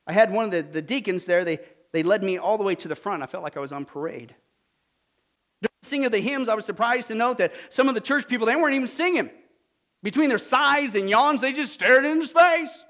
I 0.07 0.13
had 0.13 0.33
one 0.33 0.45
of 0.47 0.51
the, 0.51 0.63
the 0.63 0.83
deacons 0.83 1.27
there, 1.27 1.45
they, 1.45 1.59
they 1.93 2.03
led 2.03 2.23
me 2.23 2.39
all 2.39 2.59
the 2.59 2.65
way 2.65 2.75
to 2.75 2.89
the 2.89 2.95
front. 2.95 3.23
I 3.23 3.27
felt 3.27 3.43
like 3.45 3.57
I 3.57 3.61
was 3.61 3.73
on 3.73 3.85
parade. 3.85 4.35
During 5.63 5.73
the 5.83 5.89
singing 5.89 6.07
of 6.07 6.13
the 6.13 6.21
hymns, 6.21 6.49
I 6.49 6.55
was 6.55 6.65
surprised 6.65 7.09
to 7.09 7.15
note 7.15 7.39
that 7.39 7.53
some 7.71 7.89
of 7.89 7.95
the 7.95 8.01
church 8.01 8.29
people, 8.29 8.47
they 8.47 8.57
weren't 8.57 8.75
even 8.75 8.89
singing. 8.89 9.31
Between 10.03 10.29
their 10.29 10.39
sighs 10.39 10.95
and 10.95 11.09
yawns, 11.09 11.41
they 11.41 11.53
just 11.53 11.73
stared 11.73 12.05
into 12.05 12.27
space. 12.27 12.85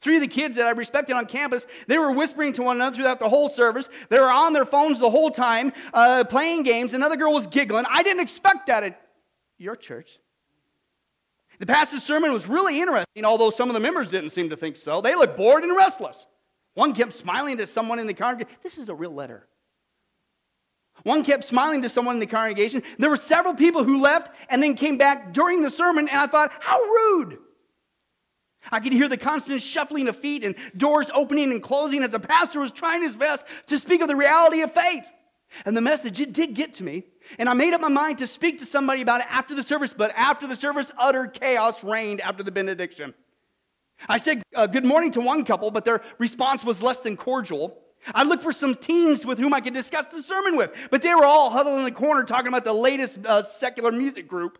Three 0.00 0.16
of 0.16 0.20
the 0.22 0.28
kids 0.28 0.56
that 0.56 0.66
I 0.66 0.70
respected 0.70 1.16
on 1.16 1.26
campus, 1.26 1.66
they 1.86 1.98
were 1.98 2.12
whispering 2.12 2.52
to 2.54 2.62
one 2.62 2.76
another 2.76 2.96
throughout 2.96 3.20
the 3.20 3.28
whole 3.28 3.48
service. 3.48 3.88
They 4.10 4.18
were 4.18 4.30
on 4.30 4.52
their 4.52 4.66
phones 4.66 4.98
the 4.98 5.10
whole 5.10 5.30
time, 5.30 5.72
uh, 5.92 6.24
playing 6.24 6.62
games. 6.62 6.94
Another 6.94 7.16
girl 7.16 7.32
was 7.32 7.46
giggling. 7.46 7.86
I 7.88 8.02
didn't 8.02 8.20
expect 8.20 8.66
that 8.66 8.82
at 8.84 9.00
your 9.58 9.76
church. 9.76 10.18
The 11.60 11.66
pastor's 11.66 12.02
sermon 12.02 12.32
was 12.32 12.46
really 12.46 12.80
interesting, 12.80 13.24
although 13.24 13.50
some 13.50 13.70
of 13.70 13.74
the 13.74 13.80
members 13.80 14.08
didn't 14.08 14.30
seem 14.30 14.50
to 14.50 14.56
think 14.56 14.76
so. 14.76 15.00
They 15.00 15.14
looked 15.14 15.36
bored 15.36 15.62
and 15.62 15.76
restless. 15.76 16.26
One 16.74 16.94
kept 16.94 17.12
smiling 17.12 17.58
to 17.58 17.66
someone 17.66 17.98
in 17.98 18.06
the 18.06 18.14
congregation. 18.14 18.58
This 18.62 18.78
is 18.78 18.88
a 18.88 18.94
real 18.94 19.14
letter. 19.14 19.46
One 21.02 21.24
kept 21.24 21.44
smiling 21.44 21.82
to 21.82 21.88
someone 21.88 22.16
in 22.16 22.20
the 22.20 22.26
congregation. 22.26 22.82
There 22.98 23.10
were 23.10 23.16
several 23.16 23.54
people 23.54 23.84
who 23.84 24.00
left 24.00 24.34
and 24.48 24.62
then 24.62 24.74
came 24.74 24.96
back 24.96 25.32
during 25.32 25.62
the 25.62 25.70
sermon, 25.70 26.08
and 26.08 26.18
I 26.18 26.26
thought, 26.26 26.52
how 26.60 26.80
rude. 26.80 27.38
I 28.72 28.80
could 28.80 28.92
hear 28.92 29.08
the 29.08 29.16
constant 29.16 29.62
shuffling 29.62 30.08
of 30.08 30.16
feet 30.16 30.44
and 30.44 30.54
doors 30.76 31.10
opening 31.14 31.52
and 31.52 31.62
closing 31.62 32.02
as 32.02 32.10
the 32.10 32.20
pastor 32.20 32.60
was 32.60 32.72
trying 32.72 33.02
his 33.02 33.14
best 33.14 33.44
to 33.66 33.78
speak 33.78 34.00
of 34.00 34.08
the 34.08 34.16
reality 34.16 34.62
of 34.62 34.72
faith. 34.72 35.04
And 35.64 35.76
the 35.76 35.80
message, 35.80 36.20
it 36.20 36.32
did 36.32 36.54
get 36.54 36.74
to 36.74 36.84
me. 36.84 37.04
And 37.38 37.48
I 37.48 37.54
made 37.54 37.74
up 37.74 37.80
my 37.80 37.88
mind 37.88 38.18
to 38.18 38.26
speak 38.26 38.58
to 38.60 38.66
somebody 38.66 39.02
about 39.02 39.20
it 39.20 39.26
after 39.30 39.54
the 39.54 39.62
service, 39.62 39.92
but 39.92 40.12
after 40.16 40.46
the 40.46 40.56
service, 40.56 40.90
utter 40.98 41.26
chaos 41.26 41.82
reigned 41.82 42.20
after 42.20 42.42
the 42.42 42.50
benediction. 42.50 43.14
I 44.08 44.18
said 44.18 44.42
uh, 44.54 44.66
good 44.66 44.84
morning 44.84 45.12
to 45.12 45.20
one 45.20 45.44
couple, 45.44 45.70
but 45.70 45.84
their 45.84 46.02
response 46.18 46.64
was 46.64 46.82
less 46.82 47.00
than 47.00 47.16
cordial. 47.16 47.78
I 48.14 48.24
looked 48.24 48.42
for 48.42 48.52
some 48.52 48.74
teens 48.74 49.24
with 49.24 49.38
whom 49.38 49.54
I 49.54 49.60
could 49.60 49.72
discuss 49.72 50.06
the 50.06 50.22
sermon 50.22 50.56
with, 50.56 50.72
but 50.90 51.00
they 51.00 51.14
were 51.14 51.24
all 51.24 51.50
huddled 51.50 51.78
in 51.78 51.84
the 51.84 51.92
corner 51.92 52.24
talking 52.24 52.48
about 52.48 52.64
the 52.64 52.72
latest 52.72 53.24
uh, 53.24 53.42
secular 53.42 53.92
music 53.92 54.28
group. 54.28 54.58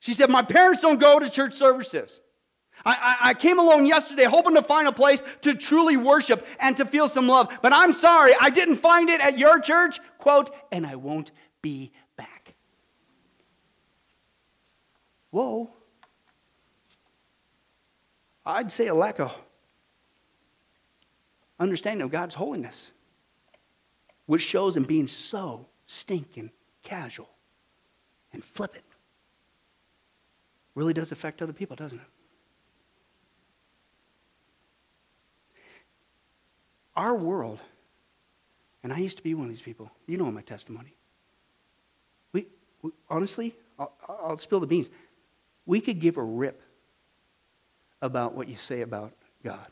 She 0.00 0.14
said, 0.14 0.30
My 0.30 0.42
parents 0.42 0.82
don't 0.82 0.98
go 0.98 1.18
to 1.18 1.28
church 1.28 1.54
services. 1.54 2.20
I, 2.84 2.92
I, 2.92 3.30
I, 3.30 3.34
came 3.34 3.58
alone 3.58 3.86
yesterday 3.86 4.24
hoping 4.24 4.54
to 4.54 4.62
find 4.62 4.86
a 4.86 4.92
place 4.92 5.22
to 5.42 5.54
truly 5.54 5.96
worship 5.96 6.46
and 6.60 6.76
to 6.76 6.84
feel 6.84 7.08
some 7.08 7.26
love. 7.26 7.50
But 7.62 7.72
I'm 7.72 7.94
sorry, 7.94 8.34
I 8.38 8.50
didn't 8.50 8.76
find 8.76 9.08
it 9.08 9.20
at 9.20 9.38
your 9.38 9.58
church. 9.60 9.98
Quote, 10.26 10.50
and 10.72 10.84
I 10.84 10.96
won't 10.96 11.30
be 11.62 11.92
back. 12.16 12.56
Whoa. 15.30 15.70
I'd 18.44 18.72
say 18.72 18.88
a 18.88 18.94
lack 18.94 19.20
of 19.20 19.32
understanding 21.60 22.04
of 22.04 22.10
God's 22.10 22.34
holiness, 22.34 22.90
which 24.26 24.42
shows 24.42 24.76
in 24.76 24.82
being 24.82 25.06
so 25.06 25.64
stinking 25.86 26.50
casual 26.82 27.30
and 28.32 28.42
flippant. 28.42 28.82
Really 30.74 30.92
does 30.92 31.12
affect 31.12 31.40
other 31.40 31.52
people, 31.52 31.76
doesn't 31.76 32.00
it? 32.00 32.06
Our 36.96 37.14
world, 37.14 37.60
and 38.86 38.92
I 38.92 38.98
used 38.98 39.16
to 39.16 39.22
be 39.24 39.34
one 39.34 39.46
of 39.46 39.50
these 39.50 39.60
people, 39.60 39.90
you 40.06 40.16
know 40.16 40.30
my 40.30 40.42
testimony. 40.42 40.94
We, 42.32 42.46
we 42.82 42.92
honestly, 43.10 43.52
I'll, 43.80 43.92
I'll 44.08 44.38
spill 44.38 44.60
the 44.60 44.68
beans. 44.68 44.88
We 45.66 45.80
could 45.80 45.98
give 45.98 46.18
a 46.18 46.22
rip 46.22 46.62
about 48.00 48.34
what 48.34 48.46
you 48.46 48.54
say 48.56 48.82
about 48.82 49.12
God. 49.42 49.66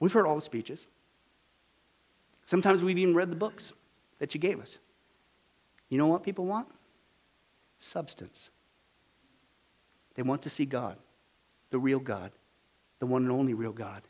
We've 0.00 0.10
heard 0.10 0.24
all 0.24 0.34
the 0.34 0.40
speeches. 0.40 0.86
Sometimes 2.46 2.82
we've 2.82 2.96
even 2.96 3.14
read 3.14 3.30
the 3.30 3.36
books 3.36 3.74
that 4.18 4.32
you 4.32 4.40
gave 4.40 4.60
us. 4.60 4.78
You 5.90 5.98
know 5.98 6.06
what 6.06 6.22
people 6.22 6.46
want? 6.46 6.68
Substance. 7.80 8.48
They 10.14 10.22
want 10.22 10.40
to 10.40 10.48
see 10.48 10.64
God, 10.64 10.96
the 11.68 11.78
real 11.78 12.00
God, 12.00 12.32
the 12.98 13.04
one 13.04 13.24
and 13.24 13.30
only 13.30 13.52
real 13.52 13.72
God, 13.72 14.00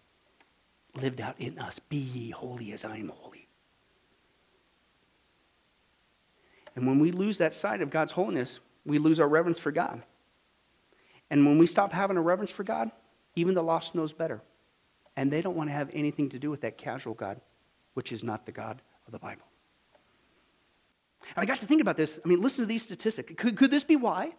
lived 0.94 1.20
out 1.20 1.36
in 1.38 1.58
us. 1.58 1.78
Be 1.78 1.96
ye 1.96 2.30
holy 2.30 2.72
as 2.72 2.84
I 2.84 2.96
am 2.96 3.08
holy. 3.08 3.48
And 6.74 6.86
when 6.86 6.98
we 6.98 7.12
lose 7.12 7.38
that 7.38 7.54
sight 7.54 7.82
of 7.82 7.90
God's 7.90 8.12
holiness, 8.12 8.60
we 8.84 8.98
lose 8.98 9.20
our 9.20 9.28
reverence 9.28 9.58
for 9.58 9.72
God. 9.72 10.02
And 11.30 11.46
when 11.46 11.58
we 11.58 11.66
stop 11.66 11.92
having 11.92 12.16
a 12.16 12.20
reverence 12.20 12.50
for 12.50 12.64
God, 12.64 12.90
even 13.36 13.54
the 13.54 13.62
lost 13.62 13.94
knows 13.94 14.12
better. 14.12 14.42
And 15.16 15.30
they 15.30 15.42
don't 15.42 15.56
want 15.56 15.68
to 15.68 15.74
have 15.74 15.90
anything 15.92 16.28
to 16.30 16.38
do 16.38 16.50
with 16.50 16.62
that 16.62 16.78
casual 16.78 17.14
God, 17.14 17.40
which 17.94 18.12
is 18.12 18.22
not 18.22 18.46
the 18.46 18.52
God 18.52 18.80
of 19.06 19.12
the 19.12 19.18
Bible. 19.18 19.44
And 21.36 21.42
I 21.42 21.44
got 21.44 21.60
to 21.60 21.66
think 21.66 21.80
about 21.80 21.96
this. 21.96 22.18
I 22.24 22.28
mean, 22.28 22.40
listen 22.40 22.62
to 22.62 22.66
these 22.66 22.82
statistics. 22.82 23.32
Could, 23.36 23.56
could 23.56 23.70
this 23.70 23.84
be 23.84 23.96
why? 23.96 24.32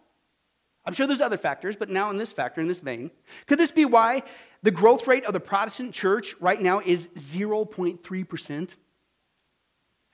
I'm 0.86 0.92
sure 0.92 1.06
there's 1.06 1.20
other 1.20 1.38
factors, 1.38 1.76
but 1.76 1.88
now 1.88 2.10
in 2.10 2.16
this 2.16 2.32
factor, 2.32 2.60
in 2.60 2.68
this 2.68 2.80
vein, 2.80 3.10
could 3.46 3.58
this 3.58 3.70
be 3.70 3.84
why 3.84 4.22
the 4.62 4.70
growth 4.70 5.06
rate 5.06 5.24
of 5.24 5.32
the 5.32 5.40
Protestant 5.40 5.94
church 5.94 6.34
right 6.40 6.60
now 6.60 6.80
is 6.80 7.08
0.3%? 7.16 8.74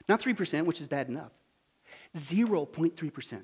Not 0.08 0.20
3%, 0.20 0.64
which 0.64 0.80
is 0.80 0.86
bad 0.86 1.08
enough. 1.08 1.32
0.3%. 2.16 3.40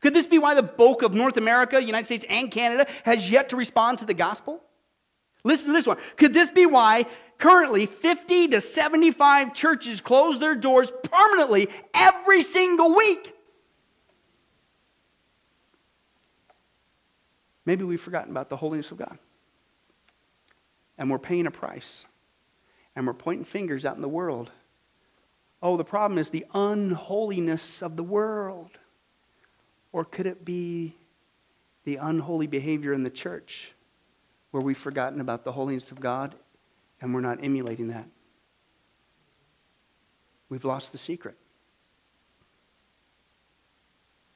Could 0.00 0.14
this 0.14 0.26
be 0.26 0.38
why 0.38 0.54
the 0.54 0.62
bulk 0.62 1.02
of 1.02 1.14
North 1.14 1.36
America, 1.36 1.82
United 1.82 2.06
States, 2.06 2.24
and 2.28 2.50
Canada 2.50 2.86
has 3.04 3.30
yet 3.30 3.48
to 3.50 3.56
respond 3.56 3.98
to 3.98 4.04
the 4.04 4.14
gospel? 4.14 4.62
Listen 5.44 5.68
to 5.68 5.72
this 5.72 5.86
one. 5.86 5.98
Could 6.16 6.32
this 6.32 6.50
be 6.50 6.66
why 6.66 7.06
currently 7.38 7.86
50 7.86 8.48
to 8.48 8.60
75 8.60 9.54
churches 9.54 10.00
close 10.00 10.38
their 10.38 10.54
doors 10.54 10.92
permanently 11.04 11.68
every 11.94 12.42
single 12.42 12.94
week? 12.94 13.34
Maybe 17.68 17.84
we've 17.84 18.00
forgotten 18.00 18.30
about 18.30 18.48
the 18.48 18.56
holiness 18.56 18.90
of 18.90 18.96
God. 18.96 19.18
And 20.96 21.10
we're 21.10 21.18
paying 21.18 21.46
a 21.46 21.50
price. 21.50 22.06
And 22.96 23.06
we're 23.06 23.12
pointing 23.12 23.44
fingers 23.44 23.84
out 23.84 23.94
in 23.94 24.02
the 24.02 24.08
world. 24.08 24.50
Oh, 25.62 25.76
the 25.76 25.84
problem 25.84 26.18
is 26.18 26.30
the 26.30 26.46
unholiness 26.54 27.82
of 27.82 27.96
the 27.96 28.02
world. 28.02 28.70
Or 29.92 30.04
could 30.04 30.26
it 30.26 30.44
be 30.44 30.96
the 31.84 31.96
unholy 31.96 32.46
behavior 32.46 32.92
in 32.92 33.02
the 33.02 33.10
church? 33.10 33.72
where 34.50 34.62
we've 34.62 34.78
forgotten 34.78 35.20
about 35.20 35.44
the 35.44 35.52
holiness 35.52 35.90
of 35.90 36.00
God 36.00 36.34
and 37.00 37.14
we're 37.14 37.20
not 37.20 37.42
emulating 37.42 37.88
that. 37.88 38.06
We've 40.48 40.64
lost 40.64 40.92
the 40.92 40.98
secret. 40.98 41.36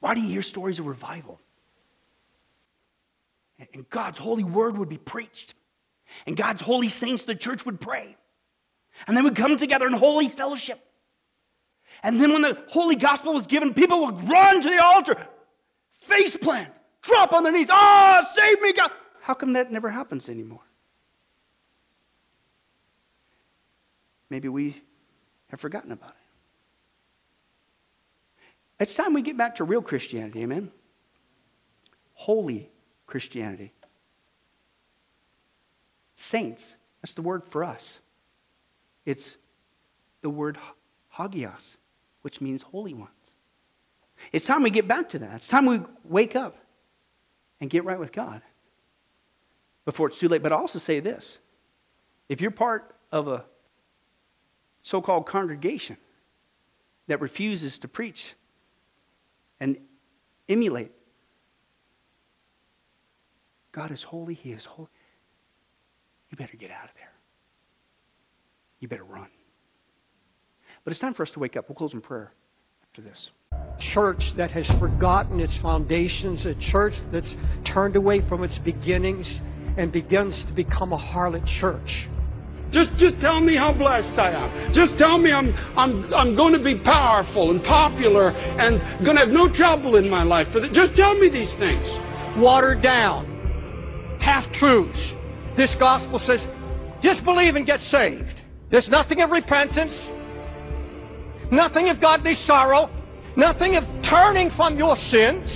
Why 0.01 0.14
do 0.14 0.20
you 0.20 0.28
hear 0.28 0.43
stories 0.43 0.78
of 0.78 0.87
revival? 0.87 1.41
And 3.72 3.88
God's 3.90 4.18
holy 4.18 4.44
word 4.44 4.76
would 4.78 4.88
be 4.88 4.98
preached. 4.98 5.54
And 6.26 6.36
God's 6.36 6.62
holy 6.62 6.88
saints, 6.88 7.24
the 7.24 7.34
church 7.34 7.64
would 7.64 7.80
pray. 7.80 8.16
And 9.06 9.16
they 9.16 9.22
would 9.22 9.36
come 9.36 9.56
together 9.56 9.86
in 9.86 9.92
holy 9.92 10.28
fellowship. 10.28 10.80
And 12.02 12.20
then 12.20 12.32
when 12.32 12.42
the 12.42 12.62
holy 12.68 12.96
gospel 12.96 13.32
was 13.32 13.46
given, 13.46 13.74
people 13.74 14.06
would 14.06 14.28
run 14.28 14.60
to 14.60 14.68
the 14.68 14.82
altar, 14.82 15.26
face 15.92 16.36
plant, 16.36 16.72
drop 17.00 17.32
on 17.32 17.44
their 17.44 17.52
knees. 17.52 17.68
Ah, 17.70 18.20
oh, 18.22 18.28
save 18.34 18.60
me, 18.60 18.72
God. 18.72 18.90
How 19.20 19.34
come 19.34 19.52
that 19.52 19.70
never 19.70 19.88
happens 19.88 20.28
anymore? 20.28 20.62
Maybe 24.30 24.48
we 24.48 24.82
have 25.48 25.60
forgotten 25.60 25.92
about 25.92 26.10
it. 26.10 26.16
It's 28.80 28.94
time 28.94 29.14
we 29.14 29.22
get 29.22 29.36
back 29.36 29.56
to 29.56 29.64
real 29.64 29.82
Christianity, 29.82 30.40
amen? 30.42 30.72
Holy 32.14 32.72
Christianity. 33.12 33.74
Saints, 36.16 36.76
that's 37.02 37.12
the 37.12 37.20
word 37.20 37.44
for 37.44 37.62
us. 37.62 37.98
It's 39.04 39.36
the 40.22 40.30
word 40.30 40.56
hagios, 41.14 41.76
which 42.22 42.40
means 42.40 42.62
holy 42.62 42.94
ones. 42.94 43.10
It's 44.32 44.46
time 44.46 44.62
we 44.62 44.70
get 44.70 44.88
back 44.88 45.10
to 45.10 45.18
that. 45.18 45.34
It's 45.34 45.46
time 45.46 45.66
we 45.66 45.82
wake 46.04 46.34
up 46.36 46.56
and 47.60 47.68
get 47.68 47.84
right 47.84 47.98
with 47.98 48.12
God 48.12 48.40
before 49.84 50.08
it's 50.08 50.18
too 50.18 50.28
late. 50.28 50.42
But 50.42 50.52
I 50.52 50.56
also 50.56 50.78
say 50.78 50.98
this 50.98 51.36
if 52.30 52.40
you're 52.40 52.50
part 52.50 52.94
of 53.10 53.28
a 53.28 53.44
so 54.80 55.02
called 55.02 55.26
congregation 55.26 55.98
that 57.08 57.20
refuses 57.20 57.78
to 57.80 57.88
preach 57.88 58.32
and 59.60 59.76
emulate, 60.48 60.92
God 63.73 63.91
is 63.91 64.03
holy, 64.03 64.35
He 64.35 64.53
is 64.53 64.64
holy. 64.64 64.89
You 66.31 66.37
better 66.37 66.57
get 66.57 66.70
out 66.70 66.85
of 66.85 66.95
there. 66.95 67.12
You 68.81 68.89
better 68.89 69.05
run. 69.05 69.29
But 70.85 70.91
it's 70.91 71.01
time 71.01 71.14
for 71.14 71.23
us 71.23 71.31
to 71.33 71.39
wake 71.39 71.57
up. 71.57 71.68
We'll 71.68 71.77
close 71.77 71.93
in 71.93 72.01
prayer 72.01 72.33
after 72.89 73.03
this 73.03 73.31
church 73.95 74.23
that 74.37 74.51
has 74.51 74.66
forgotten 74.79 75.41
its 75.41 75.53
foundations, 75.62 76.45
a 76.47 76.55
church 76.70 76.95
that's 77.11 77.29
turned 77.64 77.97
away 77.97 78.27
from 78.29 78.45
its 78.45 78.57
beginnings, 78.59 79.27
and 79.77 79.91
begins 79.91 80.35
to 80.47 80.53
become 80.53 80.93
a 80.93 80.99
harlot 80.99 81.47
church. 81.61 82.09
Just, 82.70 82.91
just 82.97 83.20
tell 83.20 83.41
me 83.41 83.57
how 83.57 83.73
blessed 83.73 84.18
I 84.18 84.31
am. 84.31 84.75
Just 84.75 84.99
tell 84.99 85.18
me 85.18 85.31
I'm, 85.31 85.53
I'm, 85.77 86.14
I'm 86.14 86.37
going 86.37 86.55
to 86.55 86.62
be 86.62 86.79
powerful 86.79 87.51
and 87.51 87.62
popular 87.64 88.31
and 88.31 89.05
going 89.05 89.16
to 89.16 89.25
have 89.25 89.33
no 89.33 89.53
trouble 89.53 89.97
in 89.97 90.09
my 90.09 90.23
life. 90.23 90.49
Just 90.73 90.97
tell 90.97 91.14
me 91.18 91.29
these 91.29 91.51
things. 91.59 92.39
Watered 92.39 92.83
down. 92.83 93.32
Half 94.23 94.51
truths. 94.55 94.99
This 95.57 95.70
gospel 95.79 96.20
says, 96.27 96.41
just 97.03 97.25
believe 97.25 97.57
and 97.57 97.66
get 97.66 97.81
saved. 97.91 98.41
There's 98.70 98.89
nothing 98.89 99.20
of 99.20 99.31
repentance, 99.31 99.93
nothing 101.51 101.91
of 101.91 102.01
godly 102.01 102.35
sorrow, 102.47 102.89
nothing 103.37 103.77
of 103.77 103.85
turning 104.09 104.51
from 104.57 104.79
your 104.79 104.97
sins, 105.11 105.51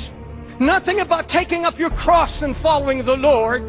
nothing 0.60 1.00
about 1.00 1.28
taking 1.28 1.64
up 1.64 1.78
your 1.78 1.90
cross 1.90 2.30
and 2.42 2.54
following 2.62 3.06
the 3.06 3.12
Lord. 3.12 3.62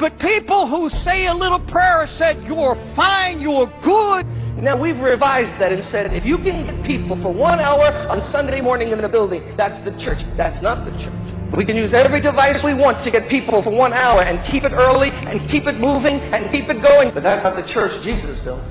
But 0.00 0.18
people 0.18 0.68
who 0.68 0.88
say 1.04 1.26
a 1.26 1.34
little 1.34 1.60
prayer 1.60 2.08
said, 2.18 2.44
You're 2.44 2.76
fine, 2.96 3.40
you're 3.40 3.66
good. 3.84 4.26
Now 4.62 4.80
we've 4.80 4.98
revised 4.98 5.60
that 5.60 5.70
and 5.70 5.84
said 5.92 6.12
if 6.12 6.24
you 6.24 6.36
can 6.38 6.66
get 6.66 6.86
people 6.86 7.20
for 7.22 7.32
one 7.32 7.60
hour 7.60 7.86
on 8.08 8.20
Sunday 8.32 8.60
morning 8.60 8.90
in 8.90 9.00
the 9.00 9.08
building, 9.08 9.54
that's 9.56 9.84
the 9.84 9.92
church. 10.02 10.18
That's 10.36 10.60
not 10.62 10.84
the 10.84 10.90
church. 10.98 11.37
We 11.56 11.64
can 11.64 11.76
use 11.76 11.94
every 11.94 12.20
device 12.20 12.60
we 12.62 12.74
want 12.74 13.02
to 13.04 13.10
get 13.10 13.28
people 13.28 13.62
for 13.62 13.70
one 13.70 13.92
hour 13.92 14.22
and 14.22 14.38
keep 14.52 14.64
it 14.64 14.72
early 14.72 15.08
and 15.10 15.48
keep 15.50 15.66
it 15.66 15.80
moving 15.80 16.20
and 16.20 16.52
keep 16.52 16.68
it 16.68 16.82
going. 16.82 17.12
But 17.14 17.22
that's 17.22 17.42
not 17.42 17.56
the 17.56 17.66
church 17.72 17.92
Jesus 18.04 18.38
built. 18.44 18.62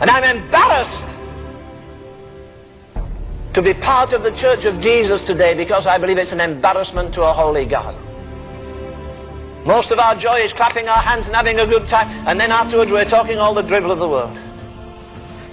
And 0.00 0.08
I'm 0.08 0.24
embarrassed 0.24 1.12
to 3.54 3.60
be 3.60 3.74
part 3.74 4.14
of 4.14 4.22
the 4.22 4.32
church 4.40 4.64
of 4.64 4.80
Jesus 4.80 5.20
today 5.26 5.52
because 5.54 5.86
I 5.86 5.98
believe 5.98 6.16
it's 6.16 6.32
an 6.32 6.40
embarrassment 6.40 7.14
to 7.14 7.22
a 7.22 7.32
holy 7.32 7.66
God. 7.66 7.94
Most 9.66 9.92
of 9.92 9.98
our 10.00 10.18
joy 10.18 10.40
is 10.42 10.52
clapping 10.56 10.88
our 10.88 11.02
hands 11.02 11.26
and 11.26 11.36
having 11.36 11.60
a 11.60 11.66
good 11.66 11.86
time, 11.88 12.26
and 12.26 12.40
then 12.40 12.50
afterwards 12.50 12.90
we're 12.90 13.08
talking 13.08 13.38
all 13.38 13.54
the 13.54 13.62
drivel 13.62 13.92
of 13.92 13.98
the 14.00 14.08
world. 14.08 14.34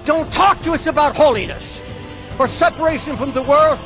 Don't 0.07 0.31
talk 0.31 0.63
to 0.63 0.71
us 0.71 0.81
about 0.87 1.15
holiness 1.15 1.61
or 2.39 2.47
separation 2.57 3.17
from 3.17 3.35
the 3.35 3.43
world. 3.43 3.77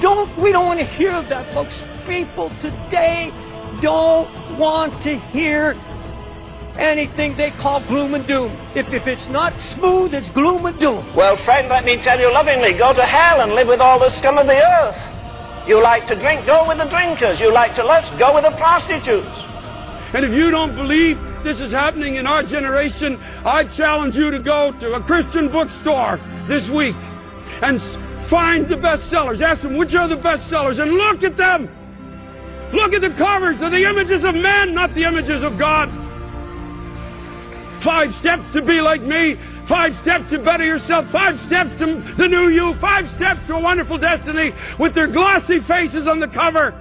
Don't 0.00 0.30
we 0.40 0.52
don't 0.52 0.64
want 0.64 0.80
to 0.80 0.86
hear 0.86 1.20
that, 1.28 1.52
folks. 1.52 1.74
People 2.06 2.54
today 2.62 3.34
don't 3.82 4.30
want 4.58 4.94
to 5.02 5.18
hear 5.34 5.74
anything 6.78 7.36
they 7.36 7.50
call 7.58 7.82
gloom 7.88 8.14
and 8.14 8.22
doom. 8.28 8.54
If, 8.78 8.86
if 8.94 9.06
it's 9.10 9.26
not 9.34 9.50
smooth, 9.74 10.14
it's 10.14 10.30
gloom 10.30 10.66
and 10.66 10.78
doom. 10.78 11.02
Well, 11.16 11.34
friend, 11.44 11.68
let 11.68 11.84
me 11.84 11.98
tell 12.04 12.20
you 12.20 12.32
lovingly, 12.32 12.78
go 12.78 12.94
to 12.94 13.02
hell 13.02 13.40
and 13.42 13.52
live 13.58 13.66
with 13.66 13.80
all 13.80 13.98
the 13.98 14.14
scum 14.22 14.38
of 14.38 14.46
the 14.46 14.54
earth. 14.54 14.98
You 15.66 15.82
like 15.82 16.06
to 16.06 16.14
drink, 16.14 16.46
go 16.46 16.68
with 16.68 16.78
the 16.78 16.86
drinkers. 16.86 17.40
You 17.40 17.52
like 17.52 17.74
to 17.74 17.82
lust, 17.82 18.14
go 18.22 18.38
with 18.38 18.44
the 18.46 18.54
prostitutes. 18.54 19.34
And 20.14 20.22
if 20.22 20.30
you 20.30 20.54
don't 20.54 20.76
believe 20.78 21.18
this 21.42 21.58
is 21.58 21.72
happening 21.72 22.16
in 22.16 22.26
our 22.26 22.46
generation, 22.46 23.18
I 23.42 23.66
challenge 23.76 24.14
you 24.14 24.30
to 24.30 24.38
go 24.38 24.70
to 24.78 24.94
a 24.94 25.02
Christian 25.02 25.50
bookstore 25.50 26.22
this 26.46 26.62
week 26.70 26.96
and 27.66 27.82
find 28.30 28.70
the 28.70 28.78
bestsellers. 28.78 29.42
Ask 29.42 29.62
them 29.62 29.76
which 29.76 29.94
are 29.94 30.06
the 30.06 30.22
bestsellers 30.22 30.78
and 30.78 30.94
look 30.94 31.26
at 31.26 31.36
them. 31.36 31.66
Look 32.72 32.92
at 32.92 33.00
the 33.00 33.14
covers. 33.16 33.58
They're 33.60 33.70
the 33.70 33.88
images 33.88 34.24
of 34.24 34.34
men, 34.34 34.74
not 34.74 34.94
the 34.94 35.04
images 35.04 35.42
of 35.42 35.58
God. 35.58 35.88
Five 37.84 38.10
steps 38.20 38.42
to 38.54 38.62
be 38.62 38.80
like 38.80 39.02
me. 39.02 39.36
Five 39.68 39.92
steps 40.02 40.30
to 40.30 40.38
better 40.42 40.64
yourself. 40.64 41.06
Five 41.12 41.38
steps 41.46 41.70
to 41.78 42.14
the 42.18 42.28
new 42.28 42.48
you. 42.48 42.74
Five 42.80 43.06
steps 43.16 43.40
to 43.46 43.54
a 43.54 43.60
wonderful 43.60 43.98
destiny 43.98 44.52
with 44.78 44.94
their 44.94 45.06
glossy 45.06 45.60
faces 45.66 46.06
on 46.06 46.18
the 46.18 46.28
cover. 46.28 46.74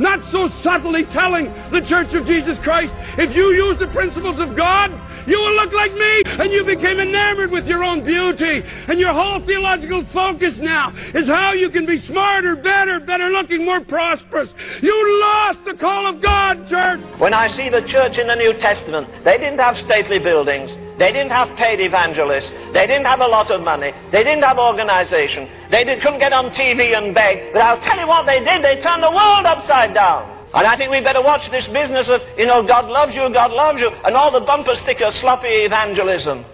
Not 0.00 0.20
so 0.30 0.48
subtly 0.62 1.04
telling 1.12 1.46
the 1.70 1.82
Church 1.88 2.14
of 2.14 2.24
Jesus 2.26 2.56
Christ, 2.62 2.92
if 3.18 3.34
you 3.34 3.50
use 3.50 3.78
the 3.78 3.88
principles 3.88 4.38
of 4.38 4.56
God, 4.56 4.94
you 5.26 5.38
will 5.38 5.54
look 5.54 5.72
like 5.72 5.92
me. 5.94 6.22
And 6.24 6.52
you 6.52 6.64
became 6.64 7.00
enamored 7.00 7.50
with 7.50 7.66
your 7.66 7.82
own 7.82 8.04
beauty. 8.04 8.62
And 8.88 8.98
your 9.00 9.12
whole 9.12 9.44
theological 9.44 10.06
focus 10.12 10.54
now 10.58 10.92
is 11.14 11.26
how 11.28 11.52
you 11.52 11.70
can 11.70 11.86
be 11.86 12.00
smarter, 12.06 12.56
better, 12.56 13.00
better 13.00 13.28
looking, 13.30 13.64
more 13.64 13.80
prosperous. 13.80 14.50
You 14.82 14.94
lost 15.20 15.64
the 15.64 15.74
call 15.74 16.06
of 16.06 16.22
God, 16.22 16.68
church. 16.68 17.00
When 17.18 17.34
I 17.34 17.48
see 17.56 17.68
the 17.68 17.82
church 17.88 18.18
in 18.18 18.28
the 18.28 18.36
New 18.36 18.54
Testament, 18.60 19.08
they 19.24 19.38
didn't 19.38 19.58
have 19.58 19.76
stately 19.78 20.18
buildings. 20.18 20.70
They 20.98 21.12
didn't 21.12 21.30
have 21.30 21.56
paid 21.56 21.78
evangelists. 21.78 22.50
They 22.74 22.86
didn't 22.86 23.06
have 23.06 23.20
a 23.20 23.26
lot 23.26 23.50
of 23.52 23.62
money. 23.62 23.92
They 24.10 24.24
didn't 24.24 24.42
have 24.42 24.58
organization. 24.58 25.48
They 25.70 25.84
did, 25.84 26.02
couldn't 26.02 26.18
get 26.18 26.32
on 26.32 26.50
TV 26.50 26.96
and 26.96 27.14
beg. 27.14 27.52
But 27.52 27.62
I'll 27.62 27.80
tell 27.86 27.98
you 27.98 28.08
what 28.08 28.26
they 28.26 28.42
did. 28.42 28.64
They 28.64 28.82
turned 28.82 29.02
the 29.02 29.10
world 29.14 29.46
upside 29.46 29.94
down. 29.94 30.37
And 30.54 30.66
I 30.66 30.76
think 30.76 30.90
we 30.90 31.00
better 31.00 31.22
watch 31.22 31.50
this 31.50 31.66
business 31.68 32.08
of, 32.08 32.20
you 32.38 32.46
know, 32.46 32.66
God 32.66 32.86
loves 32.86 33.14
you, 33.14 33.28
God 33.32 33.52
loves 33.52 33.80
you, 33.80 33.90
and 34.04 34.16
all 34.16 34.32
the 34.32 34.40
bumper 34.40 34.74
sticker 34.82 35.10
sloppy 35.20 35.68
evangelism. 35.68 36.44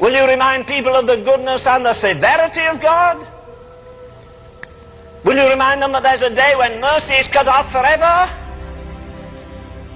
Will 0.00 0.12
you 0.12 0.26
remind 0.26 0.66
people 0.66 0.94
of 0.94 1.06
the 1.06 1.16
goodness 1.16 1.62
and 1.64 1.84
the 1.84 1.94
severity 1.94 2.66
of 2.66 2.82
God? 2.82 3.26
Will 5.24 5.36
you 5.36 5.48
remind 5.48 5.80
them 5.80 5.92
that 5.92 6.02
there's 6.02 6.22
a 6.22 6.34
day 6.34 6.54
when 6.56 6.80
mercy 6.80 7.14
is 7.14 7.28
cut 7.32 7.48
off 7.48 7.70
forever? 7.70 8.41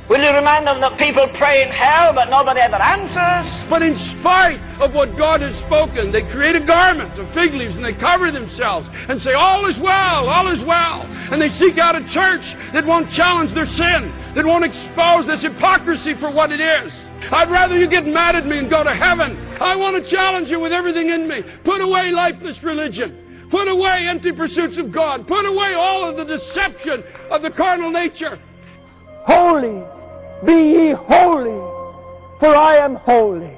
Will 0.08 0.22
you 0.22 0.30
remind 0.30 0.70
them 0.70 0.80
that 0.80 0.94
people 1.02 1.26
pray 1.34 1.66
in 1.66 1.68
hell 1.68 2.14
but 2.14 2.30
nobody 2.30 2.60
ever 2.62 2.78
answers? 2.78 3.50
But 3.66 3.82
in 3.82 3.98
spite 4.14 4.62
of 4.78 4.94
what 4.94 5.18
God 5.18 5.42
has 5.42 5.50
spoken, 5.66 6.14
they 6.14 6.22
create 6.30 6.54
a 6.54 6.62
garment 6.62 7.18
of 7.18 7.26
fig 7.34 7.50
leaves 7.50 7.74
and 7.74 7.82
they 7.82 7.98
cover 7.98 8.30
themselves 8.30 8.86
and 8.92 9.18
say, 9.20 9.34
All 9.34 9.66
is 9.66 9.74
well, 9.82 10.30
all 10.30 10.46
is 10.46 10.62
well. 10.62 11.02
And 11.02 11.42
they 11.42 11.50
seek 11.58 11.82
out 11.82 11.98
a 11.98 12.06
church 12.14 12.46
that 12.70 12.86
won't 12.86 13.10
challenge 13.18 13.50
their 13.50 13.66
sin, 13.66 14.14
that 14.38 14.46
won't 14.46 14.62
expose 14.62 15.26
this 15.26 15.42
hypocrisy 15.42 16.14
for 16.22 16.30
what 16.30 16.54
it 16.54 16.62
is. 16.62 16.94
I'd 17.34 17.50
rather 17.50 17.74
you 17.74 17.90
get 17.90 18.06
mad 18.06 18.36
at 18.36 18.46
me 18.46 18.62
and 18.62 18.70
go 18.70 18.84
to 18.84 18.94
heaven. 18.94 19.34
I 19.58 19.74
want 19.74 19.98
to 19.98 20.08
challenge 20.08 20.46
you 20.48 20.60
with 20.60 20.70
everything 20.70 21.10
in 21.10 21.26
me. 21.26 21.42
Put 21.64 21.80
away 21.80 22.12
lifeless 22.14 22.62
religion. 22.62 23.48
Put 23.50 23.66
away 23.66 24.06
empty 24.06 24.30
pursuits 24.30 24.78
of 24.78 24.92
God. 24.92 25.26
Put 25.26 25.46
away 25.46 25.74
all 25.74 26.08
of 26.08 26.16
the 26.16 26.24
deception 26.24 27.02
of 27.30 27.42
the 27.42 27.50
carnal 27.50 27.90
nature. 27.90 28.38
Holy, 29.26 29.82
be 30.44 30.52
ye 30.52 30.92
holy, 30.92 31.56
for 32.38 32.54
I 32.54 32.76
am 32.76 32.96
holy. 32.96 33.56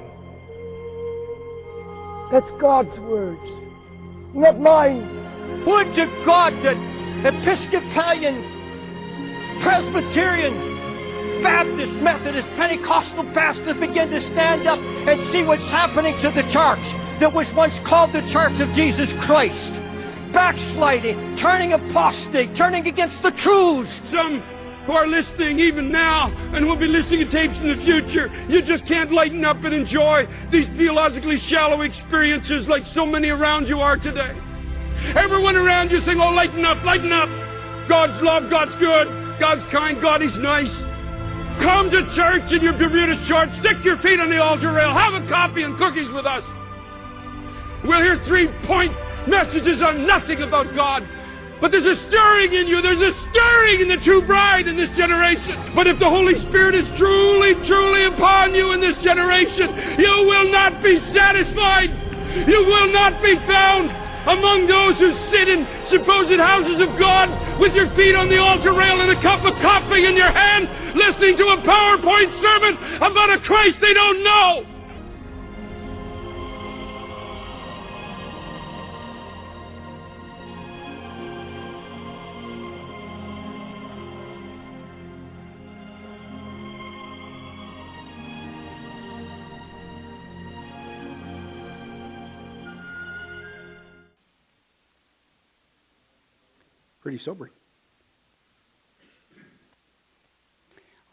That's 2.31 2.49
God's 2.61 2.97
words, 2.99 3.41
not 4.33 4.59
mine. 4.59 5.01
Would 5.65 5.95
to 5.95 6.05
God 6.25 6.53
that 6.63 6.77
Episcopalian, 7.25 8.39
Presbyterian, 9.61 11.43
Baptist, 11.43 11.93
Methodist, 11.99 12.47
Pentecostal 12.55 13.25
pastors 13.33 13.75
begin 13.79 14.09
to 14.11 14.21
stand 14.31 14.67
up 14.67 14.79
and 14.79 15.19
see 15.33 15.43
what's 15.43 15.67
happening 15.73 16.15
to 16.21 16.31
the 16.31 16.43
church 16.53 16.83
that 17.19 17.33
was 17.33 17.47
once 17.55 17.73
called 17.87 18.13
the 18.13 18.23
Church 18.31 18.55
of 18.61 18.71
Jesus 18.75 19.09
Christ. 19.25 19.59
Backsliding, 20.31 21.41
turning 21.41 21.73
apostate, 21.73 22.55
turning 22.55 22.87
against 22.87 23.17
the 23.23 23.31
truths. 23.43 23.91
Some 24.13 24.39
who 24.85 24.93
are 24.93 25.07
listening 25.07 25.59
even 25.59 25.91
now 25.91 26.31
and 26.55 26.65
will 26.65 26.79
be 26.79 26.87
listening 26.87 27.25
to 27.25 27.31
tapes 27.31 27.57
in 27.59 27.67
the 27.67 27.81
future, 27.85 28.27
you 28.47 28.61
just 28.61 28.85
can't 28.87 29.11
lighten 29.11 29.43
up 29.45 29.57
and 29.63 29.73
enjoy 29.73 30.25
these 30.51 30.67
theologically 30.77 31.37
shallow 31.49 31.81
experiences 31.81 32.67
like 32.67 32.83
so 32.93 33.05
many 33.05 33.29
around 33.29 33.67
you 33.67 33.79
are 33.79 33.97
today. 33.97 34.33
Everyone 35.15 35.55
around 35.55 35.91
you 35.91 36.01
saying, 36.01 36.19
Oh, 36.19 36.31
lighten 36.31 36.65
up, 36.65 36.83
lighten 36.83 37.11
up. 37.11 37.29
God's 37.87 38.21
love, 38.21 38.49
God's 38.49 38.75
good, 38.77 39.07
God's 39.39 39.65
kind, 39.71 40.01
God 40.01 40.21
is 40.21 40.35
nice. 40.37 40.71
Come 41.63 41.89
to 41.89 41.99
church 42.15 42.47
in 42.53 42.61
your 42.61 42.77
Bermuda 42.77 43.17
shorts, 43.27 43.51
stick 43.59 43.83
your 43.83 43.97
feet 43.99 44.19
on 44.19 44.29
the 44.29 44.37
altar 44.37 44.71
rail, 44.71 44.93
have 44.93 45.13
a 45.13 45.27
coffee 45.27 45.63
and 45.63 45.75
cookies 45.77 46.07
with 46.13 46.25
us. 46.25 46.43
We'll 47.83 48.03
hear 48.03 48.21
three 48.27 48.47
point 48.67 48.93
messages 49.27 49.81
on 49.81 50.05
nothing 50.05 50.41
about 50.41 50.73
God. 50.75 51.03
But 51.59 51.71
there's 51.71 51.85
a 51.85 51.99
stirring 52.07 52.53
in 52.55 52.67
you. 52.67 52.81
There's 52.81 53.03
a 53.03 53.13
stirring 53.31 53.83
in 53.83 53.87
the 53.91 53.99
true 54.07 54.23
bride 54.25 54.67
in 54.67 54.79
this 54.79 54.95
generation. 54.95 55.75
But 55.75 55.87
if 55.87 55.99
the 55.99 56.09
Holy 56.09 56.39
Spirit 56.47 56.73
is 56.75 56.87
truly, 56.97 57.51
truly 57.67 58.05
upon 58.07 58.55
you 58.55 58.71
in 58.71 58.79
this 58.79 58.95
generation, 59.03 59.99
you 59.99 60.13
will 60.23 60.47
not 60.51 60.81
be 60.81 60.95
satisfied. 61.11 61.91
You 62.47 62.63
will 62.63 62.91
not 62.95 63.21
be 63.21 63.35
found 63.43 63.91
among 64.27 64.67
those 64.67 64.95
who 64.99 65.11
sit 65.31 65.47
in 65.47 65.67
supposed 65.91 66.39
houses 66.39 66.79
of 66.79 66.95
God 66.99 67.27
with 67.59 67.73
your 67.73 67.89
feet 67.95 68.15
on 68.15 68.29
the 68.29 68.39
altar 68.39 68.71
rail 68.71 69.01
and 69.01 69.11
a 69.11 69.21
cup 69.21 69.43
of 69.43 69.55
coffee 69.59 70.05
in 70.05 70.15
your 70.15 70.31
hand, 70.31 70.69
listening 70.95 71.35
to 71.37 71.45
a 71.55 71.57
PowerPoint 71.63 72.29
sermon 72.39 73.03
about 73.03 73.35
a 73.35 73.39
Christ 73.39 73.79
they 73.81 73.93
don't 73.93 74.23
know. 74.23 74.78
Pretty 97.09 97.23
sobering. 97.23 97.51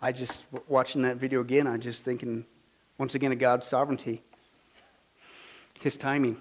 I 0.03 0.13
just, 0.13 0.45
watching 0.69 1.01
that 1.01 1.17
video 1.17 1.41
again, 1.41 1.67
I 1.67 1.79
just 1.79 2.05
thinking, 2.05 2.45
once 2.99 3.15
again, 3.15 3.33
of 3.33 3.39
God's 3.39 3.67
sovereignty, 3.67 4.23
His 5.81 5.97
timing. 5.97 6.37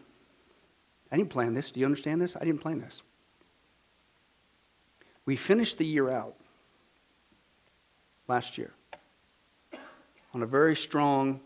I 1.10 1.16
didn't 1.16 1.30
plan 1.30 1.54
this. 1.54 1.72
Do 1.72 1.80
you 1.80 1.86
understand 1.86 2.22
this? 2.22 2.36
I 2.36 2.44
didn't 2.44 2.60
plan 2.60 2.82
this. 2.82 3.02
We 5.26 5.38
finished 5.38 5.78
the 5.78 5.86
year 5.86 6.10
out. 6.10 6.36
last 8.28 8.58
year 8.58 8.74
on 10.34 10.44
a 10.44 10.46
very 10.46 10.76
strong 10.76 11.40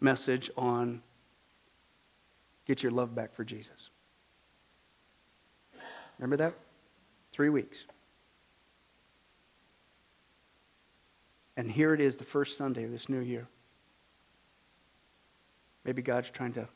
message 0.00 0.50
on 0.56 1.00
get 2.66 2.82
your 2.82 2.90
love 2.90 3.14
back 3.14 3.32
for 3.32 3.44
Jesus. 3.44 3.90
Remember 6.22 6.36
that? 6.36 6.54
Three 7.32 7.48
weeks. 7.48 7.84
And 11.56 11.68
here 11.68 11.92
it 11.94 12.00
is, 12.00 12.16
the 12.16 12.22
first 12.22 12.56
Sunday 12.56 12.84
of 12.84 12.92
this 12.92 13.08
new 13.08 13.18
year. 13.18 13.48
Maybe 15.84 16.00
God's 16.00 16.30
trying 16.30 16.52
to 16.52 16.68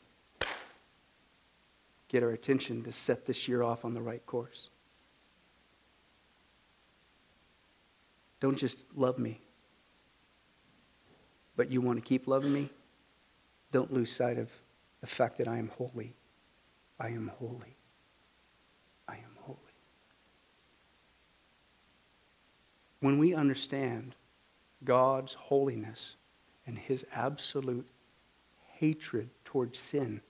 get 2.09 2.23
our 2.23 2.31
attention 2.31 2.83
to 2.83 2.91
set 2.91 3.25
this 3.25 3.47
year 3.47 3.63
off 3.63 3.85
on 3.85 3.93
the 3.93 4.01
right 4.01 4.23
course. 4.25 4.69
Don't 8.41 8.57
just 8.57 8.79
love 8.95 9.17
me, 9.17 9.39
but 11.55 11.71
you 11.71 11.79
want 11.79 11.97
to 11.97 12.07
keep 12.07 12.27
loving 12.27 12.51
me. 12.51 12.69
Don't 13.71 13.93
lose 13.93 14.11
sight 14.11 14.37
of 14.37 14.49
the 14.99 15.07
fact 15.07 15.37
that 15.37 15.47
I 15.47 15.57
am 15.57 15.71
holy. 15.77 16.13
I 16.99 17.07
am 17.07 17.31
holy. 17.39 17.77
I 19.07 19.13
am 19.15 19.37
holy. 19.41 19.57
When 22.99 23.17
we 23.17 23.33
understand 23.33 24.15
God's 24.83 25.33
holiness 25.33 26.15
and 26.65 26.77
his 26.77 27.05
absolute 27.13 27.87
hatred 28.67 29.29
towards 29.45 29.79
sin 29.79 30.21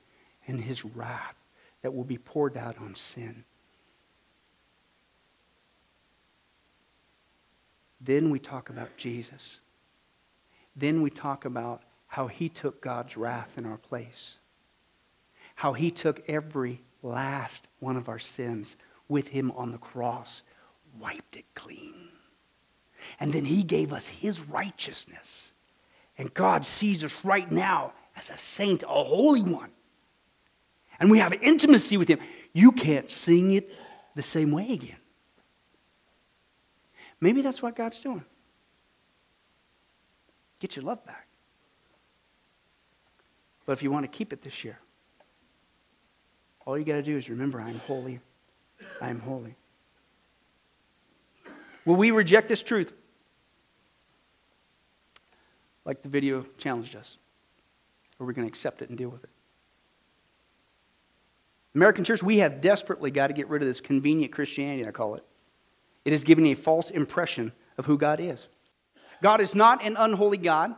and 0.48 0.60
his 0.60 0.86
wrath 0.86 1.36
that 1.82 1.94
will 1.94 2.04
be 2.04 2.18
poured 2.18 2.58
out 2.58 2.78
on 2.80 2.96
sin. 2.96 3.44
Then 8.00 8.30
we 8.30 8.40
talk 8.40 8.70
about 8.70 8.96
Jesus. 8.96 9.60
Then 10.76 11.02
we 11.02 11.10
talk 11.10 11.46
about 11.46 11.84
how 12.08 12.28
he 12.28 12.48
took 12.48 12.82
God's 12.82 13.18
wrath 13.18 13.58
in 13.58 13.66
our 13.66 13.78
place. 13.78 14.38
How 15.56 15.74
he 15.74 15.92
took 15.92 16.22
every 16.30 16.82
last 17.02 17.68
one 17.80 17.98
of 17.98 18.08
our 18.08 18.20
sins 18.20 18.76
with 19.10 19.28
him 19.28 19.52
on 19.52 19.72
the 19.72 19.78
cross, 19.78 20.44
wiped 21.00 21.36
it 21.36 21.46
clean. 21.56 22.10
And 23.20 23.32
then 23.34 23.46
he 23.46 23.64
gave 23.64 23.94
us 23.94 24.08
his 24.08 24.40
righteousness. 24.42 25.54
And 26.18 26.34
God 26.34 26.66
sees 26.66 27.04
us 27.04 27.14
right 27.24 27.52
now 27.52 27.94
as 28.16 28.30
a 28.30 28.38
saint, 28.38 28.84
a 28.84 28.88
holy 28.88 29.44
one. 29.44 29.70
And 31.00 31.12
we 31.12 31.20
have 31.20 31.34
intimacy 31.34 31.98
with 31.98 32.08
him. 32.08 32.20
You 32.54 32.72
can't 32.72 33.10
sing 33.10 33.54
it 33.54 33.70
the 34.16 34.24
same 34.24 34.52
way 34.52 34.72
again. 34.72 34.98
Maybe 37.22 37.42
that's 37.42 37.62
what 37.62 37.76
God's 37.76 38.00
doing. 38.00 38.24
Get 40.60 40.76
your 40.76 40.86
love 40.86 41.06
back. 41.06 41.28
But 43.66 43.74
if 43.74 43.84
you 43.84 43.92
want 43.92 44.06
to 44.06 44.08
keep 44.08 44.34
it 44.34 44.42
this 44.42 44.64
year, 44.64 44.80
all 46.66 46.78
you 46.78 46.84
got 46.84 46.96
to 46.96 47.04
do 47.04 47.18
is 47.18 47.30
remember 47.30 47.62
I 47.62 47.70
am 47.70 47.80
holy. 47.80 48.20
I 49.02 49.10
am 49.10 49.20
holy. 49.20 49.56
Will 51.86 51.96
we 51.96 52.12
reject 52.12 52.48
this 52.48 52.62
truth? 52.64 52.92
Like 55.88 56.04
the 56.04 56.10
video 56.10 56.46
challenged 56.58 56.96
us. 56.96 57.18
Or 58.20 58.26
are 58.26 58.28
we 58.28 58.34
going 58.34 58.46
to 58.46 58.52
accept 58.52 58.82
it 58.82 58.90
and 58.90 58.98
deal 58.98 59.10
with 59.10 59.24
it? 59.24 59.30
American 61.74 62.04
church, 62.04 62.22
we 62.22 62.40
have 62.40 62.60
desperately 62.60 63.10
got 63.10 63.28
to 63.28 63.34
get 63.34 63.48
rid 63.48 63.62
of 63.62 63.68
this 63.68 63.80
convenient 63.80 64.34
Christianity, 64.34 64.86
I 64.86 64.92
call 64.92 65.16
it. 65.16 65.24
It 66.04 66.12
is 66.12 66.24
giving 66.24 66.48
a 66.48 66.56
false 66.56 66.90
impression 66.90 67.54
of 67.78 67.86
who 67.86 67.98
God 67.98 68.20
is. 68.20 68.48
God 69.22 69.42
is 69.42 69.56
not 69.56 69.84
an 69.84 69.96
unholy 69.98 70.38
God. 70.38 70.76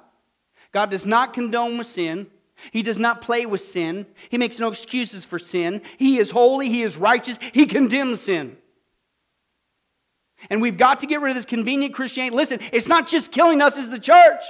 God 0.72 0.92
does 0.92 1.06
not 1.06 1.34
condone 1.34 1.78
with 1.78 1.88
sin. 1.88 2.28
He 2.72 2.84
does 2.84 2.98
not 2.98 3.22
play 3.22 3.46
with 3.46 3.62
sin. 3.62 4.06
He 4.30 4.38
makes 4.38 4.60
no 4.60 4.68
excuses 4.68 5.26
for 5.26 5.40
sin. 5.40 5.82
He 5.98 6.20
is 6.20 6.30
holy. 6.30 6.70
He 6.70 6.84
is 6.84 6.98
righteous. 6.98 7.40
He 7.54 7.66
condemns 7.66 8.22
sin. 8.22 8.58
And 10.50 10.62
we've 10.62 10.78
got 10.78 11.00
to 11.00 11.08
get 11.08 11.22
rid 11.22 11.32
of 11.32 11.36
this 11.36 11.46
convenient 11.46 11.94
Christianity. 11.94 12.36
Listen, 12.36 12.60
it's 12.72 12.88
not 12.88 13.08
just 13.08 13.32
killing 13.32 13.62
us 13.62 13.78
as 13.78 13.90
the 13.90 14.00
church, 14.00 14.42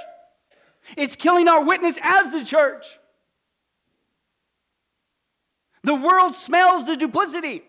it's 0.96 1.16
killing 1.16 1.48
our 1.48 1.64
witness 1.64 1.98
as 2.02 2.32
the 2.32 2.44
church. 2.44 2.86
The 5.82 5.94
world 5.94 6.34
smells 6.34 6.86
the 6.86 6.96
duplicity. 6.96 7.62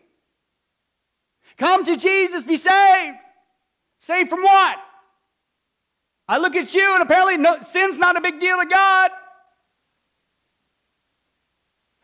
Come 1.58 1.86
to 1.86 1.96
Jesus, 1.96 2.44
be 2.44 2.58
saved. 2.58 3.18
Saved 4.00 4.30
from 4.30 4.42
what? 4.42 4.78
I 6.28 6.38
look 6.38 6.56
at 6.56 6.74
you, 6.74 6.94
and 6.94 7.04
apparently 7.04 7.38
no, 7.38 7.62
sin's 7.62 7.98
not 7.98 8.18
a 8.18 8.22
big 8.22 8.40
deal 8.40 8.60
to 8.60 8.66
God. 8.66 9.12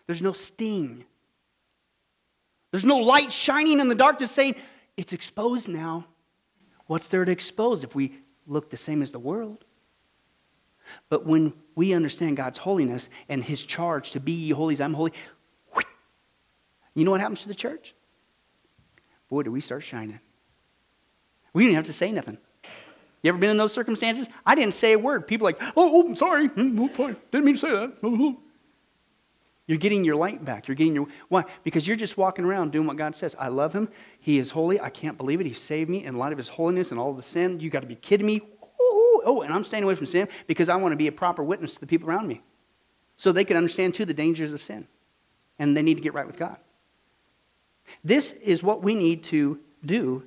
There's 0.06 0.22
no 0.22 0.32
sting. 0.32 1.04
There's 2.72 2.86
no 2.86 2.98
light 2.98 3.32
shining 3.32 3.80
in 3.80 3.90
the 3.90 3.96
darkness 3.96 4.32
saying, 4.32 4.56
it's 4.96 5.14
exposed 5.14 5.68
now. 5.68 6.06
What's 6.88 7.08
there 7.10 7.26
to 7.26 7.32
expose 7.32 7.84
if 7.84 7.96
we 7.96 8.18
look 8.46 8.70
the 8.70 8.78
same 8.78 9.02
as 9.02 9.12
the 9.12 9.20
world? 9.20 9.66
But 11.10 11.26
when 11.26 11.54
we 11.76 11.94
understand 11.94 12.38
God's 12.38 12.58
holiness 12.58 13.10
and 13.30 13.44
his 13.44 13.64
charge 13.64 14.12
to 14.12 14.20
be 14.20 14.32
ye 14.32 14.50
holy 14.52 14.74
as 14.74 14.82
I'm 14.82 14.94
holy, 14.94 15.14
you 16.94 17.06
know 17.06 17.12
what 17.12 17.22
happens 17.22 17.42
to 17.44 17.48
the 17.48 17.56
church? 17.56 17.94
Boy, 19.30 19.44
do 19.44 19.52
we 19.52 19.62
start 19.62 19.84
shining. 19.84 20.20
We 21.54 21.64
didn't 21.64 21.76
have 21.76 21.86
to 21.86 21.94
say 21.94 22.12
nothing. 22.12 22.38
You 23.22 23.30
ever 23.30 23.38
been 23.38 23.50
in 23.50 23.58
those 23.58 23.74
circumstances? 23.74 24.28
I 24.46 24.56
didn't 24.56 24.74
say 24.74 24.94
a 24.94 25.00
word. 25.00 25.28
People 25.28 25.46
like, 25.46 25.62
oh, 25.62 25.72
oh 25.76 26.08
I'm 26.08 26.16
sorry. 26.16 26.48
Hmm, 26.48 26.88
didn't 26.88 27.46
mean 27.46 27.56
to 27.56 27.60
say 27.60 27.72
that. 27.72 28.38
You're 29.68 29.78
getting 29.78 30.06
your 30.06 30.16
light 30.16 30.46
back. 30.46 30.68
You're 30.68 30.76
getting 30.76 30.96
your 30.96 31.08
why? 31.28 31.44
Because 31.64 31.86
you're 31.86 31.98
just 31.98 32.18
walking 32.18 32.46
around 32.46 32.72
doing 32.72 32.88
what 32.88 32.96
God 32.96 33.16
says. 33.16 33.36
I 33.38 33.50
love 33.50 33.74
him. 33.74 33.90
He 34.20 34.38
is 34.38 34.50
holy. 34.50 34.80
I 34.80 34.90
can't 34.90 35.18
believe 35.18 35.42
it. 35.42 35.46
He 35.46 35.54
saved 35.54 35.90
me 35.90 36.06
in 36.06 36.18
light 36.18 36.32
of 36.32 36.38
his 36.38 36.48
holiness 36.48 36.92
and 36.92 37.00
all 37.00 37.14
the 37.14 37.22
sin. 37.22 37.60
You 37.60 37.70
got 37.70 37.82
to 37.82 37.88
be 37.88 37.96
kidding 37.96 38.26
me. 38.26 38.42
Oh, 39.28 39.42
and 39.42 39.54
I'm 39.54 39.66
staying 39.66 39.84
away 39.84 39.94
from 39.94 40.06
sin 40.06 40.30
because 40.48 40.70
I 40.70 40.78
want 40.78 40.94
to 40.94 40.96
be 40.96 41.08
a 41.08 41.12
proper 41.12 41.44
witness 41.44 41.74
to 41.74 41.80
the 41.82 41.86
people 41.86 42.08
around 42.10 42.28
me. 42.28 42.42
So 43.18 43.34
they 43.34 43.44
can 43.44 43.58
understand 43.58 43.94
too 43.94 44.06
the 44.06 44.14
dangers 44.14 44.54
of 44.54 44.62
sin. 44.62 44.88
And 45.60 45.76
they 45.76 45.82
need 45.82 45.96
to 45.96 46.02
get 46.02 46.14
right 46.14 46.26
with 46.26 46.40
God. 46.40 46.56
This 48.06 48.32
is 48.32 48.64
what 48.64 48.84
we 48.84 48.96
need 48.96 49.24
to 49.26 49.60
do 49.86 50.24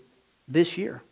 this 0.46 0.76
year. 0.76 1.02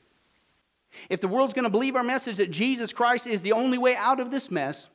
If 1.09 1.23
the 1.23 1.29
world's 1.29 1.55
going 1.55 1.65
to 1.65 1.71
believe 1.71 1.97
our 1.97 2.03
message 2.03 2.37
that 2.37 2.51
Jesus 2.51 2.93
Christ 2.93 3.27
is 3.27 3.41
the 3.41 3.53
only 3.53 3.79
way 3.79 3.97
out 3.97 4.21
of 4.21 4.31
this 4.31 4.51
mess, 4.51 4.87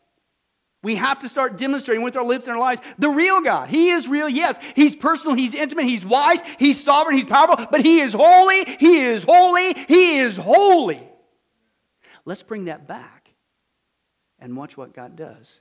we 0.83 0.95
have 0.95 1.19
to 1.21 1.29
start 1.29 1.57
demonstrating 1.57 2.03
with 2.03 2.15
our 2.15 2.23
lips 2.23 2.45
and 2.45 2.53
our 2.53 2.59
lives 2.59 2.81
the 2.99 3.09
real 3.09 3.41
God. 3.41 3.69
He 3.69 3.89
is 3.89 4.07
real, 4.07 4.29
yes. 4.29 4.59
He's 4.75 4.95
personal, 4.95 5.35
He's 5.35 5.55
intimate, 5.55 5.85
He's 5.85 6.05
wise, 6.05 6.41
He's 6.59 6.83
sovereign, 6.83 7.17
He's 7.17 7.25
powerful, 7.25 7.65
but 7.71 7.81
He 7.81 8.01
is 8.01 8.13
holy, 8.13 8.65
He 8.65 9.01
is 9.01 9.23
holy, 9.23 9.73
He 9.87 10.19
is 10.19 10.37
holy. 10.37 11.09
Let's 12.25 12.43
bring 12.43 12.65
that 12.65 12.87
back 12.87 13.29
and 14.39 14.55
watch 14.55 14.77
what 14.77 14.93
God 14.93 15.15
does 15.15 15.59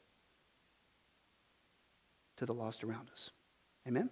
to 2.37 2.47
the 2.47 2.55
lost 2.55 2.85
around 2.85 3.09
us. 3.13 3.31
Amen? 3.87 4.11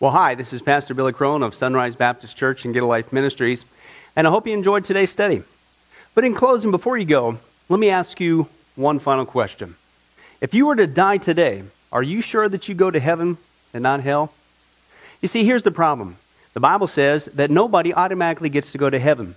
Well, 0.00 0.10
hi, 0.10 0.34
this 0.34 0.52
is 0.52 0.60
Pastor 0.60 0.94
Billy 0.94 1.12
Crone 1.12 1.44
of 1.44 1.54
Sunrise 1.54 1.94
Baptist 1.94 2.36
Church 2.36 2.64
and 2.64 2.74
Get 2.74 2.82
a 2.82 2.86
Life 2.86 3.12
Ministries, 3.12 3.64
and 4.16 4.26
I 4.26 4.30
hope 4.30 4.48
you 4.48 4.52
enjoyed 4.52 4.84
today's 4.84 5.10
study. 5.10 5.42
But 6.14 6.24
in 6.24 6.34
closing, 6.34 6.72
before 6.72 6.98
you 6.98 7.04
go, 7.04 7.38
let 7.68 7.78
me 7.78 7.88
ask 7.88 8.20
you 8.20 8.48
one 8.74 8.98
final 8.98 9.24
question. 9.24 9.76
If 10.40 10.54
you 10.54 10.66
were 10.66 10.76
to 10.76 10.88
die 10.88 11.18
today, 11.18 11.62
are 11.92 12.02
you 12.02 12.20
sure 12.20 12.48
that 12.48 12.68
you 12.68 12.74
go 12.74 12.90
to 12.90 12.98
heaven 12.98 13.38
and 13.72 13.82
not 13.84 14.00
hell? 14.00 14.32
You 15.20 15.28
see, 15.28 15.44
here's 15.44 15.62
the 15.62 15.70
problem. 15.70 16.16
The 16.54 16.60
Bible 16.60 16.88
says 16.88 17.26
that 17.26 17.50
nobody 17.50 17.94
automatically 17.94 18.48
gets 18.48 18.72
to 18.72 18.78
go 18.78 18.90
to 18.90 18.98
heaven, 18.98 19.36